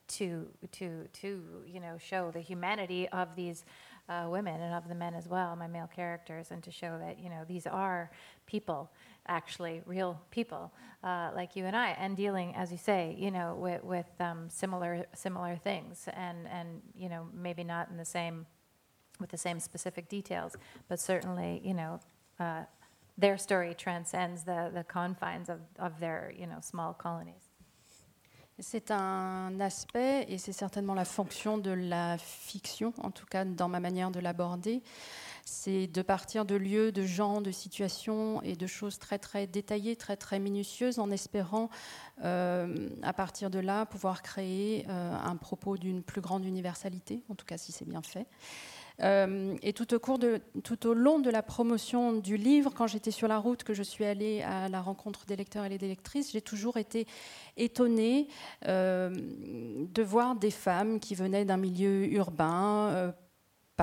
to 0.09 0.49
to 0.73 1.09
to 1.13 1.43
you 1.67 1.81
know 1.81 1.97
show 1.99 2.31
the 2.31 2.41
humanity 2.41 3.09
of 3.09 3.35
these 3.37 3.65
uh, 4.09 4.27
women 4.29 4.61
and 4.61 4.75
of 4.75 4.89
the 4.89 4.95
men 4.95 5.15
as 5.15 5.29
well, 5.29 5.55
my 5.57 5.67
male 5.67 5.89
characters, 5.95 6.51
and 6.51 6.63
to 6.63 6.71
show 6.71 6.99
that 6.99 7.19
you 7.19 7.31
know 7.31 7.45
these 7.47 7.67
are 7.67 8.11
people, 8.47 8.91
actually 9.27 9.83
real 9.87 10.21
people 10.31 10.73
uh, 11.05 11.31
like 11.35 11.57
you 11.57 11.67
and 11.67 11.77
I, 11.77 11.91
and 11.91 12.17
dealing, 12.17 12.55
as 12.55 12.71
you 12.71 12.79
say, 12.79 13.17
you 13.19 13.31
know, 13.31 13.55
with, 13.55 13.83
with 13.83 14.07
um, 14.21 14.49
similar 14.49 15.07
similar 15.15 15.57
things, 15.57 16.09
and 16.15 16.49
and 16.49 16.83
you 16.95 17.09
know 17.09 17.27
maybe 17.33 17.65
not 17.65 17.89
in 17.91 17.97
the 17.97 18.05
same 18.05 18.47
with 19.21 19.31
the 19.31 19.39
same 19.39 19.61
specific 19.61 20.09
details, 20.09 20.57
but 20.89 20.99
certainly, 20.99 21.61
you 21.65 21.75
know, 21.75 22.01
uh, 22.41 22.65
their 23.19 23.39
story 23.39 23.75
transcends 23.75 24.45
the, 24.45 24.71
the 24.75 24.85
confines 24.85 25.49
of, 25.49 25.61
of 25.79 26.01
their, 26.01 26.33
you 26.37 26.47
know, 26.47 26.59
small 26.61 26.95
colonies. 26.95 27.49
C'est 28.59 28.91
un 28.91 29.59
aspect, 29.61 30.27
et 30.29 30.39
c'est 30.39 30.53
certainement 30.53 30.95
la 30.95 31.07
fonction 31.07 31.57
de 31.59 31.71
la 31.71 32.19
fiction, 32.19 32.93
en 33.03 33.11
tout 33.11 33.25
cas 33.27 33.45
dans 33.45 33.69
ma 33.69 33.81
manière 33.81 34.11
de 34.11 34.21
l'aborder, 34.21 34.83
c'est 35.45 35.87
de 35.87 36.03
partir 36.03 36.45
de 36.45 36.55
lieux, 36.55 36.93
de 36.93 37.03
gens, 37.03 37.41
de 37.41 37.51
situations 37.51 38.43
et 38.43 38.55
de 38.55 38.67
choses 38.67 38.99
très 38.99 39.19
très 39.19 39.47
détaillées, 39.47 39.97
très 39.97 40.17
très 40.17 40.39
minutieuses, 40.39 40.99
en 40.99 41.11
espérant 41.11 41.71
euh, 42.25 42.91
à 43.03 43.13
partir 43.13 43.51
de 43.51 43.59
là 43.59 43.87
pouvoir 43.87 44.23
créer 44.23 44.87
euh, 44.89 45.17
un 45.17 45.37
propos 45.37 45.77
d'une 45.77 46.03
plus 46.03 46.21
grande 46.21 46.45
universalité, 46.45 47.23
en 47.31 47.35
tout 47.35 47.47
cas 47.47 47.57
si 47.57 47.73
c'est 47.73 47.89
bien 47.89 48.03
fait. 48.03 48.27
Euh, 49.01 49.57
et 49.63 49.73
tout 49.73 49.95
au, 49.95 50.95
long 50.95 51.19
de 51.19 51.31
la 51.31 51.43
promotion 51.43 52.13
du 52.13 52.37
livre, 52.37 52.73
quand 52.75 52.87
j'étais 52.87 53.11
sur 53.11 53.29
la 53.29 53.39
route, 53.39 53.65
que 53.65 53.75
je 53.75 53.83
suis 53.83 54.05
allée 54.05 54.43
à 54.43 54.69
la 54.69 54.81
rencontre 54.81 55.25
des 55.27 55.37
lecteurs 55.37 55.65
et 55.65 55.79
des 55.79 55.89
lectrices, 55.89 56.33
j'ai 56.33 56.43
toujours 56.43 56.77
été 56.77 57.07
étonnée 57.57 58.29
euh, 58.67 59.11
de 59.13 60.03
voir 60.03 60.37
des 60.37 60.51
femmes 60.51 61.01
qui 61.01 61.15
venaient 61.15 61.45
d'un 61.45 61.57
milieu 61.57 62.07
urbain, 62.13 63.13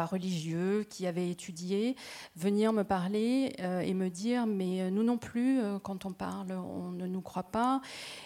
religieux 0.06 0.86
qui 0.90 1.08
avaient 1.08 1.30
étudié 1.30 1.96
venir 2.36 2.74
me 2.74 2.84
parler 2.84 3.54
euh, 3.60 3.82
et 3.82 3.94
me 3.94 4.10
dire 4.10 4.46
mais 4.46 4.82
euh, 4.82 4.90
nous 4.90 5.04
non 5.04 5.18
plus 5.18 5.60
euh, 5.60 5.80
quand 5.80 6.06
on 6.06 6.14
parle 6.14 6.52
on 6.52 6.92
ne 6.92 7.08
nous 7.08 7.22
croit 7.22 7.44
pas. 7.44 7.82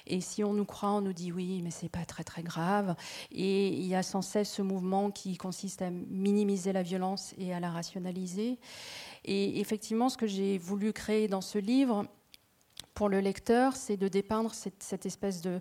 Et 0.08 0.22
si 0.22 0.44
on 0.44 0.54
nous 0.54 0.66
croit 0.66 0.92
on 0.92 1.02
nous 1.02 1.14
dit 1.14 1.32
oui 1.32 1.62
mais 1.64 1.72
c'est 1.72 1.90
pas 1.90 2.06
très 2.06 2.24
très 2.24 2.44
grave. 2.44 2.96
Et 3.32 3.70
il 3.70 3.86
y 3.86 3.96
a 3.96 4.04
sans 4.04 4.22
cesse 4.22 4.52
ce 4.52 4.62
mouvement 4.62 5.12
qui 5.12 5.38
consiste 5.38 5.82
à 5.82 5.90
minimiser 5.90 6.74
la 6.74 6.84
violence 6.84 7.34
et 7.38 7.54
à 7.54 7.60
la 7.60 7.70
rationaliser. 7.70 8.60
Et 9.26 9.60
effectivement 9.60 10.10
ce 10.10 10.18
que 10.18 10.28
j'ai 10.28 10.58
voulu 10.58 10.94
créer 10.94 11.28
dans 11.28 11.42
ce 11.42 11.58
livre 11.58 12.06
pour 12.94 13.10
le 13.10 13.20
lecteur 13.20 13.76
c'est 13.76 13.98
de 13.98 14.08
dépeindre 14.08 14.54
cette, 14.54 15.06
espèce 15.06 15.42
de, 15.42 15.60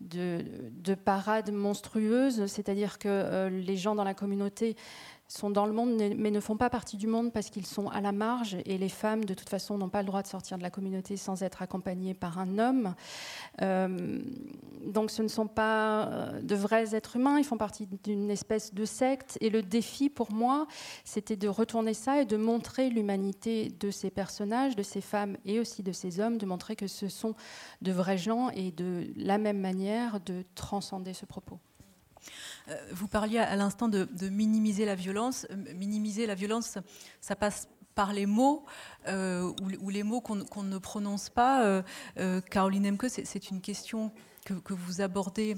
de, 0.00 0.94
parade 0.94 1.52
monstrueuse, 1.52 2.46
c'est-à-dire 2.46 2.98
que 2.98 3.48
les 3.48 3.76
gens 3.76 3.94
dans 3.94 4.04
la 4.04 4.14
communauté 4.14 4.76
sont 5.28 5.50
dans 5.50 5.66
le 5.66 5.72
monde 5.72 6.00
mais 6.16 6.30
ne 6.30 6.40
font 6.40 6.56
pas 6.56 6.68
partie 6.68 6.96
du 6.96 7.06
monde 7.06 7.32
parce 7.32 7.48
qu'ils 7.48 7.66
sont 7.66 7.88
à 7.88 8.00
la 8.00 8.12
marge 8.12 8.56
et 8.66 8.76
les 8.76 8.88
femmes 8.88 9.24
de 9.24 9.34
toute 9.34 9.48
façon 9.48 9.78
n'ont 9.78 9.88
pas 9.88 10.02
le 10.02 10.06
droit 10.06 10.22
de 10.22 10.26
sortir 10.26 10.58
de 10.58 10.62
la 10.62 10.70
communauté 10.70 11.16
sans 11.16 11.42
être 11.42 11.62
accompagnées 11.62 12.14
par 12.14 12.38
un 12.38 12.58
homme. 12.58 12.94
Euh, 13.62 14.20
donc 14.86 15.10
ce 15.10 15.22
ne 15.22 15.28
sont 15.28 15.46
pas 15.46 16.06
euh, 16.06 16.40
de 16.42 16.54
vrais 16.54 16.94
êtres 16.94 17.16
humains, 17.16 17.38
ils 17.38 17.44
font 17.44 17.56
partie 17.56 17.88
d'une 18.04 18.30
espèce 18.30 18.74
de 18.74 18.84
secte 18.84 19.38
et 19.40 19.50
le 19.50 19.62
défi 19.62 20.10
pour 20.10 20.32
moi 20.32 20.66
c'était 21.04 21.36
de 21.36 21.48
retourner 21.48 21.94
ça 21.94 22.20
et 22.20 22.24
de 22.24 22.36
montrer 22.36 22.90
l'humanité 22.90 23.70
de 23.80 23.90
ces 23.90 24.10
personnages, 24.10 24.76
de 24.76 24.82
ces 24.82 25.00
femmes 25.00 25.36
et 25.44 25.60
aussi 25.60 25.82
de 25.82 25.92
ces 25.92 26.20
hommes, 26.20 26.36
de 26.36 26.46
montrer 26.46 26.76
que 26.76 26.86
ce 26.86 27.08
sont 27.08 27.34
de 27.80 27.92
vrais 27.92 28.18
gens 28.18 28.50
et 28.50 28.70
de 28.70 29.06
la 29.16 29.38
même 29.38 29.60
manière 29.60 30.20
de 30.20 30.44
transcender 30.54 31.14
ce 31.14 31.26
propos. 31.26 31.58
Euh, 32.68 32.76
vous 32.92 33.08
parliez 33.08 33.38
à 33.38 33.56
l'instant 33.56 33.88
de, 33.88 34.08
minimiser 34.28 34.84
la 34.84 34.94
violence. 34.94 35.46
Euh, 35.50 35.74
minimiser 35.74 36.26
la 36.26 36.34
violence, 36.34 36.78
ça, 37.20 37.36
passe 37.36 37.68
par 37.94 38.12
les 38.12 38.26
mots 38.26 38.64
euh, 39.08 39.52
ou, 39.80 39.90
les 39.90 40.02
mots 40.02 40.20
qu'on 40.20 40.62
ne 40.62 40.78
prononce 40.78 41.28
pas. 41.28 41.82
Caroline 42.50 42.86
Emke, 42.86 43.06
c'est 43.08 43.50
une 43.50 43.60
question 43.60 44.12
que, 44.44 44.72
vous 44.72 45.00
abordez 45.00 45.56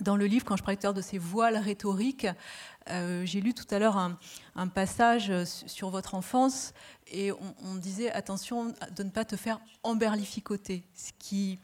dans 0.00 0.16
le 0.16 0.24
livre, 0.24 0.44
quand 0.44 0.56
je 0.56 0.64
parlais 0.64 0.78
de 0.92 1.02
ces 1.02 1.18
voiles 1.18 1.58
rhétoriques, 1.58 2.26
j'ai 2.88 3.40
lu 3.40 3.52
tout 3.52 3.66
à 3.70 3.78
l'heure 3.78 3.98
un, 3.98 4.68
passage 4.68 5.30
sur 5.44 5.90
votre 5.90 6.14
enfance 6.14 6.72
et 7.06 7.30
on, 7.32 7.54
on, 7.64 7.74
disait 7.74 8.10
attention 8.10 8.72
de 8.96 9.02
ne 9.02 9.10
pas 9.10 9.26
te 9.26 9.36
faire 9.36 9.60
emberlificoter, 9.82 10.82
ce 10.94 11.12
qui 11.18 11.60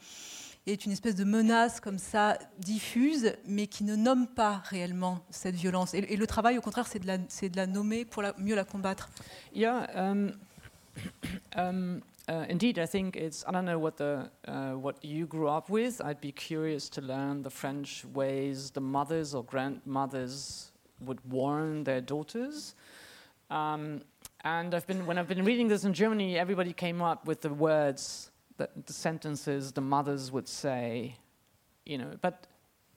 est 0.68 0.84
une 0.84 0.92
espèce 0.92 1.14
de 1.14 1.24
menace 1.24 1.80
comme 1.80 1.98
ça 1.98 2.38
diffuse, 2.58 3.32
mais 3.46 3.66
qui 3.66 3.84
ne 3.84 3.96
nomme 3.96 4.26
pas 4.26 4.62
réellement 4.64 5.20
cette 5.30 5.54
violence. 5.54 5.94
Et, 5.94 5.98
et 5.98 6.16
le 6.16 6.26
travail, 6.26 6.58
au 6.58 6.60
contraire, 6.60 6.86
c'est 6.86 6.98
de, 6.98 7.06
la, 7.06 7.18
de 7.18 7.56
la 7.56 7.66
nommer 7.66 8.04
pour 8.04 8.22
mieux 8.38 8.54
la 8.54 8.64
combattre. 8.64 9.08
Yeah, 9.54 9.86
um, 9.94 10.32
um, 11.56 12.02
uh, 12.28 12.44
indeed, 12.48 12.78
I 12.78 12.86
think 12.86 13.16
it's. 13.16 13.44
I 13.46 13.52
don't 13.52 13.64
know 13.64 13.78
what 13.78 13.96
the 13.96 14.30
uh, 14.46 14.72
what 14.72 14.96
you 15.02 15.26
grew 15.26 15.48
up 15.48 15.70
with. 15.70 16.00
I'd 16.04 16.20
be 16.20 16.32
curious 16.32 16.88
to 16.90 17.00
learn 17.00 17.42
the 17.42 17.50
French 17.50 18.04
ways 18.12 18.70
the 18.70 18.80
mothers 18.80 19.34
or 19.34 19.44
grandmothers 19.44 20.72
would 21.00 21.20
warn 21.30 21.84
their 21.84 22.00
daughters. 22.00 22.74
Um, 23.50 24.02
and 24.44 24.74
I've 24.74 24.86
been 24.86 25.06
when 25.06 25.18
I've 25.18 25.28
been 25.28 25.44
reading 25.44 25.68
this 25.68 25.84
in 25.84 25.94
Germany, 25.94 26.38
everybody 26.38 26.72
came 26.72 27.00
up 27.00 27.26
with 27.26 27.40
the 27.40 27.52
words 27.52 28.30
the, 28.58 28.68
the 28.86 28.92
sentences 28.92 29.72
the 29.72 29.80
mothers 29.80 30.30
would 30.30 30.46
say, 30.46 31.16
you 31.86 31.96
know, 31.96 32.10
but 32.20 32.46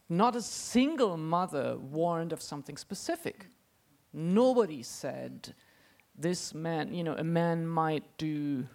not 0.09 0.36
a 0.36 0.41
single 0.41 1.16
mother 1.16 1.78
warned 1.78 2.34
of 2.34 2.41
something 2.41 2.76
specific. 2.76 3.47
Nobody 4.12 4.84
said, 4.84 5.55
this 6.18 6.53
man, 6.53 6.93
you 6.93 7.03
know, 7.03 7.16
a 7.16 7.24
man 7.24 7.66
might 7.66 8.03
do 8.18 8.68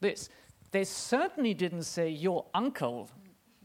this. 0.00 0.28
They 0.70 0.84
certainly 0.84 1.54
didn't 1.54 1.82
say, 1.82 2.08
your 2.08 2.46
uncle, 2.54 3.10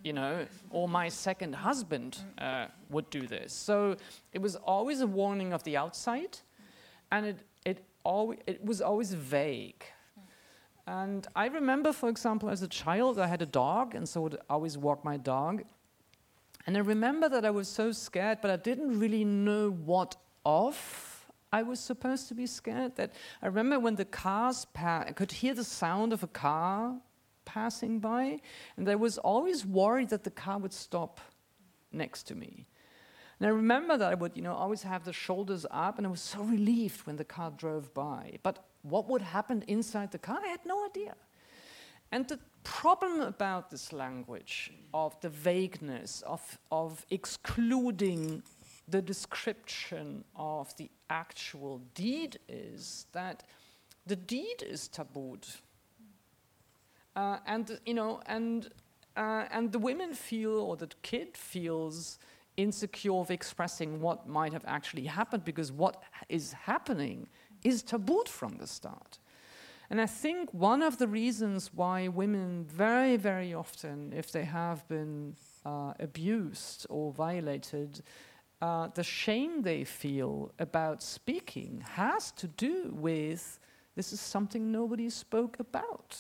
you 0.04 0.14
know, 0.14 0.46
or 0.72 0.90
my 0.90 1.10
second 1.10 1.54
husband 1.54 2.18
uh, 2.40 2.68
would 2.90 3.10
do 3.10 3.28
this. 3.28 3.54
So 3.54 3.96
it 4.34 4.42
was 4.42 4.56
always 4.56 5.02
a 5.02 5.08
warning 5.08 5.54
of 5.54 5.64
the 5.64 5.78
outside, 5.78 6.40
and 7.12 7.26
it, 7.26 7.40
it, 7.66 7.84
always, 8.04 8.40
it 8.48 8.66
was 8.66 8.82
always 8.82 9.14
vague. 9.14 9.84
And 10.88 11.28
I 11.36 11.48
remember, 11.48 11.92
for 11.92 12.08
example, 12.08 12.50
as 12.50 12.62
a 12.62 12.68
child, 12.68 13.20
I 13.20 13.28
had 13.28 13.42
a 13.42 13.46
dog, 13.46 13.94
and 13.94 14.08
so 14.08 14.22
I 14.22 14.24
would 14.24 14.38
always 14.50 14.78
walk 14.78 15.04
my 15.04 15.18
dog. 15.18 15.64
And 16.66 16.78
I 16.78 16.80
remember 16.80 17.28
that 17.28 17.44
I 17.44 17.50
was 17.50 17.68
so 17.68 17.92
scared, 17.92 18.40
but 18.42 18.50
I 18.50 18.56
didn't 18.56 18.98
really 18.98 19.26
know 19.26 19.70
what 19.70 20.16
of 20.46 21.26
I 21.52 21.64
was 21.64 21.82
supposed 21.82 22.30
to 22.30 22.36
be 22.36 22.48
scared. 22.48 22.96
That 22.96 23.12
I 23.42 23.48
remember 23.48 23.80
when 23.80 23.96
the 23.96 24.06
cars 24.06 24.66
pa- 24.74 25.04
I 25.08 25.12
could 25.12 25.32
hear 25.32 25.54
the 25.54 25.64
sound 25.64 26.14
of 26.14 26.24
a 26.24 26.28
car 26.28 26.96
passing 27.44 28.00
by, 28.00 28.40
and 28.78 28.88
I 28.90 28.96
was 28.96 29.18
always 29.18 29.66
worried 29.66 30.10
that 30.10 30.24
the 30.24 30.32
car 30.32 30.58
would 30.58 30.74
stop 30.74 31.20
next 31.92 32.24
to 32.24 32.36
me. 32.36 32.66
And 33.40 33.48
I 33.48 33.52
remember 33.52 33.98
that 33.98 34.12
I 34.12 34.16
would, 34.16 34.36
you 34.36 34.42
know, 34.42 34.54
always 34.54 34.84
have 34.84 35.04
the 35.04 35.14
shoulders 35.14 35.66
up, 35.70 35.98
and 35.98 36.08
I 36.08 36.10
was 36.10 36.22
so 36.22 36.42
relieved 36.42 37.06
when 37.06 37.18
the 37.18 37.26
car 37.26 37.52
drove 37.52 37.94
by. 37.94 38.40
But 38.42 38.66
what 38.90 39.08
would 39.10 39.22
happen 39.22 39.64
inside 39.68 40.12
the 40.12 40.18
car? 40.18 40.40
I 40.44 40.48
had 40.48 40.66
no 40.66 40.86
idea. 40.86 41.16
And 42.12 42.28
the 42.28 42.40
problem 42.64 43.22
about 43.22 43.70
this 43.70 43.92
language 43.92 44.72
of 44.94 45.20
the 45.22 45.30
vagueness, 45.30 46.24
of, 46.26 46.58
of 46.72 47.06
excluding 47.10 48.44
the 48.88 49.02
description 49.02 50.24
of 50.36 50.76
the 50.78 50.90
actual 51.10 51.82
deed 51.94 52.40
is 52.48 53.06
that 53.12 53.44
the 54.06 54.16
deed 54.16 54.64
is 54.64 54.88
tabooed. 54.88 55.46
Uh, 57.16 57.40
and 57.46 57.80
you 57.86 57.94
know, 57.94 58.22
and 58.28 58.70
uh, 59.18 59.46
and 59.52 59.72
the 59.72 59.80
women 59.80 60.14
feel, 60.14 60.52
or 60.52 60.78
the 60.78 60.90
kid 61.02 61.36
feels 61.36 62.20
insecure 62.56 63.14
of 63.14 63.32
expressing 63.32 64.00
what 64.00 64.28
might 64.28 64.54
have 64.54 64.64
actually 64.68 65.06
happened 65.06 65.44
because 65.44 65.72
what 65.72 66.02
is 66.30 66.54
happening 66.54 67.28
is 67.64 67.84
tabooed 67.84 68.30
from 68.30 68.58
the 68.58 68.68
start. 68.68 69.20
And 69.90 70.02
I 70.02 70.06
think 70.06 70.54
one 70.54 70.82
of 70.82 70.98
the 70.98 71.08
reasons 71.08 71.72
why 71.74 72.10
women 72.10 72.66
very, 72.66 73.16
very 73.16 73.54
often, 73.54 74.12
if 74.14 74.32
they 74.32 74.44
have 74.44 74.86
been 74.90 75.36
uh, 75.66 75.94
abused 76.00 76.86
or 76.90 77.14
violated, 77.14 78.02
uh, 78.62 78.88
the 78.94 79.04
shame 79.04 79.62
they 79.62 79.84
feel 79.84 80.52
about 80.60 81.02
speaking 81.02 81.84
has 81.94 82.32
to 82.32 82.48
do 82.48 82.92
with 82.94 83.60
this 83.96 84.14
is 84.14 84.20
something 84.20 84.72
nobody 84.72 85.10
spoke 85.10 85.60
about. 85.60 86.18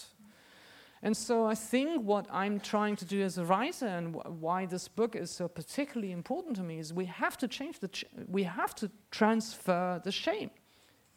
And 1.04 1.16
so 1.16 1.46
I 1.46 1.54
think 1.54 2.04
what 2.04 2.26
I'm 2.32 2.60
trying 2.60 2.96
to 2.98 3.06
do 3.06 3.22
as 3.22 3.38
a 3.38 3.46
writer 3.46 3.86
and 3.86 4.16
wh- 4.16 4.42
why 4.42 4.66
this 4.66 4.88
book 4.88 5.16
is 5.16 5.30
so 5.30 5.48
particularly 5.48 6.12
important 6.12 6.56
to 6.56 6.64
me 6.64 6.80
is 6.80 6.92
we 6.94 7.06
have 7.06 7.38
to 7.38 7.48
change 7.48 7.80
the, 7.80 7.90
we 8.28 8.44
have 8.44 8.74
to 8.76 8.90
transfer 9.12 10.02
the 10.04 10.12
shame. 10.12 10.50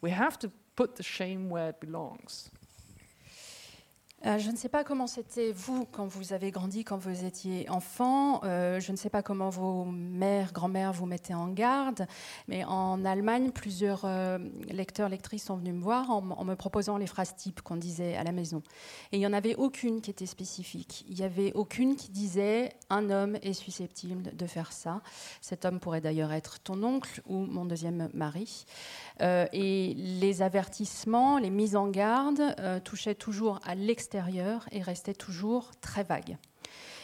We 0.01 0.09
have 0.09 0.37
to 0.39 0.51
put 0.75 0.95
the 0.95 1.03
shame 1.03 1.49
where 1.49 1.69
it 1.69 1.79
belongs. 1.79 2.49
Euh, 4.27 4.37
je 4.37 4.51
ne 4.51 4.55
sais 4.55 4.69
pas 4.69 4.83
comment 4.83 5.07
c'était 5.07 5.51
vous 5.51 5.85
quand 5.91 6.05
vous 6.05 6.33
avez 6.33 6.51
grandi, 6.51 6.83
quand 6.83 6.97
vous 6.97 7.25
étiez 7.25 7.67
enfant. 7.69 8.41
Euh, 8.43 8.79
je 8.79 8.91
ne 8.91 8.97
sais 8.97 9.09
pas 9.09 9.23
comment 9.23 9.49
vos 9.49 9.85
mères, 9.85 10.53
grand-mères 10.53 10.93
vous 10.93 11.07
mettaient 11.07 11.33
en 11.33 11.47
garde. 11.47 12.05
Mais 12.47 12.63
en 12.63 13.03
Allemagne, 13.03 13.51
plusieurs 13.51 14.05
euh, 14.05 14.37
lecteurs, 14.69 15.09
lectrices 15.09 15.45
sont 15.45 15.57
venus 15.57 15.73
me 15.73 15.81
voir 15.81 16.11
en, 16.11 16.29
en 16.29 16.45
me 16.45 16.55
proposant 16.55 16.97
les 16.97 17.07
phrases 17.07 17.35
types 17.35 17.61
qu'on 17.61 17.77
disait 17.77 18.15
à 18.15 18.23
la 18.23 18.31
maison. 18.31 18.61
Et 19.11 19.17
il 19.17 19.19
n'y 19.19 19.27
en 19.27 19.33
avait 19.33 19.55
aucune 19.55 20.01
qui 20.01 20.11
était 20.11 20.27
spécifique. 20.27 21.03
Il 21.09 21.15
n'y 21.15 21.23
avait 21.23 21.51
aucune 21.53 21.95
qui 21.95 22.11
disait 22.11 22.73
un 22.91 23.09
homme 23.09 23.37
est 23.41 23.53
susceptible 23.53 24.35
de 24.35 24.45
faire 24.45 24.71
ça. 24.71 25.01
Cet 25.41 25.65
homme 25.65 25.79
pourrait 25.79 26.01
d'ailleurs 26.01 26.31
être 26.31 26.59
ton 26.59 26.83
oncle 26.83 27.21
ou 27.25 27.37
mon 27.37 27.65
deuxième 27.65 28.09
mari. 28.13 28.65
Et 29.19 29.93
les 29.95 30.41
avertissements, 30.41 31.37
les 31.37 31.49
mises 31.49 31.75
en 31.75 31.87
garde 31.87 32.55
touchaient 32.83 33.15
toujours 33.15 33.59
à 33.65 33.75
l'extérieur 33.75 34.10
et 34.71 34.81
restaient 34.81 35.13
toujours 35.13 35.71
très 35.81 36.03
vagues. 36.03 36.37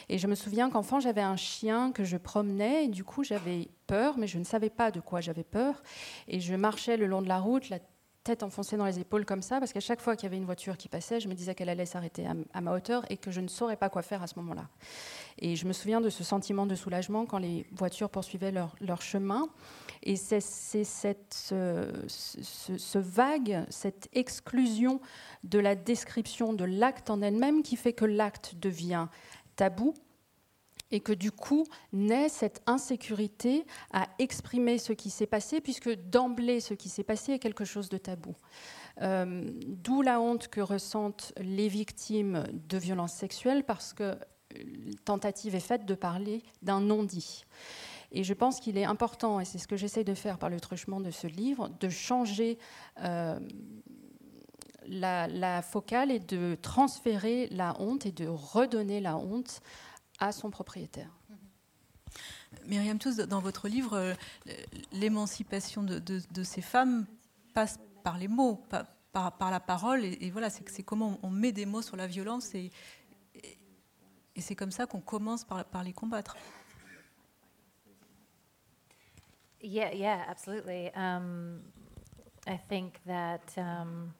Et 0.08 0.18
je 0.18 0.26
me 0.26 0.34
souviens 0.34 0.70
qu'enfant, 0.70 1.00
j'avais 1.00 1.20
un 1.20 1.36
chien 1.36 1.92
que 1.92 2.04
je 2.04 2.16
promenais 2.16 2.84
et 2.84 2.88
du 2.88 3.04
coup, 3.04 3.24
j'avais 3.24 3.68
peur, 3.86 4.16
mais 4.16 4.26
je 4.26 4.38
ne 4.38 4.44
savais 4.44 4.70
pas 4.70 4.90
de 4.90 5.00
quoi 5.00 5.20
j'avais 5.20 5.44
peur. 5.44 5.82
Et 6.28 6.40
je 6.40 6.54
marchais 6.54 6.96
le 6.96 7.06
long 7.06 7.20
de 7.20 7.28
la 7.28 7.38
route, 7.38 7.68
tête 8.28 8.42
enfoncée 8.42 8.76
dans 8.76 8.84
les 8.84 8.98
épaules 8.98 9.24
comme 9.24 9.40
ça, 9.40 9.58
parce 9.58 9.72
qu'à 9.72 9.80
chaque 9.80 10.02
fois 10.02 10.14
qu'il 10.14 10.24
y 10.24 10.26
avait 10.26 10.36
une 10.36 10.44
voiture 10.44 10.76
qui 10.76 10.88
passait, 10.90 11.18
je 11.18 11.28
me 11.28 11.34
disais 11.34 11.54
qu'elle 11.54 11.70
allait 11.70 11.86
s'arrêter 11.86 12.26
à, 12.52 12.60
ma 12.60 12.74
hauteur 12.74 13.02
et 13.10 13.16
que 13.16 13.30
je 13.30 13.40
ne 13.40 13.48
saurais 13.48 13.76
pas 13.76 13.88
quoi 13.88 14.02
faire 14.02 14.22
à 14.22 14.26
ce 14.26 14.34
moment-là. 14.38 14.68
Et 15.38 15.56
je 15.56 15.66
me 15.66 15.72
souviens 15.72 16.02
de 16.02 16.10
ce 16.10 16.22
sentiment 16.22 16.66
de 16.66 16.74
soulagement 16.74 17.24
quand 17.24 17.38
les 17.38 17.64
voitures 17.72 18.10
poursuivaient 18.10 18.52
leur, 18.52 19.00
chemin. 19.00 19.48
Et 20.02 20.16
c'est 20.16 20.40
ce- 20.40 21.88
ce 22.06 22.98
vague, 22.98 23.64
cette 23.70 24.10
exclusion 24.12 25.00
de 25.44 25.58
la 25.58 25.74
description 25.74 26.52
de 26.52 26.64
l'acte 26.64 27.08
en 27.08 27.22
elle-même 27.22 27.62
qui 27.62 27.76
fait 27.76 27.94
que 27.94 28.04
l'acte 28.04 28.56
devient 28.56 29.06
tabou 29.56 29.94
et 30.90 31.00
que 31.00 31.12
du 31.12 31.30
coup 31.30 31.64
naît 31.92 32.28
cette 32.28 32.62
insécurité 32.66 33.66
à 33.92 34.08
exprimer 34.18 34.78
ce 34.78 34.92
qui 34.92 35.10
s'est 35.10 35.26
passé, 35.26 35.60
puisque 35.60 35.90
d'emblée 35.90 36.60
ce 36.60 36.74
qui 36.74 36.88
s'est 36.88 37.04
passé 37.04 37.32
est 37.32 37.38
quelque 37.38 37.64
chose 37.64 37.88
de 37.88 37.98
tabou. 37.98 38.34
Euh, 39.02 39.50
D'où 39.66 40.02
la 40.02 40.20
honte 40.20 40.48
que 40.48 40.60
ressentent 40.60 41.32
les 41.40 41.68
victimes 41.68 42.44
de 42.68 42.78
violences 42.78 43.12
sexuelles, 43.12 43.64
parce 43.64 43.92
que 43.92 44.16
tentative 45.04 45.54
est 45.54 45.60
faite 45.60 45.84
de 45.84 45.94
parler 45.94 46.42
d'un 46.62 46.80
non-dit. 46.80 47.44
Et 48.10 48.24
je 48.24 48.32
pense 48.32 48.60
qu'il 48.60 48.78
est 48.78 48.84
important, 48.84 49.38
et 49.40 49.44
c'est 49.44 49.58
ce 49.58 49.68
que 49.68 49.76
j'essaie 49.76 50.04
de 50.04 50.14
faire 50.14 50.38
par 50.38 50.48
le 50.48 50.60
truchement 50.60 51.00
de 51.00 51.10
ce 51.10 51.26
livre, 51.26 51.68
de 51.80 51.90
changer 51.90 52.58
euh, 53.02 53.38
la, 54.86 55.28
la 55.28 55.60
focale 55.60 56.10
et 56.10 56.18
de 56.18 56.56
transférer 56.62 57.48
la 57.48 57.78
honte 57.78 58.06
et 58.06 58.12
de 58.12 58.26
redonner 58.26 59.00
la 59.00 59.18
honte 59.18 59.60
à 60.18 60.32
son 60.32 60.50
propriétaire. 60.50 61.10
Myriam 62.66 62.98
Tous, 62.98 63.16
dans 63.16 63.40
votre 63.40 63.68
livre, 63.68 63.94
euh, 63.96 64.14
l'émancipation 64.92 65.82
de, 65.82 65.98
de- 65.98 66.22
de 66.32 66.42
ces 66.42 66.62
femmes 66.62 67.06
passe 67.54 67.78
par 68.02 68.16
les 68.18 68.28
mots, 68.28 68.56
par, 69.12 69.36
par 69.36 69.50
la 69.50 69.60
parole. 69.60 70.04
Et, 70.04 70.16
et 70.22 70.30
voilà, 70.30 70.48
c'est 70.50 70.68
c'est 70.70 70.82
comment 70.82 71.18
on 71.22 71.30
met 71.30 71.52
des 71.52 71.66
mots 71.66 71.82
sur 71.82 71.96
la 71.96 72.06
violence 72.06 72.54
et, 72.54 72.70
et- 73.34 73.58
et 74.36 74.40
c'est 74.40 74.54
comme 74.56 74.70
ça 74.70 74.86
qu'on 74.86 75.00
commence 75.00 75.44
par, 75.44 75.64
par 75.64 75.82
les 75.84 75.92
combattre. 75.92 76.36
Yeah, 79.60 79.92
yeah, 79.92 80.24
absolutely. 80.28 80.90
Um, 80.94 81.60
I 82.46 82.56
think 82.68 82.94
that 83.06 83.40
um, 83.58 84.12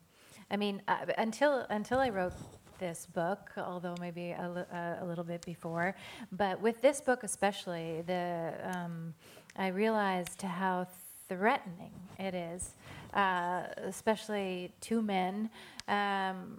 I 0.51 0.57
mean 0.57 0.83
uh, 0.89 1.07
until 1.17 1.65
until 1.71 1.99
I 2.01 2.11
wrote 2.11 2.35
this 2.79 3.07
book, 3.07 3.51
although 3.57 3.95
maybe 4.01 4.31
a, 4.31 4.66
uh, 4.72 5.05
a 5.05 5.07
little 5.07 5.24
bit 5.24 5.45
before, 5.45 5.95
but 6.33 6.61
with 6.61 6.81
this 6.81 7.01
book 7.01 7.24
especially, 7.24 8.03
the 8.07 8.53
um, 8.64 9.14
I 9.57 9.68
realized 9.68 10.43
how 10.43 10.87
threatening 11.29 11.93
it 12.18 12.35
is, 12.35 12.74
uh, 13.14 13.64
especially 13.85 14.72
to 14.83 15.03
men. 15.03 15.51
Um, 15.89 16.59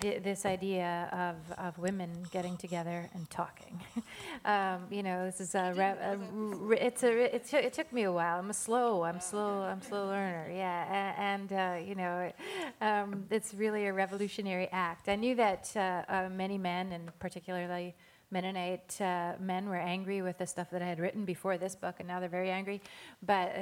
th- 0.00 0.22
this 0.22 0.46
idea 0.46 1.08
of, 1.12 1.58
of 1.58 1.78
women 1.78 2.10
getting 2.30 2.56
together 2.56 3.08
and 3.14 3.28
talking. 3.30 3.80
um, 4.44 4.86
you 4.90 5.02
know, 5.02 5.26
this 5.26 5.40
is 5.40 5.54
a, 5.54 5.72
re- 5.76 5.84
a 5.84 6.16
re- 6.16 6.78
it's 6.80 7.02
a 7.02 7.34
it, 7.34 7.46
took 7.46 7.64
it 7.64 7.72
took 7.72 7.92
me 7.92 8.04
a 8.04 8.12
while. 8.12 8.38
I'm 8.38 8.50
a 8.50 8.54
slow. 8.54 9.04
I'm 9.04 9.20
slow. 9.20 9.62
I'm 9.62 9.82
slow 9.82 10.06
learner. 10.06 10.50
Yeah, 10.52 10.84
a- 10.88 11.20
and 11.20 11.52
uh, 11.52 11.76
you 11.86 11.94
know, 11.94 12.32
um, 12.80 13.26
it's 13.30 13.54
really 13.54 13.86
a 13.86 13.92
revolutionary 13.92 14.68
act. 14.72 15.08
I 15.08 15.16
knew 15.16 15.34
that 15.36 15.70
uh, 15.76 16.02
uh, 16.08 16.28
many 16.30 16.58
men, 16.58 16.92
and 16.92 17.16
particularly 17.18 17.94
Mennonite 18.30 19.00
uh, 19.00 19.32
men, 19.40 19.68
were 19.68 19.76
angry 19.76 20.22
with 20.22 20.38
the 20.38 20.46
stuff 20.46 20.70
that 20.70 20.82
I 20.82 20.86
had 20.86 21.00
written 21.00 21.24
before 21.24 21.58
this 21.58 21.74
book, 21.74 21.96
and 21.98 22.06
now 22.06 22.20
they're 22.20 22.28
very 22.28 22.50
angry. 22.50 22.80
But 23.22 23.52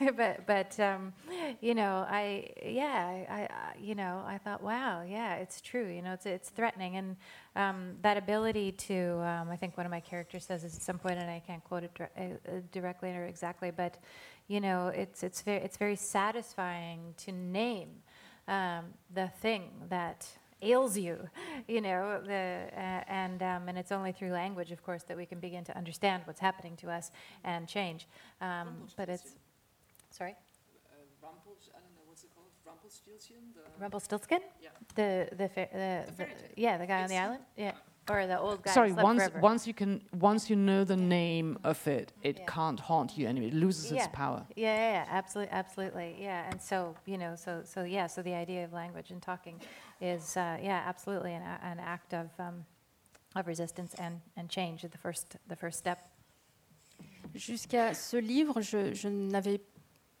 uh, 0.00 0.12
but 0.16 0.46
but 0.46 0.80
um, 0.80 1.12
you 1.60 1.74
know, 1.74 2.06
I 2.08 2.50
yeah, 2.64 3.24
I, 3.28 3.40
I 3.40 3.48
you 3.80 3.94
know, 3.94 4.22
I 4.26 4.38
thought, 4.38 4.62
wow, 4.62 5.02
yeah, 5.02 5.34
it's 5.34 5.60
true. 5.60 5.88
You 5.88 6.02
know, 6.02 6.12
it's 6.12 6.26
it's 6.26 6.48
threatening, 6.48 6.96
and 6.96 7.16
um, 7.56 7.96
that 8.02 8.16
ability 8.16 8.72
to, 8.72 9.20
um, 9.20 9.50
I 9.50 9.56
think 9.56 9.76
one 9.76 9.86
of 9.86 9.90
my 9.90 10.00
characters 10.00 10.44
says 10.44 10.62
this 10.62 10.76
at 10.76 10.82
some 10.82 10.98
point, 10.98 11.18
and 11.18 11.30
I 11.30 11.42
can't 11.46 11.62
quote 11.64 11.84
it 11.84 11.90
uh, 12.00 12.50
directly 12.72 13.10
or 13.10 13.24
exactly, 13.24 13.70
but 13.70 13.98
you 14.48 14.60
know, 14.60 14.88
it's 14.88 15.22
it's 15.22 15.42
very 15.42 15.62
it's 15.62 15.76
very 15.76 15.96
satisfying 15.96 17.14
to 17.18 17.32
name 17.32 17.88
um, 18.48 18.86
the 19.14 19.28
thing 19.40 19.70
that 19.88 20.26
ails 20.70 20.96
you, 20.96 21.28
you 21.68 21.80
know, 21.80 22.20
the, 22.24 22.68
uh, 22.76 22.78
and 23.22 23.42
um, 23.42 23.68
and 23.68 23.78
it's 23.78 23.92
only 23.92 24.12
through 24.12 24.32
language, 24.32 24.72
of 24.72 24.82
course, 24.82 25.02
that 25.04 25.16
we 25.16 25.26
can 25.26 25.40
begin 25.40 25.64
to 25.64 25.76
understand 25.76 26.22
what's 26.26 26.40
happening 26.40 26.76
to 26.76 26.90
us 26.90 27.10
and 27.44 27.68
change. 27.68 28.06
Um, 28.40 28.68
but 28.96 29.08
it's, 29.08 29.34
sorry. 30.10 30.34
Rumpelstiltskin? 32.66 33.36
Rumpelstiltskin? 33.80 34.40
Yeah. 34.60 34.68
The 34.94 35.28
the, 35.36 35.48
fa- 35.48 35.68
the, 35.72 36.12
the 36.16 36.26
yeah 36.56 36.78
the 36.78 36.86
guy 36.86 37.02
on 37.02 37.08
the 37.08 37.16
island 37.16 37.42
yeah 37.56 37.72
or 38.08 38.26
the 38.26 38.38
old 38.38 38.62
guy. 38.62 38.72
Sorry, 38.72 38.92
once 38.92 39.22
forever. 39.24 39.40
once 39.40 39.66
you 39.66 39.74
can 39.74 40.00
once 40.20 40.48
you 40.48 40.56
know 40.56 40.84
the 40.84 40.96
name 40.96 41.58
of 41.64 41.86
it, 41.88 42.12
it 42.22 42.38
Yeah. 42.38 42.44
can't 42.46 42.80
haunt 42.80 43.18
you 43.18 43.26
anymore. 43.26 43.48
It 43.48 43.54
loses 43.54 43.90
its 43.90 44.08
power. 44.12 44.46
Yeah, 44.54 44.74
yeah, 44.74 44.92
yeah, 44.92 45.04
absolutely, 45.08 45.52
absolutely, 45.52 46.16
yeah. 46.20 46.48
And 46.50 46.60
so, 46.60 46.94
you 47.04 47.18
know, 47.18 47.34
so, 47.36 47.62
so 47.64 47.82
yeah, 47.82 48.06
so 48.06 48.22
the 48.22 48.34
idea 48.34 48.64
of 48.64 48.72
language 48.72 49.10
and 49.10 49.20
talking 49.20 49.60
is, 50.00 50.36
uh, 50.36 50.58
yeah, 50.62 50.82
absolutely 50.86 51.34
an, 51.34 51.42
an 51.62 51.78
act 51.78 52.12
of, 52.12 52.28
um, 52.38 52.64
of 53.34 53.46
resistance 53.46 53.94
and, 53.98 54.20
and 54.36 54.48
change, 54.48 54.82
the 54.82 54.98
first, 54.98 55.36
the 55.48 55.56
first 55.56 55.78
step. 55.78 55.98
Jusqu'à 57.34 57.92
ce 57.92 58.16
livre, 58.16 58.62
je 58.62 59.08
n'avais 59.08 59.60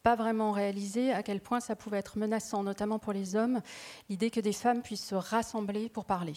pas 0.02 0.16
vraiment 0.16 0.52
réalisé 0.52 1.12
à 1.12 1.22
quel 1.22 1.40
point 1.40 1.60
ça 1.60 1.74
pouvait 1.74 1.98
être 1.98 2.18
menaçant, 2.18 2.62
notamment 2.62 2.98
pour 2.98 3.12
les 3.12 3.34
hommes, 3.34 3.60
l'idée 4.08 4.30
que 4.30 4.40
des 4.40 4.52
femmes 4.52 4.82
puissent 4.82 5.06
se 5.06 5.14
rassembler 5.14 5.88
pour 5.88 6.04
parler. 6.04 6.34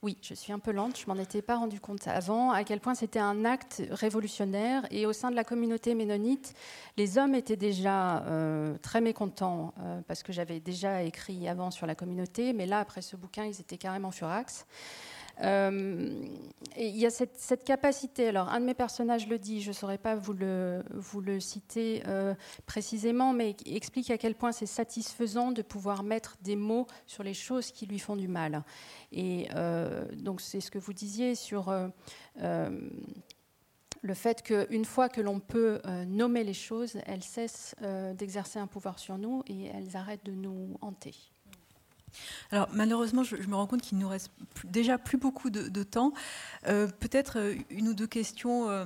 Oui, 0.00 0.16
je 0.22 0.32
suis 0.32 0.52
un 0.52 0.60
peu 0.60 0.70
lente, 0.70 0.96
je 0.96 1.06
m'en 1.08 1.20
étais 1.20 1.42
pas 1.42 1.56
rendu 1.56 1.80
compte 1.80 2.06
avant, 2.06 2.52
à 2.52 2.62
quel 2.62 2.78
point 2.78 2.94
c'était 2.94 3.18
un 3.18 3.44
acte 3.44 3.82
révolutionnaire. 3.90 4.86
Et 4.92 5.06
au 5.06 5.12
sein 5.12 5.28
de 5.28 5.34
la 5.34 5.42
communauté 5.42 5.96
ménonite, 5.96 6.54
les 6.96 7.18
hommes 7.18 7.34
étaient 7.34 7.56
déjà 7.56 8.22
euh, 8.26 8.78
très 8.78 9.00
mécontents, 9.00 9.74
euh, 9.80 10.00
parce 10.06 10.22
que 10.22 10.32
j'avais 10.32 10.60
déjà 10.60 11.02
écrit 11.02 11.48
avant 11.48 11.72
sur 11.72 11.84
la 11.84 11.96
communauté, 11.96 12.52
mais 12.52 12.66
là, 12.66 12.78
après 12.78 13.02
ce 13.02 13.16
bouquin, 13.16 13.44
ils 13.44 13.60
étaient 13.60 13.76
carrément 13.76 14.12
furax. 14.12 14.66
Euh, 15.42 16.10
il 16.76 16.96
y 16.96 17.06
a 17.06 17.10
cette, 17.10 17.64
capacité. 17.64 18.28
Alors, 18.28 18.48
un 18.48 18.60
de 18.60 18.66
mes 18.66 18.74
personnages 18.74 19.28
le 19.28 19.38
dit, 19.38 19.62
je 19.62 19.68
ne 19.68 19.72
saurais 19.72 19.98
pas 19.98 20.14
vous 20.14 20.32
le, 20.32 20.82
citer 21.40 22.02
euh, 22.06 22.34
précisément, 22.66 23.32
mais 23.32 23.56
explique 23.66 24.10
à 24.10 24.18
quel 24.18 24.34
point 24.34 24.52
c'est 24.52 24.66
satisfaisant 24.66 25.52
de 25.52 25.62
pouvoir 25.62 26.02
mettre 26.02 26.36
des 26.42 26.56
mots 26.56 26.86
sur 27.06 27.22
les 27.22 27.34
choses 27.34 27.70
qui 27.70 27.86
lui 27.86 27.98
font 27.98 28.16
du 28.16 28.28
mal. 28.28 28.62
Et 29.12 29.48
euh, 29.54 30.04
donc, 30.16 30.40
c'est 30.40 30.60
ce 30.60 30.70
que 30.70 30.78
vous 30.78 30.92
disiez 30.92 31.34
sur 31.34 31.72
le 34.00 34.14
fait 34.14 34.42
qu'une 34.42 34.84
fois 34.84 35.08
que 35.08 35.20
l'on 35.20 35.40
peut 35.40 35.80
nommer 36.06 36.44
les 36.44 36.54
choses, 36.54 36.98
elles 37.06 37.24
cessent 37.24 37.74
d'exercer 38.14 38.58
un 38.58 38.66
pouvoir 38.66 38.98
sur 38.98 39.18
nous 39.18 39.42
et 39.46 39.66
elles 39.66 39.96
arrêtent 39.96 40.24
de 40.24 40.32
nous 40.32 40.76
hanter. 40.80 41.14
Alors 42.50 42.68
malheureusement, 42.72 43.22
je, 43.22 43.36
me 43.36 43.54
rends 43.54 43.66
compte 43.66 43.82
qu'il 43.82 43.98
nous 43.98 44.08
reste 44.08 44.30
déjà 44.64 44.98
plus 44.98 45.18
beaucoup 45.18 45.50
de, 45.50 45.82
temps. 45.82 46.12
Euh, 46.66 46.86
peut-être 46.86 47.38
euh, 47.38 47.54
une 47.70 47.88
ou 47.88 47.94
deux 47.94 48.06
questions 48.06 48.68
euh, 48.68 48.84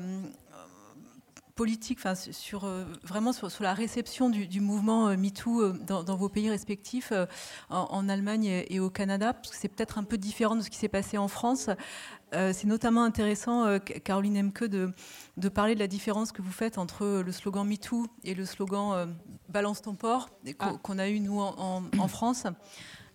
politiques, 1.55 1.99
enfin 1.99 2.15
sur 2.15 2.67
vraiment 3.03 3.33
sur, 3.33 3.51
la 3.61 3.75
réception 3.75 4.31
du, 4.31 4.61
mouvement 4.61 5.15
MeToo 5.17 5.73
dans, 5.73 6.03
dans, 6.03 6.17
vos 6.17 6.29
pays 6.29 6.49
respectifs, 6.49 7.13
en, 7.69 8.09
Allemagne 8.09 8.65
et, 8.69 8.81
au 8.81 8.89
Canada, 8.89 9.35
parce 9.35 9.51
que 9.51 9.57
c'est 9.57 9.69
peut-être 9.69 9.99
un 9.99 10.03
peu 10.03 10.17
différent 10.17 10.57
de 10.57 10.63
ce 10.63 10.71
qui 10.71 10.79
s'est 10.79 10.89
passé 10.89 11.19
en 11.19 11.29
France. 11.29 11.69
c'est 12.33 12.65
notamment 12.65 13.05
intéressant, 13.05 13.79
Caroline 13.79 14.39
Emke, 14.39 14.65
de, 14.65 14.93
de, 15.37 15.49
parler 15.51 15.75
de 15.75 15.81
la 15.81 15.89
différence 15.89 16.33
que 16.33 16.41
vous 16.41 16.51
faites 16.51 16.79
entre 16.79 17.23
le 17.25 17.33
slogan 17.33 17.69
MeToo 17.69 18.07
et 18.25 18.35
le 18.35 18.47
slogan 18.47 19.15
Balance 19.51 19.83
ton 19.83 19.95
port 19.95 20.31
ah. 20.59 20.73
qu'on 20.83 20.99
a 20.99 21.11
eu 21.11 21.21
nous 21.21 21.39
en, 21.39 21.85
en 21.99 22.09
France. 22.09 22.47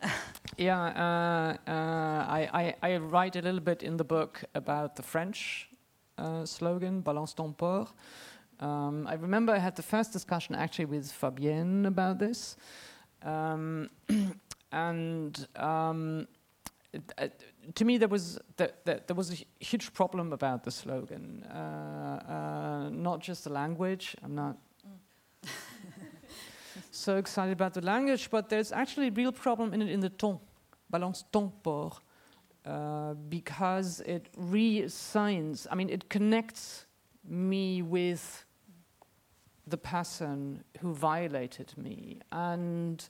yeah, 0.57 1.57
uh, 1.67 1.69
uh, 1.69 2.25
I, 2.27 2.75
I, 2.81 2.91
I, 2.93 2.97
write 2.97 3.35
a 3.35 3.41
little 3.41 3.59
bit 3.59 3.83
in 3.83 3.97
the 3.97 4.03
book 4.03 4.43
about 4.53 4.95
the 4.95 5.03
French 5.03 5.69
uh, 6.17 6.45
slogan, 6.45 7.01
Balance 7.01 7.33
ton 7.33 7.53
port. 7.53 7.89
Um, 8.59 9.07
I 9.07 9.13
remember 9.13 9.53
I 9.53 9.59
had 9.59 9.75
the 9.75 9.83
first 9.83 10.13
discussion 10.13 10.55
actually 10.55 10.85
with 10.85 11.11
Fabienne 11.11 11.85
about 11.87 12.19
this. 12.19 12.57
Um, 13.23 13.89
and 14.71 15.47
um, 15.55 16.27
it, 16.93 17.13
uh, 17.17 17.27
to 17.75 17.85
me, 17.85 17.97
there 17.97 18.07
was, 18.07 18.39
the, 18.55 18.71
the, 18.85 19.01
there 19.05 19.15
was 19.15 19.31
a 19.41 19.63
huge 19.63 19.93
problem 19.93 20.33
about 20.33 20.63
the 20.63 20.71
slogan. 20.71 21.43
Uh, 21.43 22.23
uh, 22.29 22.89
not 22.89 23.19
just 23.19 23.43
the 23.43 23.51
language, 23.51 24.15
I'm 24.23 24.35
not 24.35 24.57
so 26.97 27.17
excited 27.17 27.53
about 27.53 27.73
the 27.73 27.81
language, 27.81 28.29
but 28.29 28.49
there's 28.49 28.71
actually 28.71 29.07
a 29.07 29.11
real 29.11 29.31
problem 29.31 29.73
in 29.73 29.81
it 29.81 29.89
in 29.89 29.99
the 29.99 30.09
ton, 30.09 30.39
balance 30.89 31.23
ton 31.31 31.51
port, 31.63 31.99
uh, 32.65 33.13
because 33.29 34.01
it 34.01 34.29
reassigns, 34.33 35.67
I 35.71 35.75
mean, 35.75 35.89
it 35.89 36.09
connects 36.09 36.85
me 37.23 37.81
with 37.81 38.45
the 39.67 39.77
person 39.77 40.63
who 40.79 40.93
violated 40.93 41.73
me. 41.77 42.19
And, 42.31 43.07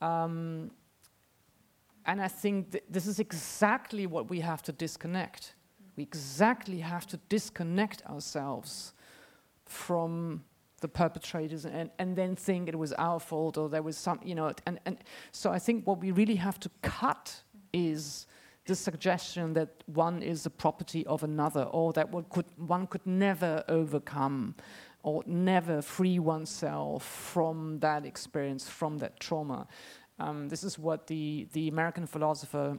um, 0.00 0.70
and 2.06 2.20
I 2.20 2.28
think 2.28 2.72
th 2.72 2.82
this 2.88 3.06
is 3.06 3.18
exactly 3.18 4.06
what 4.06 4.24
we 4.30 4.40
have 4.40 4.62
to 4.62 4.72
disconnect. 4.72 5.54
We 5.96 6.02
exactly 6.02 6.80
have 6.80 7.06
to 7.06 7.16
disconnect 7.28 8.02
ourselves 8.06 8.94
from 9.66 10.44
the 10.82 10.88
perpetrators 10.88 11.64
and, 11.64 11.90
and 11.98 12.14
then 12.14 12.36
think 12.36 12.68
it 12.68 12.78
was 12.78 12.92
our 12.94 13.18
fault 13.18 13.56
or 13.56 13.70
there 13.70 13.82
was 13.82 13.96
some, 13.96 14.20
you 14.22 14.34
know, 14.34 14.52
and, 14.66 14.78
and 14.84 14.98
so 15.30 15.50
I 15.50 15.58
think 15.58 15.86
what 15.86 16.00
we 16.00 16.10
really 16.10 16.34
have 16.34 16.60
to 16.60 16.70
cut 16.82 17.42
is 17.72 18.26
the 18.66 18.74
suggestion 18.74 19.54
that 19.54 19.82
one 19.86 20.22
is 20.22 20.42
the 20.42 20.50
property 20.50 21.06
of 21.06 21.22
another 21.22 21.62
or 21.62 21.92
that 21.94 22.10
one 22.10 22.26
could, 22.28 22.46
one 22.56 22.86
could 22.86 23.06
never 23.06 23.64
overcome 23.68 24.54
or 25.02 25.22
never 25.26 25.80
free 25.82 26.18
oneself 26.18 27.02
from 27.02 27.78
that 27.80 28.04
experience, 28.04 28.68
from 28.68 28.98
that 28.98 29.18
trauma. 29.18 29.66
Um, 30.18 30.48
this 30.48 30.62
is 30.62 30.78
what 30.78 31.06
the, 31.06 31.48
the 31.52 31.68
American 31.68 32.06
philosopher 32.06 32.78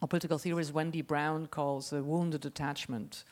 or 0.00 0.08
political 0.08 0.38
theorist 0.38 0.72
Wendy 0.72 1.02
Brown 1.02 1.46
calls 1.46 1.92
a 1.92 2.02
wounded 2.02 2.44
attachment, 2.46 3.24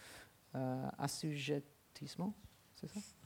uh, 0.55 0.91
assujettissement, 0.99 2.33
c'est 2.75 2.89
ça? 2.89 3.20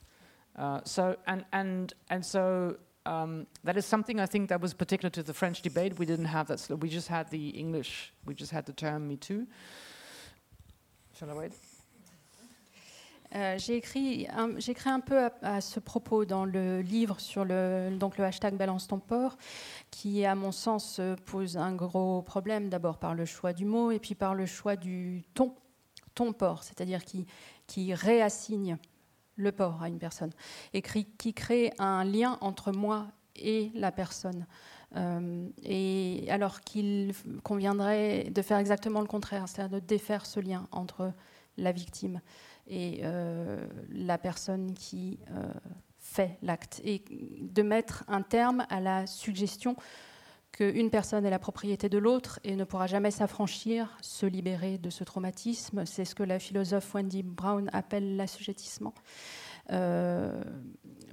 Uh, 0.56 0.80
so 0.84 1.16
and 1.26 1.44
and 1.52 1.94
and 2.10 2.24
so 2.24 2.76
um, 3.06 3.46
that 3.64 3.76
is 3.76 3.84
something 3.84 4.20
I 4.20 4.26
think 4.26 4.48
that 4.48 4.60
was 4.60 4.72
particular 4.72 5.10
to 5.10 5.22
the 5.22 5.34
French 5.34 5.62
debate. 5.62 5.98
We 5.98 6.06
didn't 6.06 6.26
have 6.26 6.46
that. 6.46 6.68
We 6.80 6.88
just 6.88 7.08
had 7.08 7.28
the 7.30 7.48
English. 7.50 8.12
We 8.24 8.34
just 8.34 8.52
had 8.52 8.64
the 8.64 8.72
term 8.72 9.08
Me 9.08 9.16
Too. 9.16 9.46
Shall 11.18 11.30
I 11.30 11.34
wait? 11.34 11.52
Euh, 13.34 13.58
j'ai 13.58 13.76
écrit, 13.76 14.28
écrit 14.68 14.90
un 14.90 15.00
peu 15.00 15.18
à, 15.18 15.32
à, 15.42 15.60
ce 15.60 15.80
propos 15.80 16.24
dans 16.24 16.44
le 16.44 16.82
livre 16.82 17.18
sur 17.18 17.44
le, 17.44 17.90
donc 17.98 18.16
le 18.16 18.24
hashtag 18.24 18.54
Balance 18.54 18.86
ton 18.86 19.00
port, 19.00 19.36
qui, 19.90 20.24
à 20.24 20.36
mon 20.36 20.52
sens, 20.52 21.00
pose 21.26 21.56
un 21.56 21.74
gros 21.74 22.22
problème, 22.22 22.68
d'abord 22.68 22.98
par 22.98 23.16
le 23.16 23.24
choix 23.24 23.52
du 23.52 23.64
mot 23.64 23.90
et 23.90 23.98
puis 23.98 24.14
par 24.14 24.36
le 24.36 24.46
choix 24.46 24.76
du 24.76 25.24
ton, 25.34 25.52
ton 26.14 26.32
port, 26.32 26.62
c'est-à-dire 26.62 27.04
qui, 27.04 27.26
qui 27.66 27.92
réassigne 27.92 28.78
le 29.36 29.52
port 29.52 29.82
à 29.82 29.88
une 29.88 29.98
personne, 29.98 30.32
qui 31.18 31.34
crée 31.34 31.72
un 31.78 32.04
lien 32.04 32.38
entre 32.40 32.72
moi 32.72 33.08
et 33.36 33.70
la 33.74 33.92
personne. 33.92 34.46
Euh, 34.96 35.48
et 35.64 36.26
alors 36.28 36.60
qu'il 36.60 37.14
conviendrait 37.42 38.30
de 38.30 38.42
faire 38.42 38.58
exactement 38.58 39.00
le 39.00 39.06
contraire, 39.06 39.48
c'est-à-dire 39.48 39.80
de 39.80 39.84
défaire 39.84 40.24
ce 40.24 40.38
lien 40.38 40.68
entre 40.70 41.12
la 41.56 41.72
victime 41.72 42.20
et 42.66 43.00
euh, 43.02 43.66
la 43.90 44.18
personne 44.18 44.72
qui 44.74 45.18
euh, 45.30 45.52
fait 45.98 46.38
l'acte, 46.42 46.80
et 46.84 47.02
de 47.40 47.62
mettre 47.62 48.04
un 48.08 48.22
terme 48.22 48.66
à 48.70 48.80
la 48.80 49.06
suggestion 49.06 49.76
qu'une 50.54 50.88
personne 50.88 51.26
est 51.26 51.30
la 51.30 51.40
propriété 51.40 51.88
de 51.88 51.98
l'autre 51.98 52.38
et 52.44 52.54
ne 52.54 52.62
pourra 52.62 52.86
jamais 52.86 53.10
s'affranchir, 53.10 53.96
se 54.00 54.24
libérer 54.24 54.78
de 54.78 54.88
ce 54.88 55.02
traumatisme. 55.02 55.84
C'est 55.84 56.04
ce 56.04 56.14
que 56.14 56.22
la 56.22 56.38
philosophe 56.38 56.94
Wendy 56.94 57.24
Brown 57.24 57.68
appelle 57.72 58.16
l'assujettissement. 58.16 58.94
Euh, 59.72 60.42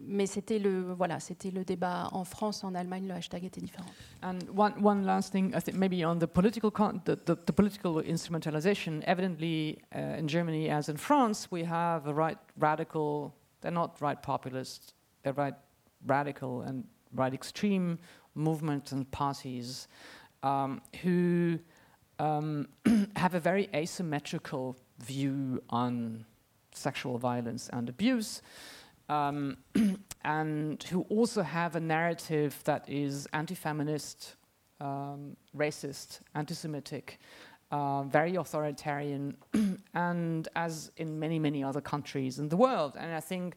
mais 0.02 0.26
c'était 0.26 0.60
le 0.60 0.94
voilà, 0.94 1.20
c'était 1.20 1.52
le 1.52 1.64
débat 1.64 2.10
en 2.12 2.26
France, 2.26 2.64
en 2.64 2.76
Allemagne, 2.76 3.08
le 3.08 3.14
hashtag 3.14 3.46
était 3.46 3.62
différent. 3.62 3.90
And 4.22 4.40
one, 4.56 4.74
one 4.84 5.06
last 5.06 5.32
thing, 5.32 5.54
I 5.56 5.62
think 5.62 5.78
maybe 5.78 6.06
on 6.06 6.20
the 6.20 6.28
political 6.28 6.70
the, 6.70 7.16
the, 7.16 7.36
the, 7.46 7.54
political 7.54 8.04
instrumentalization. 8.04 9.02
Evidently, 9.06 9.80
uh, 9.96 10.20
in 10.20 10.28
Germany 10.28 10.70
as 10.70 10.90
in 10.90 10.98
France, 10.98 11.48
we 11.50 11.64
have 11.64 12.08
a 12.08 12.14
right 12.14 12.38
radical. 12.60 13.32
They're 13.62 13.72
not 13.72 14.02
right 14.02 14.22
populist. 14.22 14.94
They're 15.24 15.34
right 15.34 15.56
radical 16.06 16.62
and 16.62 16.84
right 17.14 17.34
extreme 17.34 18.00
movements 18.36 18.92
and 18.92 19.10
parties 19.12 19.88
um, 20.44 20.82
who 21.02 21.60
um, 22.20 22.68
have 23.16 23.34
a 23.36 23.40
very 23.40 23.70
asymmetrical 23.74 24.78
view 25.00 25.62
on 25.70 26.26
sexual 26.74 27.18
violence 27.18 27.70
and 27.74 27.90
abuse, 27.90 28.42
um, 29.10 29.58
and 30.24 30.84
who 30.84 31.02
also 31.10 31.42
have 31.42 31.76
a 31.76 31.80
narrative 31.80 32.60
that 32.64 32.88
is 32.88 33.28
anti 33.34 33.56
feminist, 33.56 34.36
um, 34.80 35.36
racist, 35.56 36.20
anti 36.36 36.54
Semitic. 36.54 37.20
Uh, 37.72 38.04
very 38.04 38.36
authoritarian, 38.36 39.34
and 39.94 40.50
as 40.58 40.92
in 40.98 41.18
many, 41.18 41.40
many 41.40 41.64
other 41.64 41.80
countries 41.80 42.38
in 42.38 42.50
the 42.50 42.58
world. 42.58 42.98
And 43.00 43.14
I 43.14 43.22
think 43.22 43.56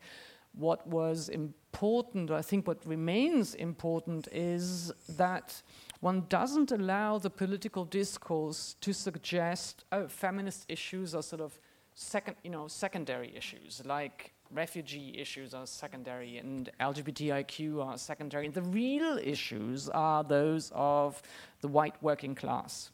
what 0.57 0.87
was 0.87 1.29
important, 1.29 2.31
I 2.31 2.43
think 2.43 2.67
what 2.67 2.85
remains 2.87 3.55
important, 3.55 4.29
is 4.33 4.93
that 5.09 5.63
one 6.01 6.27
doesn't 6.29 6.71
allow 6.71 7.19
the 7.19 7.31
political 7.31 7.85
discourse 7.85 8.77
to 8.81 8.93
suggest 8.93 9.85
oh, 9.93 10.07
feminist 10.09 10.67
issues 10.69 11.15
are 11.15 11.23
sort 11.23 11.41
of 11.41 11.59
second, 11.95 12.37
you 12.45 12.51
know, 12.51 12.69
secondary 12.69 13.35
issues, 13.37 13.83
like 13.85 14.33
refugee 14.53 15.17
issues 15.19 15.55
are 15.55 15.67
secondary 15.67 16.39
and 16.39 16.71
LGBTIQ 16.81 17.85
are 17.85 17.99
secondary. 17.99 18.49
The 18.49 18.63
real 18.63 19.19
issues 19.19 19.89
are 19.89 20.23
those 20.23 20.71
of 20.75 21.21
the 21.61 21.69
white 21.69 22.01
working 22.03 22.35
class. 22.35 22.91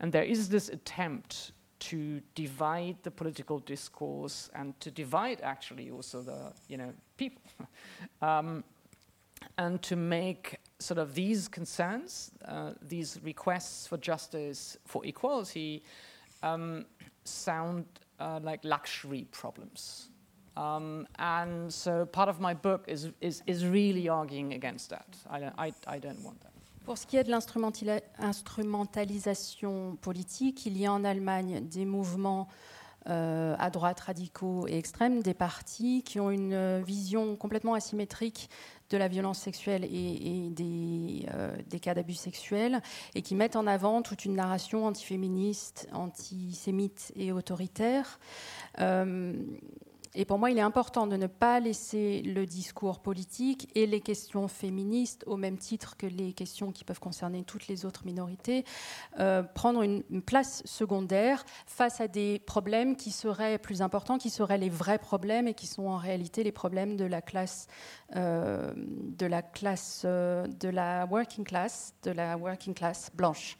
And 0.00 0.12
there 0.12 0.22
is 0.22 0.48
this 0.48 0.68
attempt 0.68 1.52
to 1.80 2.20
divide 2.34 2.96
the 3.02 3.10
political 3.10 3.58
discourse 3.60 4.50
and 4.54 4.78
to 4.80 4.90
divide 4.90 5.40
actually 5.42 5.90
also 5.90 6.22
the 6.22 6.52
you 6.68 6.76
know 6.76 6.92
people. 7.16 7.42
Um, 8.22 8.64
and 9.56 9.80
to 9.82 9.94
make 9.94 10.56
sort 10.80 10.98
of 10.98 11.14
these 11.14 11.46
concerns 11.46 12.32
uh, 12.44 12.72
these 12.82 13.20
requests 13.22 13.86
for 13.86 13.96
justice 13.96 14.76
for 14.84 15.04
equality 15.06 15.82
um, 16.42 16.84
sound 17.24 17.84
uh, 18.18 18.40
like 18.42 18.64
luxury 18.64 19.26
problems. 19.30 20.10
Um, 20.56 21.06
and 21.20 21.72
so 21.72 22.04
part 22.06 22.28
of 22.28 22.40
my 22.40 22.52
book 22.52 22.84
is, 22.88 23.10
is, 23.20 23.42
is 23.46 23.64
really 23.64 24.08
arguing 24.08 24.54
against 24.54 24.90
that. 24.90 25.16
I, 25.30 25.52
I, 25.56 25.72
I 25.86 25.98
don't 26.00 26.20
want 26.24 26.40
that 26.40 26.52
Pour 26.88 26.96
ce 26.96 27.06
qui 27.06 27.18
est 27.18 27.24
de 27.24 27.30
l'instrumentalisation 27.30 29.98
politique, 30.00 30.64
il 30.64 30.78
y 30.78 30.86
a 30.86 30.92
en 30.94 31.04
Allemagne 31.04 31.60
des 31.68 31.84
mouvements 31.84 32.48
euh, 33.10 33.54
à 33.58 33.68
droite 33.68 34.00
radicaux 34.00 34.66
et 34.66 34.78
extrêmes, 34.78 35.22
des 35.22 35.34
partis 35.34 36.02
qui 36.02 36.18
ont 36.18 36.30
une 36.30 36.80
vision 36.80 37.36
complètement 37.36 37.74
asymétrique 37.74 38.48
de 38.88 38.96
la 38.96 39.06
violence 39.06 39.38
sexuelle 39.38 39.84
et, 39.84 40.48
des, 40.48 41.26
euh, 41.34 41.54
des, 41.68 41.78
cas 41.78 41.92
d'abus 41.92 42.14
sexuels 42.14 42.80
et 43.14 43.20
qui 43.20 43.34
mettent 43.34 43.56
en 43.56 43.66
avant 43.66 44.00
toute 44.00 44.24
une 44.24 44.36
narration 44.36 44.86
antiféministe, 44.86 45.90
antisémite 45.92 47.12
et 47.16 47.32
autoritaire. 47.32 48.18
Euh, 48.80 49.34
et 50.14 50.24
pour 50.24 50.38
moi, 50.38 50.50
il 50.50 50.58
est 50.58 50.62
important 50.62 51.06
de 51.06 51.16
ne 51.16 51.26
pas 51.26 51.60
laisser 51.60 52.22
le 52.22 52.46
discours 52.46 53.00
politique 53.00 53.70
et 53.74 53.86
les 53.86 54.00
questions 54.00 54.48
féministes, 54.48 55.24
au 55.26 55.36
même 55.36 55.58
titre 55.58 55.96
que 55.96 56.06
les 56.06 56.32
questions 56.32 56.72
qui 56.72 56.84
peuvent 56.84 57.00
concerner 57.00 57.44
toutes 57.44 57.68
les 57.68 57.84
autres 57.84 58.04
minorités, 58.04 58.64
euh, 59.18 59.42
prendre 59.42 59.82
une, 59.82 60.02
place 60.26 60.62
secondaire 60.64 61.44
face 61.66 62.00
à 62.00 62.08
des 62.08 62.40
problèmes 62.40 62.96
qui 62.96 63.10
seraient 63.10 63.58
plus 63.58 63.82
importants, 63.82 64.18
qui 64.18 64.30
seraient 64.30 64.58
les 64.58 64.68
vrais 64.68 64.98
problèmes 64.98 65.46
et 65.46 65.54
qui 65.54 65.66
sont 65.66 65.86
en 65.86 65.96
réalité 65.96 66.42
les 66.42 66.52
problèmes 66.52 66.96
de 66.96 67.04
la 67.04 67.22
classe, 67.22 67.66
euh, 68.16 68.72
de 68.76 69.26
la 69.26 69.42
classe, 69.42 70.02
euh, 70.04 70.46
de 70.46 70.68
la 70.68 71.06
working 71.06 71.44
class, 71.44 71.94
de 72.02 72.10
la 72.10 72.36
working 72.36 72.74
class 72.74 73.10
blanche. 73.14 73.58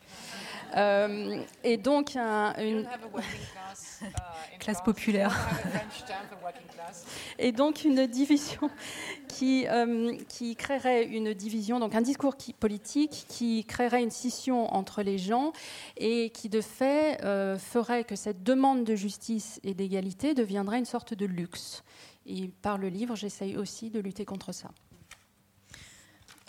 et 1.64 1.76
donc, 1.76 2.14
une 2.14 2.86
classe 4.58 4.82
populaire. 4.82 5.34
Et 7.38 7.52
donc 7.52 7.84
une 7.84 8.06
division 8.06 8.70
qui, 9.28 9.66
euh, 9.68 10.16
qui 10.28 10.56
créerait 10.56 11.04
une 11.04 11.34
division, 11.34 11.78
donc 11.78 11.94
un 11.94 12.00
discours 12.00 12.36
politique 12.58 13.26
qui 13.28 13.64
créerait 13.64 14.02
une 14.02 14.10
scission 14.10 14.72
entre 14.74 15.02
les 15.02 15.18
gens 15.18 15.52
et 15.96 16.30
qui 16.30 16.48
de 16.48 16.60
fait 16.60 17.22
euh, 17.24 17.58
ferait 17.58 18.04
que 18.04 18.16
cette 18.16 18.42
demande 18.42 18.84
de 18.84 18.94
justice 18.94 19.60
et 19.62 19.74
d'égalité 19.74 20.34
deviendrait 20.34 20.78
une 20.78 20.84
sorte 20.84 21.14
de 21.14 21.26
luxe. 21.26 21.84
Et 22.28 22.48
par 22.62 22.76
le 22.78 22.88
livre, 22.88 23.16
j'essaye 23.16 23.56
aussi 23.56 23.90
de 23.90 23.98
lutter 23.98 24.24
contre 24.24 24.52
ça. 24.52 24.70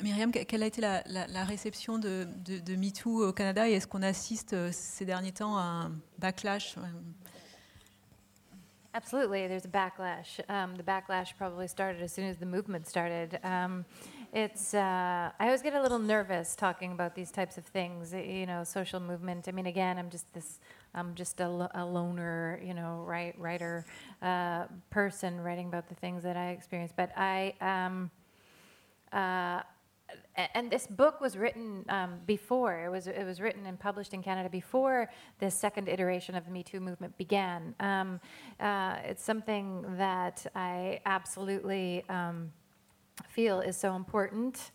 Myriam, 0.02 0.32
quelle 0.32 0.64
a 0.64 0.66
été 0.66 0.82
la, 0.82 1.44
réception 1.44 1.98
de, 1.98 2.28
de, 2.46 2.60
de, 2.60 2.76
MeToo 2.76 3.28
au 3.28 3.34
Canada 3.34 3.68
et 3.68 3.74
est-ce 3.74 3.88
qu'on 3.88 4.02
assiste 4.02 4.54
euh, 4.54 4.70
ces 4.72 5.06
derniers 5.06 5.34
temps 5.34 5.58
à 5.58 5.62
un 5.62 5.92
backlash 6.20 6.76
Absolutely, 8.94 9.48
there's 9.48 9.66
a 9.66 9.70
backlash. 9.70 10.42
Um, 10.50 10.76
the 10.76 10.84
backlash 10.84 11.36
probably 11.38 11.68
started 11.68 12.02
as 12.02 12.12
soon 12.12 12.26
as 12.26 12.38
the 12.38 12.46
movement 12.46 12.88
started. 12.88 13.40
Um, 13.44 13.86
it's 14.34 14.74
uh, 14.74 15.32
I 15.40 15.46
always 15.46 15.62
get 15.62 15.74
a 15.74 15.82
little 15.82 16.00
nervous 16.00 16.56
talking 16.56 16.92
about 16.92 17.16
these 17.16 17.32
types 17.32 17.58
of 17.58 17.66
things. 17.66 18.14
You 18.14 18.46
know, 18.46 18.64
social 18.64 19.00
movement. 19.00 19.48
I 19.48 19.52
mean, 19.52 19.66
again, 19.66 19.98
I'm 19.98 20.10
just 20.10 20.32
this. 20.34 20.60
I'm 20.94 21.16
just 21.16 21.40
a, 21.40 21.70
a 21.74 21.86
loner, 21.86 22.60
you 22.64 22.74
know, 22.74 23.04
write, 23.06 23.40
writer 23.40 23.86
uh, 24.22 24.66
person 24.90 25.40
writing 25.40 25.68
about 25.68 25.88
the 25.88 25.96
things 25.96 26.24
that 26.24 26.38
I 26.38 26.50
experience. 26.50 26.94
But 26.96 27.12
I. 27.18 27.54
Um, 27.62 28.12
uh, 29.12 29.62
and 30.56 30.72
this 30.72 30.88
book 30.88 31.22
was 31.22 31.38
written 31.38 31.86
um, 31.90 32.20
before 32.26 32.84
it 32.86 32.90
was 32.90 33.06
it 33.06 33.24
was 33.24 33.40
written 33.40 33.66
and 33.68 33.80
published 33.80 34.14
in 34.14 34.24
Canada 34.24 34.50
before 34.50 35.10
the 35.40 35.52
second 35.52 35.88
iteration 35.88 36.34
of 36.34 36.46
the 36.46 36.52
Me 36.52 36.64
Too 36.64 36.80
movement 36.80 37.16
began. 37.18 37.76
Um, 37.80 38.20
uh, 38.60 38.98
it's 39.04 39.24
something 39.24 39.86
that 39.98 40.48
I 40.56 41.02
absolutely 41.06 42.04
um, 42.10 42.52
feel 43.28 43.60
is 43.60 43.78
so 43.78 43.96
important. 43.96 44.72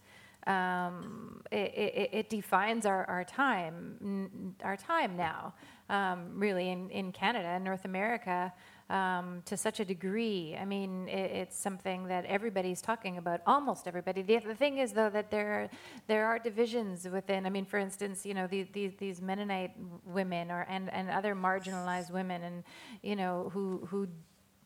Um, 0.46 1.42
it, 1.50 1.72
it, 1.74 2.10
it, 2.12 2.28
defines 2.28 2.84
our, 2.84 3.06
our 3.06 3.24
time, 3.24 4.54
our 4.62 4.76
time 4.76 5.16
now, 5.16 5.54
um, 5.88 6.38
really 6.38 6.68
in, 6.68 6.90
in 6.90 7.12
Canada 7.12 7.48
and 7.48 7.64
North 7.64 7.86
America 7.86 8.52
um, 8.90 9.42
to 9.46 9.56
such 9.56 9.80
a 9.80 9.84
degree. 9.84 10.56
I 10.60 10.64
mean, 10.64 11.08
it, 11.08 11.30
it's 11.30 11.58
something 11.58 12.06
that 12.08 12.26
everybody's 12.26 12.82
talking 12.82 13.16
about, 13.16 13.40
almost 13.46 13.88
everybody. 13.88 14.22
The, 14.22 14.38
the, 14.38 14.54
thing 14.54 14.78
is, 14.78 14.92
though, 14.92 15.10
that 15.10 15.30
there 15.30 15.70
there 16.06 16.26
are 16.26 16.38
divisions 16.38 17.08
within. 17.08 17.46
I 17.46 17.50
mean, 17.50 17.64
for 17.64 17.78
instance, 17.78 18.26
you 18.26 18.34
know, 18.34 18.46
these 18.46 18.66
these, 18.72 18.92
these 18.98 19.22
Mennonite 19.22 19.72
women 20.04 20.50
or 20.50 20.66
and, 20.68 20.92
and 20.92 21.08
other 21.10 21.34
marginalized 21.34 22.10
women, 22.10 22.42
and 22.42 22.64
you 23.02 23.16
know, 23.16 23.50
who 23.52 23.86
who. 23.90 24.08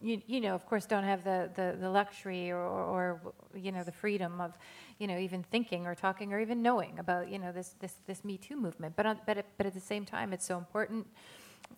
You, 0.01 0.22
you 0.26 0.40
know, 0.40 0.55
of 0.55 0.64
course, 0.64 0.86
don't 0.86 1.05
have 1.05 1.24
the, 1.24 1.51
the, 1.57 1.76
the 1.80 1.90
luxury 1.90 2.51
or, 2.53 2.61
or, 2.61 3.20
you 3.55 3.72
know, 3.72 3.82
the 3.82 3.92
freedom 3.92 4.40
of, 4.40 4.57
you 4.99 5.07
know, 5.09 5.18
even 5.18 5.42
thinking 5.42 5.86
or 5.86 5.94
talking 5.94 6.32
or 6.32 6.38
even 6.38 6.62
knowing 6.62 6.99
about, 7.01 7.28
you 7.28 7.38
know, 7.38 7.51
this, 7.51 7.74
this, 7.80 7.94
this 8.07 8.24
Me 8.24 8.38
Too 8.38 8.57
movement. 8.57 8.94
But, 8.94 9.07
on, 9.07 9.18
but, 9.26 9.44
but 9.57 9.66
at 9.66 9.74
the 9.74 9.80
same 9.80 10.05
time, 10.05 10.32
it's 10.32 10.46
so 10.46 10.57
important 10.57 11.07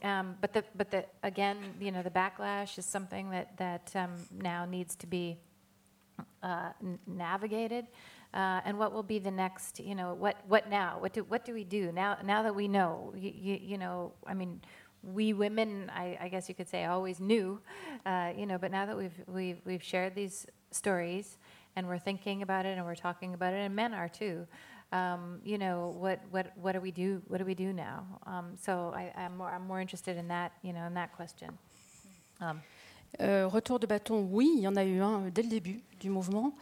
um, 0.02 0.36
but 0.40 0.52
the, 0.52 0.64
but 0.76 0.90
the, 0.90 1.04
again, 1.22 1.58
you 1.78 1.92
know, 1.92 2.02
the 2.02 2.10
backlash 2.10 2.78
is 2.78 2.86
something 2.86 3.30
that, 3.30 3.56
that 3.58 3.92
um, 3.94 4.12
now 4.40 4.64
needs 4.64 4.96
to 4.96 5.06
be 5.06 5.38
uh, 6.42 6.70
navigated. 7.06 7.86
Uh, 8.32 8.60
and 8.64 8.78
what 8.78 8.92
will 8.92 9.02
be 9.02 9.18
the 9.18 9.30
next, 9.30 9.80
you 9.80 9.94
know, 9.94 10.14
what, 10.14 10.36
what 10.46 10.70
now? 10.70 10.96
What 11.00 11.12
do, 11.12 11.24
what 11.24 11.44
do 11.44 11.52
we 11.52 11.64
do 11.64 11.90
now, 11.92 12.16
now 12.24 12.42
that 12.44 12.54
we 12.54 12.68
know, 12.68 13.12
you, 13.16 13.32
you, 13.34 13.58
you 13.60 13.78
know, 13.78 14.12
I 14.26 14.34
mean, 14.34 14.60
we 15.02 15.32
women, 15.32 15.90
I, 15.94 16.18
I, 16.20 16.28
guess 16.28 16.48
you 16.48 16.54
could 16.54 16.68
say, 16.68 16.84
always 16.84 17.20
knew, 17.20 17.60
uh, 18.04 18.32
you 18.36 18.46
know, 18.46 18.58
but 18.58 18.70
now 18.70 18.86
that 18.86 18.96
we've, 18.96 19.18
we've, 19.26 19.60
we've 19.64 19.82
shared 19.82 20.14
these 20.14 20.46
stories 20.70 21.38
and 21.76 21.88
we're 21.88 21.98
thinking 21.98 22.42
about 22.42 22.66
it 22.66 22.76
and 22.76 22.84
we're 22.84 22.94
talking 22.94 23.32
about 23.34 23.54
it, 23.54 23.58
and 23.58 23.74
men 23.74 23.94
are 23.94 24.08
too, 24.08 24.46
um, 24.92 25.40
you 25.44 25.56
know, 25.56 25.94
what, 25.98 26.20
what, 26.30 26.52
what 26.56 26.72
do 26.72 26.80
we 26.80 26.90
do? 26.90 27.22
What 27.28 27.38
do 27.38 27.44
we 27.44 27.54
do 27.54 27.72
now? 27.72 28.04
Um, 28.26 28.52
so 28.60 28.92
I, 28.94 29.12
am 29.16 29.36
more, 29.36 29.50
I'm 29.50 29.66
more 29.66 29.80
interested 29.80 30.16
in 30.16 30.28
that, 30.28 30.52
you 30.62 30.72
know, 30.72 30.84
in 30.84 30.94
that 30.94 31.14
question. 31.14 31.56
Um, 32.40 32.60
Euh, 33.20 33.46
retour 33.46 33.80
de 33.80 33.86
bâton, 33.86 34.26
oui, 34.30 34.50
il 34.56 34.62
y 34.62 34.68
en 34.68 34.76
a 34.76 34.84
eu 34.84 35.00
un 35.00 35.28
dès 35.30 35.42
le 35.42 35.48
début 35.48 35.82
du 35.98 36.10
mouvement. 36.10 36.54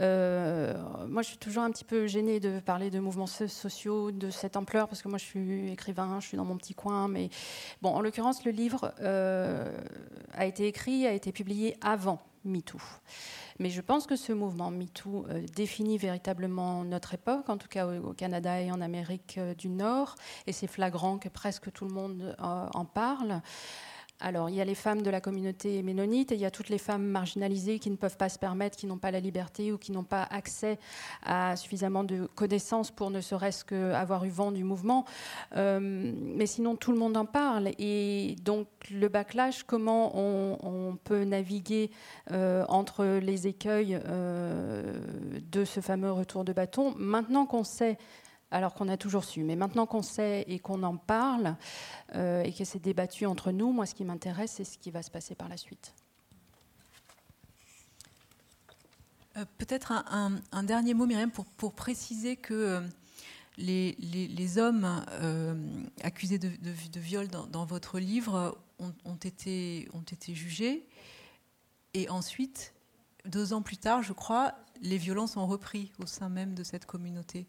Euh, 0.00 0.74
moi, 1.06 1.22
je 1.22 1.28
suis 1.28 1.38
toujours 1.38 1.64
un 1.64 1.70
petit 1.70 1.84
peu 1.84 2.06
gênée 2.06 2.40
de 2.40 2.60
parler 2.60 2.90
de 2.90 3.00
mouvements 3.00 3.26
sociaux 3.26 4.12
de 4.12 4.30
cette 4.30 4.56
ampleur 4.56 4.88
parce 4.88 5.02
que 5.02 5.08
moi, 5.08 5.18
je 5.18 5.24
suis 5.24 5.70
écrivain, 5.72 6.18
je 6.20 6.28
suis 6.28 6.36
dans 6.36 6.44
mon 6.44 6.56
petit 6.56 6.74
coin. 6.74 7.08
Mais 7.08 7.28
bon, 7.82 7.90
en 7.90 8.00
l'occurrence, 8.00 8.44
le 8.44 8.52
livre 8.52 8.94
euh, 9.00 9.76
a 10.32 10.46
été 10.46 10.66
écrit, 10.66 11.06
a 11.06 11.12
été 11.12 11.32
publié 11.32 11.76
avant 11.82 12.20
MeToo. 12.44 12.78
Mais 13.58 13.70
je 13.70 13.80
pense 13.80 14.06
que 14.06 14.16
ce 14.16 14.32
mouvement 14.32 14.70
MeToo 14.70 15.26
définit 15.54 15.98
véritablement 15.98 16.84
notre 16.84 17.14
époque, 17.14 17.48
en 17.48 17.56
tout 17.56 17.68
cas 17.68 17.86
au, 17.86 18.12
Canada 18.12 18.60
et 18.60 18.70
en 18.70 18.80
Amérique 18.80 19.40
du 19.58 19.70
Nord, 19.70 20.14
et 20.46 20.52
c'est 20.52 20.66
flagrant 20.66 21.18
que 21.18 21.30
presque 21.30 21.72
tout 21.72 21.86
le 21.86 21.92
monde 21.92 22.36
en 22.38 22.84
parle. 22.84 23.40
Alors, 24.20 24.48
il 24.48 24.56
y 24.56 24.62
a 24.62 24.64
les 24.64 24.74
femmes 24.74 25.02
de 25.02 25.10
la 25.10 25.20
communauté 25.20 25.82
ménonite 25.82 26.32
et 26.32 26.36
il 26.36 26.40
y 26.40 26.46
a 26.46 26.50
toutes 26.50 26.70
les 26.70 26.78
femmes 26.78 27.04
marginalisées 27.04 27.78
qui 27.78 27.90
ne 27.90 27.96
peuvent 27.96 28.16
pas 28.16 28.30
se 28.30 28.38
permettre, 28.38 28.76
qui 28.76 28.86
n'ont 28.86 28.96
pas 28.96 29.10
la 29.10 29.20
liberté 29.20 29.72
ou 29.72 29.78
qui 29.78 29.92
n'ont 29.92 30.04
pas 30.04 30.22
accès 30.30 30.78
à 31.22 31.54
suffisamment 31.56 32.02
de 32.02 32.26
connaissances 32.34 32.90
pour 32.90 33.10
ne 33.10 33.20
serait-ce 33.20 33.64
qu'avoir 33.64 34.24
eu 34.24 34.30
vent 34.30 34.52
du 34.52 34.64
mouvement. 34.64 35.04
Euh, 35.56 35.80
mais 35.80 36.46
sinon, 36.46 36.76
tout 36.76 36.92
le 36.92 36.98
monde 36.98 37.16
en 37.16 37.26
parle. 37.26 37.70
Et 37.78 38.36
donc, 38.42 38.68
le 38.90 39.08
backlash, 39.08 39.64
comment 39.64 40.12
on, 40.16 40.96
peut 41.04 41.24
naviguer 41.24 41.90
euh, 42.32 42.64
entre 42.68 43.04
les 43.04 43.46
écueils 43.46 44.00
euh, 44.06 44.98
de 45.52 45.64
ce 45.64 45.80
fameux 45.80 46.10
retour 46.10 46.44
de 46.44 46.52
bâton? 46.52 46.94
Maintenant 46.96 47.44
qu'on 47.44 47.64
sait 47.64 47.98
alors 48.50 48.74
qu'on 48.74 48.88
a 48.88 48.96
toujours 48.96 49.24
su. 49.24 49.42
Mais 49.42 49.56
maintenant 49.56 49.86
qu'on 49.86 50.02
sait 50.02 50.44
et 50.48 50.58
qu'on 50.58 50.82
en 50.82 50.96
parle 50.96 51.56
euh, 52.14 52.42
et 52.42 52.52
que 52.52 52.64
c'est 52.64 52.78
débattu 52.78 53.26
entre 53.26 53.52
nous, 53.52 53.72
moi, 53.72 53.86
ce 53.86 53.94
qui 53.94 54.04
m'intéresse, 54.04 54.52
c'est 54.52 54.64
ce 54.64 54.78
qui 54.78 54.90
va 54.90 55.02
se 55.02 55.10
passer 55.10 55.34
par 55.34 55.48
la 55.48 55.56
suite. 55.56 55.94
Euh, 59.36 59.44
peut-être 59.58 59.92
un, 59.92 60.62
dernier 60.62 60.94
mot, 60.94 61.06
Myriam, 61.06 61.30
pour, 61.30 61.74
préciser 61.74 62.36
que 62.36 62.54
euh, 62.54 62.80
les, 63.58 64.58
hommes 64.58 65.04
accusés 66.02 66.38
de, 66.38 66.50
viol 66.98 67.28
dans, 67.28 67.64
votre 67.64 67.98
livre 67.98 68.58
ont 68.78 69.16
été 69.16 69.88
jugés. 70.34 70.88
Et 71.94 72.08
ensuite, 72.10 72.74
deux 73.24 73.52
ans 73.52 73.62
plus 73.62 73.78
tard, 73.78 74.02
je 74.02 74.12
crois, 74.12 74.54
les 74.82 74.98
violences 74.98 75.36
ont 75.36 75.46
repris 75.46 75.92
au 75.98 76.06
sein 76.06 76.28
même 76.28 76.54
de 76.54 76.62
cette 76.62 76.86
communauté. 76.86 77.46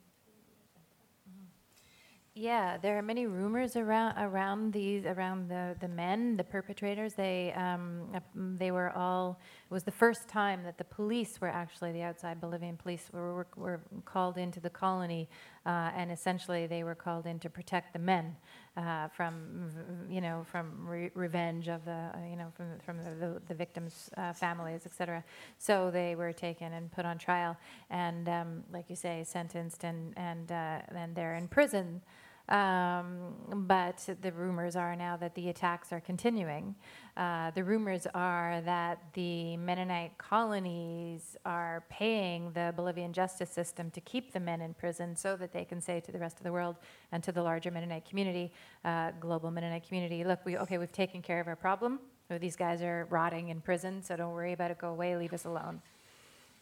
Yeah, 2.40 2.78
there 2.78 3.00
are 3.00 3.02
many 3.02 3.26
rumors 3.26 3.76
around 3.76 4.16
around 4.20 4.72
these 4.72 5.06
around 5.06 5.50
the, 5.50 5.76
the 5.82 5.88
men, 5.88 6.38
the 6.38 6.44
perpetrators. 6.44 7.16
They 7.16 7.52
um, 7.54 8.04
they 8.36 8.70
were 8.70 8.92
all. 8.96 9.40
It 9.70 9.74
was 9.74 9.84
the 9.84 9.92
first 9.92 10.28
time 10.28 10.62
that 10.64 10.78
the 10.78 10.84
police 10.84 11.42
were 11.42 11.48
actually 11.50 11.94
the 11.94 12.04
outside 12.04 12.40
Bolivian 12.40 12.78
police 12.78 13.10
were 13.12 13.34
were, 13.34 13.48
were 13.56 13.82
called 14.06 14.38
into 14.38 14.60
the 14.60 14.70
colony, 14.70 15.28
uh, 15.66 15.92
and 15.96 16.12
essentially 16.12 16.68
they 16.68 16.84
were 16.84 16.94
called 16.96 17.26
in 17.26 17.40
to 17.40 17.50
protect 17.50 17.94
the 17.94 18.00
men. 18.00 18.36
uh, 18.78 19.08
from 19.10 19.72
you 20.10 20.22
know 20.22 20.46
from 20.52 20.88
re- 20.88 21.12
revenge 21.16 21.68
of 21.68 21.84
the 21.86 21.92
uh, 21.92 22.18
you 22.30 22.36
know 22.36 22.52
from 22.56 22.68
from 22.86 22.98
the, 23.04 23.12
the, 23.12 23.42
the 23.48 23.54
victims' 23.56 24.10
uh, 24.18 24.34
families, 24.34 24.86
etc. 24.86 25.24
So 25.58 25.90
they 25.92 26.16
were 26.16 26.32
taken 26.34 26.74
and 26.74 26.92
put 26.92 27.06
on 27.06 27.18
trial, 27.18 27.58
and 27.90 28.30
um, 28.30 28.64
like 28.72 28.90
you 28.90 28.96
say, 28.96 29.24
sentenced, 29.26 29.84
and 29.84 30.14
and 30.18 30.52
uh, 30.52 30.80
and 30.96 31.16
they're 31.16 31.36
in 31.36 31.48
prison. 31.48 32.02
Um, 32.50 33.34
but 33.68 34.08
the 34.22 34.32
rumors 34.32 34.76
are 34.76 34.96
now 34.96 35.18
that 35.18 35.36
the 35.36 35.50
attacks 35.50 35.92
are 35.92 36.00
continuing. 36.00 36.76
Uh, 37.18 37.52
the 37.52 37.64
rumors 37.64 38.08
are 38.14 38.62
that 38.62 39.00
the 39.14 39.58
Mennonite 39.58 40.18
colonies 40.18 41.36
are 41.46 41.84
paying 41.90 42.52
the 42.54 42.74
Bolivian 42.76 43.12
justice 43.12 43.50
system 43.50 43.92
to 43.92 44.00
keep 44.02 44.32
the 44.32 44.40
men 44.40 44.62
in 44.62 44.74
prison 44.74 45.16
so 45.16 45.36
that 45.36 45.52
they 45.52 45.66
can 45.66 45.82
say 45.82 46.00
to 46.00 46.12
the 46.12 46.20
rest 46.20 46.38
of 46.38 46.44
the 46.44 46.52
world 46.52 46.78
and 47.12 47.22
to 47.24 47.32
the 47.34 47.42
larger 47.42 47.70
Mennonite 47.70 48.06
community, 48.06 48.54
uh, 48.86 49.12
global 49.20 49.52
Mennonite 49.52 49.86
community, 49.86 50.24
look, 50.24 50.40
we, 50.46 50.58
okay, 50.58 50.78
we've 50.78 50.92
taken 50.92 51.22
care 51.22 51.42
of 51.42 51.48
our 51.48 51.56
problem. 51.56 52.00
These 52.40 52.56
guys 52.56 52.82
are 52.82 53.08
rotting 53.10 53.50
in 53.50 53.62
prison, 53.62 54.04
so 54.04 54.16
don't 54.16 54.34
worry 54.34 54.54
about 54.54 54.72
it. 54.72 54.78
Go 54.78 54.90
away, 54.90 55.16
leave 55.16 55.34
us 55.34 55.46
alone. 55.46 55.82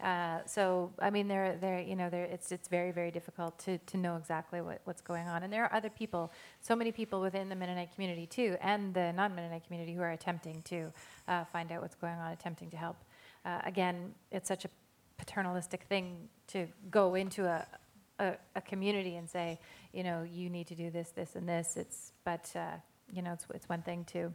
Uh, 0.04 0.40
so 0.46 0.92
I 1.00 1.10
mean, 1.10 1.28
there, 1.28 1.58
there, 1.60 1.80
you 1.80 1.96
know, 1.96 2.10
there, 2.10 2.26
it's 2.26 2.52
it's 2.52 2.68
very 2.68 2.92
very 2.92 3.12
difficult 3.12 3.58
to 3.60 3.78
to 3.78 3.98
know 3.98 4.18
exactly 4.18 4.62
what, 4.62 4.82
what's 4.84 5.02
going 5.02 5.28
on, 5.28 5.44
and 5.44 5.54
there 5.54 5.64
are 5.64 5.74
other 5.74 5.90
people, 5.90 6.34
so 6.60 6.76
many 6.76 6.92
people 6.92 7.22
within 7.22 7.48
the 7.48 7.56
Mennonite 7.56 7.94
community 7.94 8.26
too, 8.26 8.58
and 8.62 8.94
the 8.94 9.14
non-Mennonite 9.14 9.66
community 9.66 9.94
who 9.94 10.02
are 10.02 10.12
attempting 10.12 10.62
to 10.64 10.92
uh, 11.30 11.46
find 11.46 11.72
out 11.72 11.82
what's 11.82 11.96
going 11.96 12.16
on, 12.16 12.32
attempting 12.32 12.70
to 12.72 12.78
help. 12.78 12.98
Uh, 13.46 13.62
again, 13.64 14.14
it's 14.32 14.48
such 14.48 14.66
a 14.66 14.70
paternalistic 15.18 15.84
thing 15.84 16.28
to 16.48 16.68
go 16.92 17.16
into 17.16 17.46
a, 17.46 17.66
a, 18.20 18.34
a 18.56 18.62
community 18.62 19.16
and 19.16 19.30
say, 19.30 19.60
you 19.94 20.04
know, 20.04 20.24
you 20.30 20.50
need 20.50 20.68
to 20.68 20.76
do 20.76 20.90
this, 20.92 21.12
this, 21.12 21.36
and 21.36 21.48
this. 21.48 21.78
It's 21.78 22.12
but 22.26 22.52
uh, 22.54 22.76
you 23.14 23.22
know, 23.22 23.32
it's 23.32 23.46
it's 23.54 23.70
one 23.70 23.82
thing 23.82 24.04
to 24.12 24.34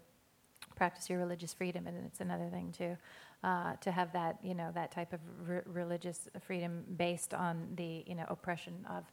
practice 0.75 1.11
your 1.11 1.19
religious 1.19 1.53
freedom, 1.53 1.87
and 1.87 2.07
it's 2.07 2.21
another 2.21 2.49
thing 2.49 2.73
to 2.79 2.97
uh, 3.43 3.75
to 3.81 3.91
have 3.91 4.13
that, 4.13 4.37
you 4.43 4.55
know, 4.55 4.71
that 4.75 4.91
type 4.91 5.13
of 5.13 5.21
re- 5.47 5.63
religious 5.67 6.29
freedom 6.41 6.85
based 6.97 7.35
on 7.35 7.69
the, 7.77 8.05
you 8.07 8.15
know, 8.15 8.25
oppression 8.29 8.75
of, 8.89 9.05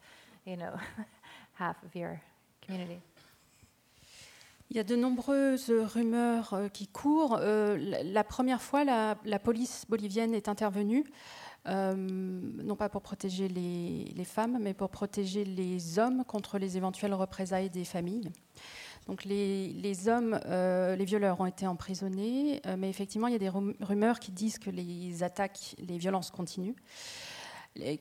you 0.46 0.58
know, 0.58 0.78
half 1.54 1.82
of 1.84 1.96
your 1.96 2.22
community. 2.62 3.02
Il 4.70 4.76
y 4.76 4.82
a 4.82 4.84
de 4.84 4.98
nombreuses 4.98 5.72
rumeurs 5.72 6.54
euh, 6.54 6.68
qui 6.68 6.88
courent. 6.88 7.38
Euh, 7.40 7.78
la, 8.04 8.26
première 8.26 8.62
fois, 8.62 8.84
la, 8.84 9.16
la, 9.24 9.40
police 9.40 9.86
bolivienne 9.88 10.34
est 10.34 10.50
intervenue, 10.50 11.06
euh, 11.68 11.94
non 11.96 12.76
pas 12.76 12.90
pour 12.90 13.02
protéger 13.02 13.48
les, 13.48 14.24
femmes, 14.24 14.58
mais 14.62 14.74
pour 14.74 14.90
protéger 14.90 15.44
les 15.44 16.00
hommes 16.00 16.24
contre 16.26 16.58
les 16.58 16.78
éventuelles 16.78 17.14
représailles 17.14 17.70
des 17.70 17.84
familles. 17.84 18.32
Donc 19.08 19.24
les, 19.24 20.10
hommes, 20.10 20.40
euh, 20.46 20.96
les 20.96 21.06
violeurs 21.06 21.40
ont 21.40 21.46
été 21.46 21.66
emprisonnés, 21.68 22.62
euh, 22.66 22.76
mais 22.78 22.90
effectivement, 22.90 23.28
il 23.28 23.34
y 23.34 23.36
a 23.36 23.40
des 23.40 23.50
rumeurs 23.50 24.20
qui 24.20 24.32
disent 24.32 24.60
que 24.60 24.70
les 24.70 25.24
attaques, 25.24 25.76
les 25.80 25.98
violences 25.98 26.32
continuent, 26.32 26.76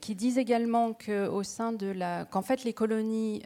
qui 0.00 0.14
disent 0.14 0.38
également 0.38 0.94
qu'au 0.94 1.42
sein 1.42 1.72
de 1.72 1.94
qu'en 2.30 2.40
fait 2.42 2.64
les 2.64 2.72
colonies 2.72 3.42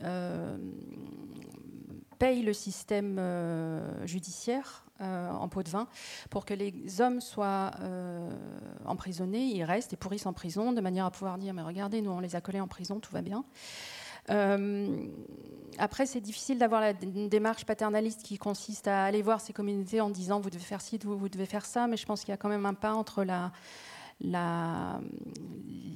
payent 2.20 2.42
le 2.42 2.52
système 2.52 3.16
euh, 3.18 4.06
judiciaire 4.06 4.84
euh, 5.00 5.30
en 5.30 5.48
pot 5.48 5.62
de 5.62 5.70
vin 5.70 5.88
pour 6.28 6.44
que 6.44 6.52
les 6.52 7.00
hommes 7.00 7.22
soient 7.22 7.70
euh, 7.80 8.30
emprisonnés, 8.84 9.46
ils 9.46 9.64
restent 9.64 9.94
et 9.94 9.96
pourrissent 9.96 10.26
en 10.26 10.34
prison 10.34 10.72
de 10.72 10.82
manière 10.82 11.06
à 11.06 11.10
pouvoir 11.10 11.38
dire 11.38 11.54
mais 11.54 11.62
regardez, 11.62 12.02
nous 12.02 12.10
on 12.10 12.20
les 12.20 12.36
a 12.36 12.42
collés 12.42 12.60
en 12.60 12.68
prison, 12.68 13.00
tout 13.00 13.10
va 13.10 13.22
bien. 13.22 13.44
Après, 15.78 16.06
c'est 16.06 16.20
difficile 16.20 16.58
d'avoir 16.58 16.84
une 17.02 17.28
démarche 17.28 17.64
paternaliste 17.64 18.22
qui 18.22 18.38
consiste 18.38 18.86
à 18.86 19.02
aller 19.02 19.22
voir 19.22 19.40
ces 19.40 19.52
communautés 19.52 20.00
en 20.00 20.08
disant 20.08 20.38
vous 20.38 20.50
devez 20.50 20.62
faire 20.62 20.80
ci, 20.80 21.00
vous, 21.02 21.28
devez 21.28 21.46
faire 21.46 21.66
ça, 21.66 21.88
mais 21.88 21.96
je 21.96 22.06
pense 22.06 22.20
qu'il 22.20 22.28
y 22.28 22.34
a 22.34 22.36
quand 22.36 22.48
même 22.48 22.64
un 22.64 22.74
pas 22.74 22.92
entre 22.92 23.24
la, 23.24 23.50
la 24.20 25.00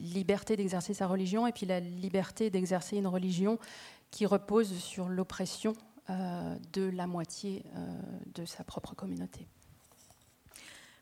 liberté 0.03 0.57
d'exercer 0.57 0.95
sa 0.95 1.07
religion 1.07 1.47
et 1.47 1.53
puis 1.53 1.65
la 1.65 1.79
liberté 1.79 2.51
d'exercer 2.51 2.97
une 2.97 3.07
religion 3.07 3.57
qui 4.11 4.27
repose 4.27 4.73
sur 4.79 5.09
l'oppression 5.09 5.75
de 6.09 6.83
la 6.83 7.07
moitié 7.07 7.65
euh, 7.77 8.01
de 8.35 8.45
sa 8.45 8.65
propre 8.65 8.95
communauté. 8.95 9.47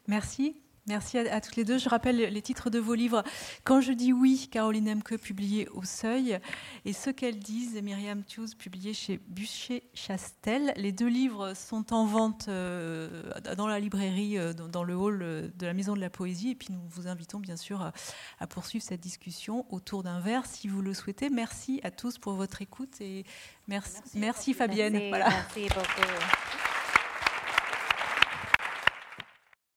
Merci. 0.07 0.61
Merci 0.87 1.19
à, 1.19 1.35
à, 1.35 1.41
toutes 1.41 1.57
les 1.57 1.65
deux. 1.65 1.79
Je 1.79 1.89
rappelle 1.89 2.17
les 2.17 2.43
titres 2.43 2.69
de 2.69 2.79
vos 2.79 2.95
livres. 2.95 3.23
Quand 3.65 3.81
je 3.81 3.93
dis 3.93 4.13
oui, 4.13 4.49
Caroline 4.51 4.89
Emke, 4.91 5.17
publié 5.17 5.69
au 5.69 5.85
Seuil, 5.85 6.41
et 6.85 6.93
Ce 6.93 7.11
qu'elles 7.11 7.39
disent, 7.39 7.81
Myriam 7.81 8.25
Tuse, 8.25 8.55
publié 8.55 8.93
chez 8.93 9.21
Bûcher-Chastel. 9.29 10.73
Les 10.77 10.93
deux 10.93 11.07
livres 11.07 11.55
sont 11.55 11.93
en 11.93 12.05
vente 12.05 12.47
euh, 12.49 13.31
dans 13.57 13.69
la 13.69 13.79
librairie, 13.79 14.39
euh, 14.39 14.53
dans, 14.53 14.69
dans, 14.69 14.85
le 14.85 14.97
hall 14.97 15.19
de 15.19 15.67
la 15.67 15.73
Maison 15.73 15.95
de 15.95 16.01
la 16.01 16.11
Poésie. 16.11 16.51
Et 16.51 16.55
puis 16.55 16.69
nous 16.71 16.83
vous 16.89 17.07
invitons 17.07 17.39
bien 17.39 17.57
sûr 17.57 17.81
à, 17.81 17.93
à 18.41 18.47
poursuivre 18.47 18.85
cette 18.85 19.01
discussion 19.01 19.67
autour 19.71 20.03
d'un 20.03 20.21
verre 20.21 20.47
si 20.47 20.69
vous 20.69 20.83
le 20.83 20.95
souhaitez. 20.95 21.31
Merci 21.31 21.81
à 21.85 21.91
tous 21.91 22.19
pour 22.19 22.35
votre 22.35 22.63
écoute 22.63 23.01
et 23.01 23.25
merci, 23.69 23.95
merci, 24.03 24.19
merci 24.19 24.55
Fabienne. 24.55 24.95
Merci, 24.95 25.09
voilà. 25.09 25.29
merci 25.29 25.69
beaucoup. 25.75 26.72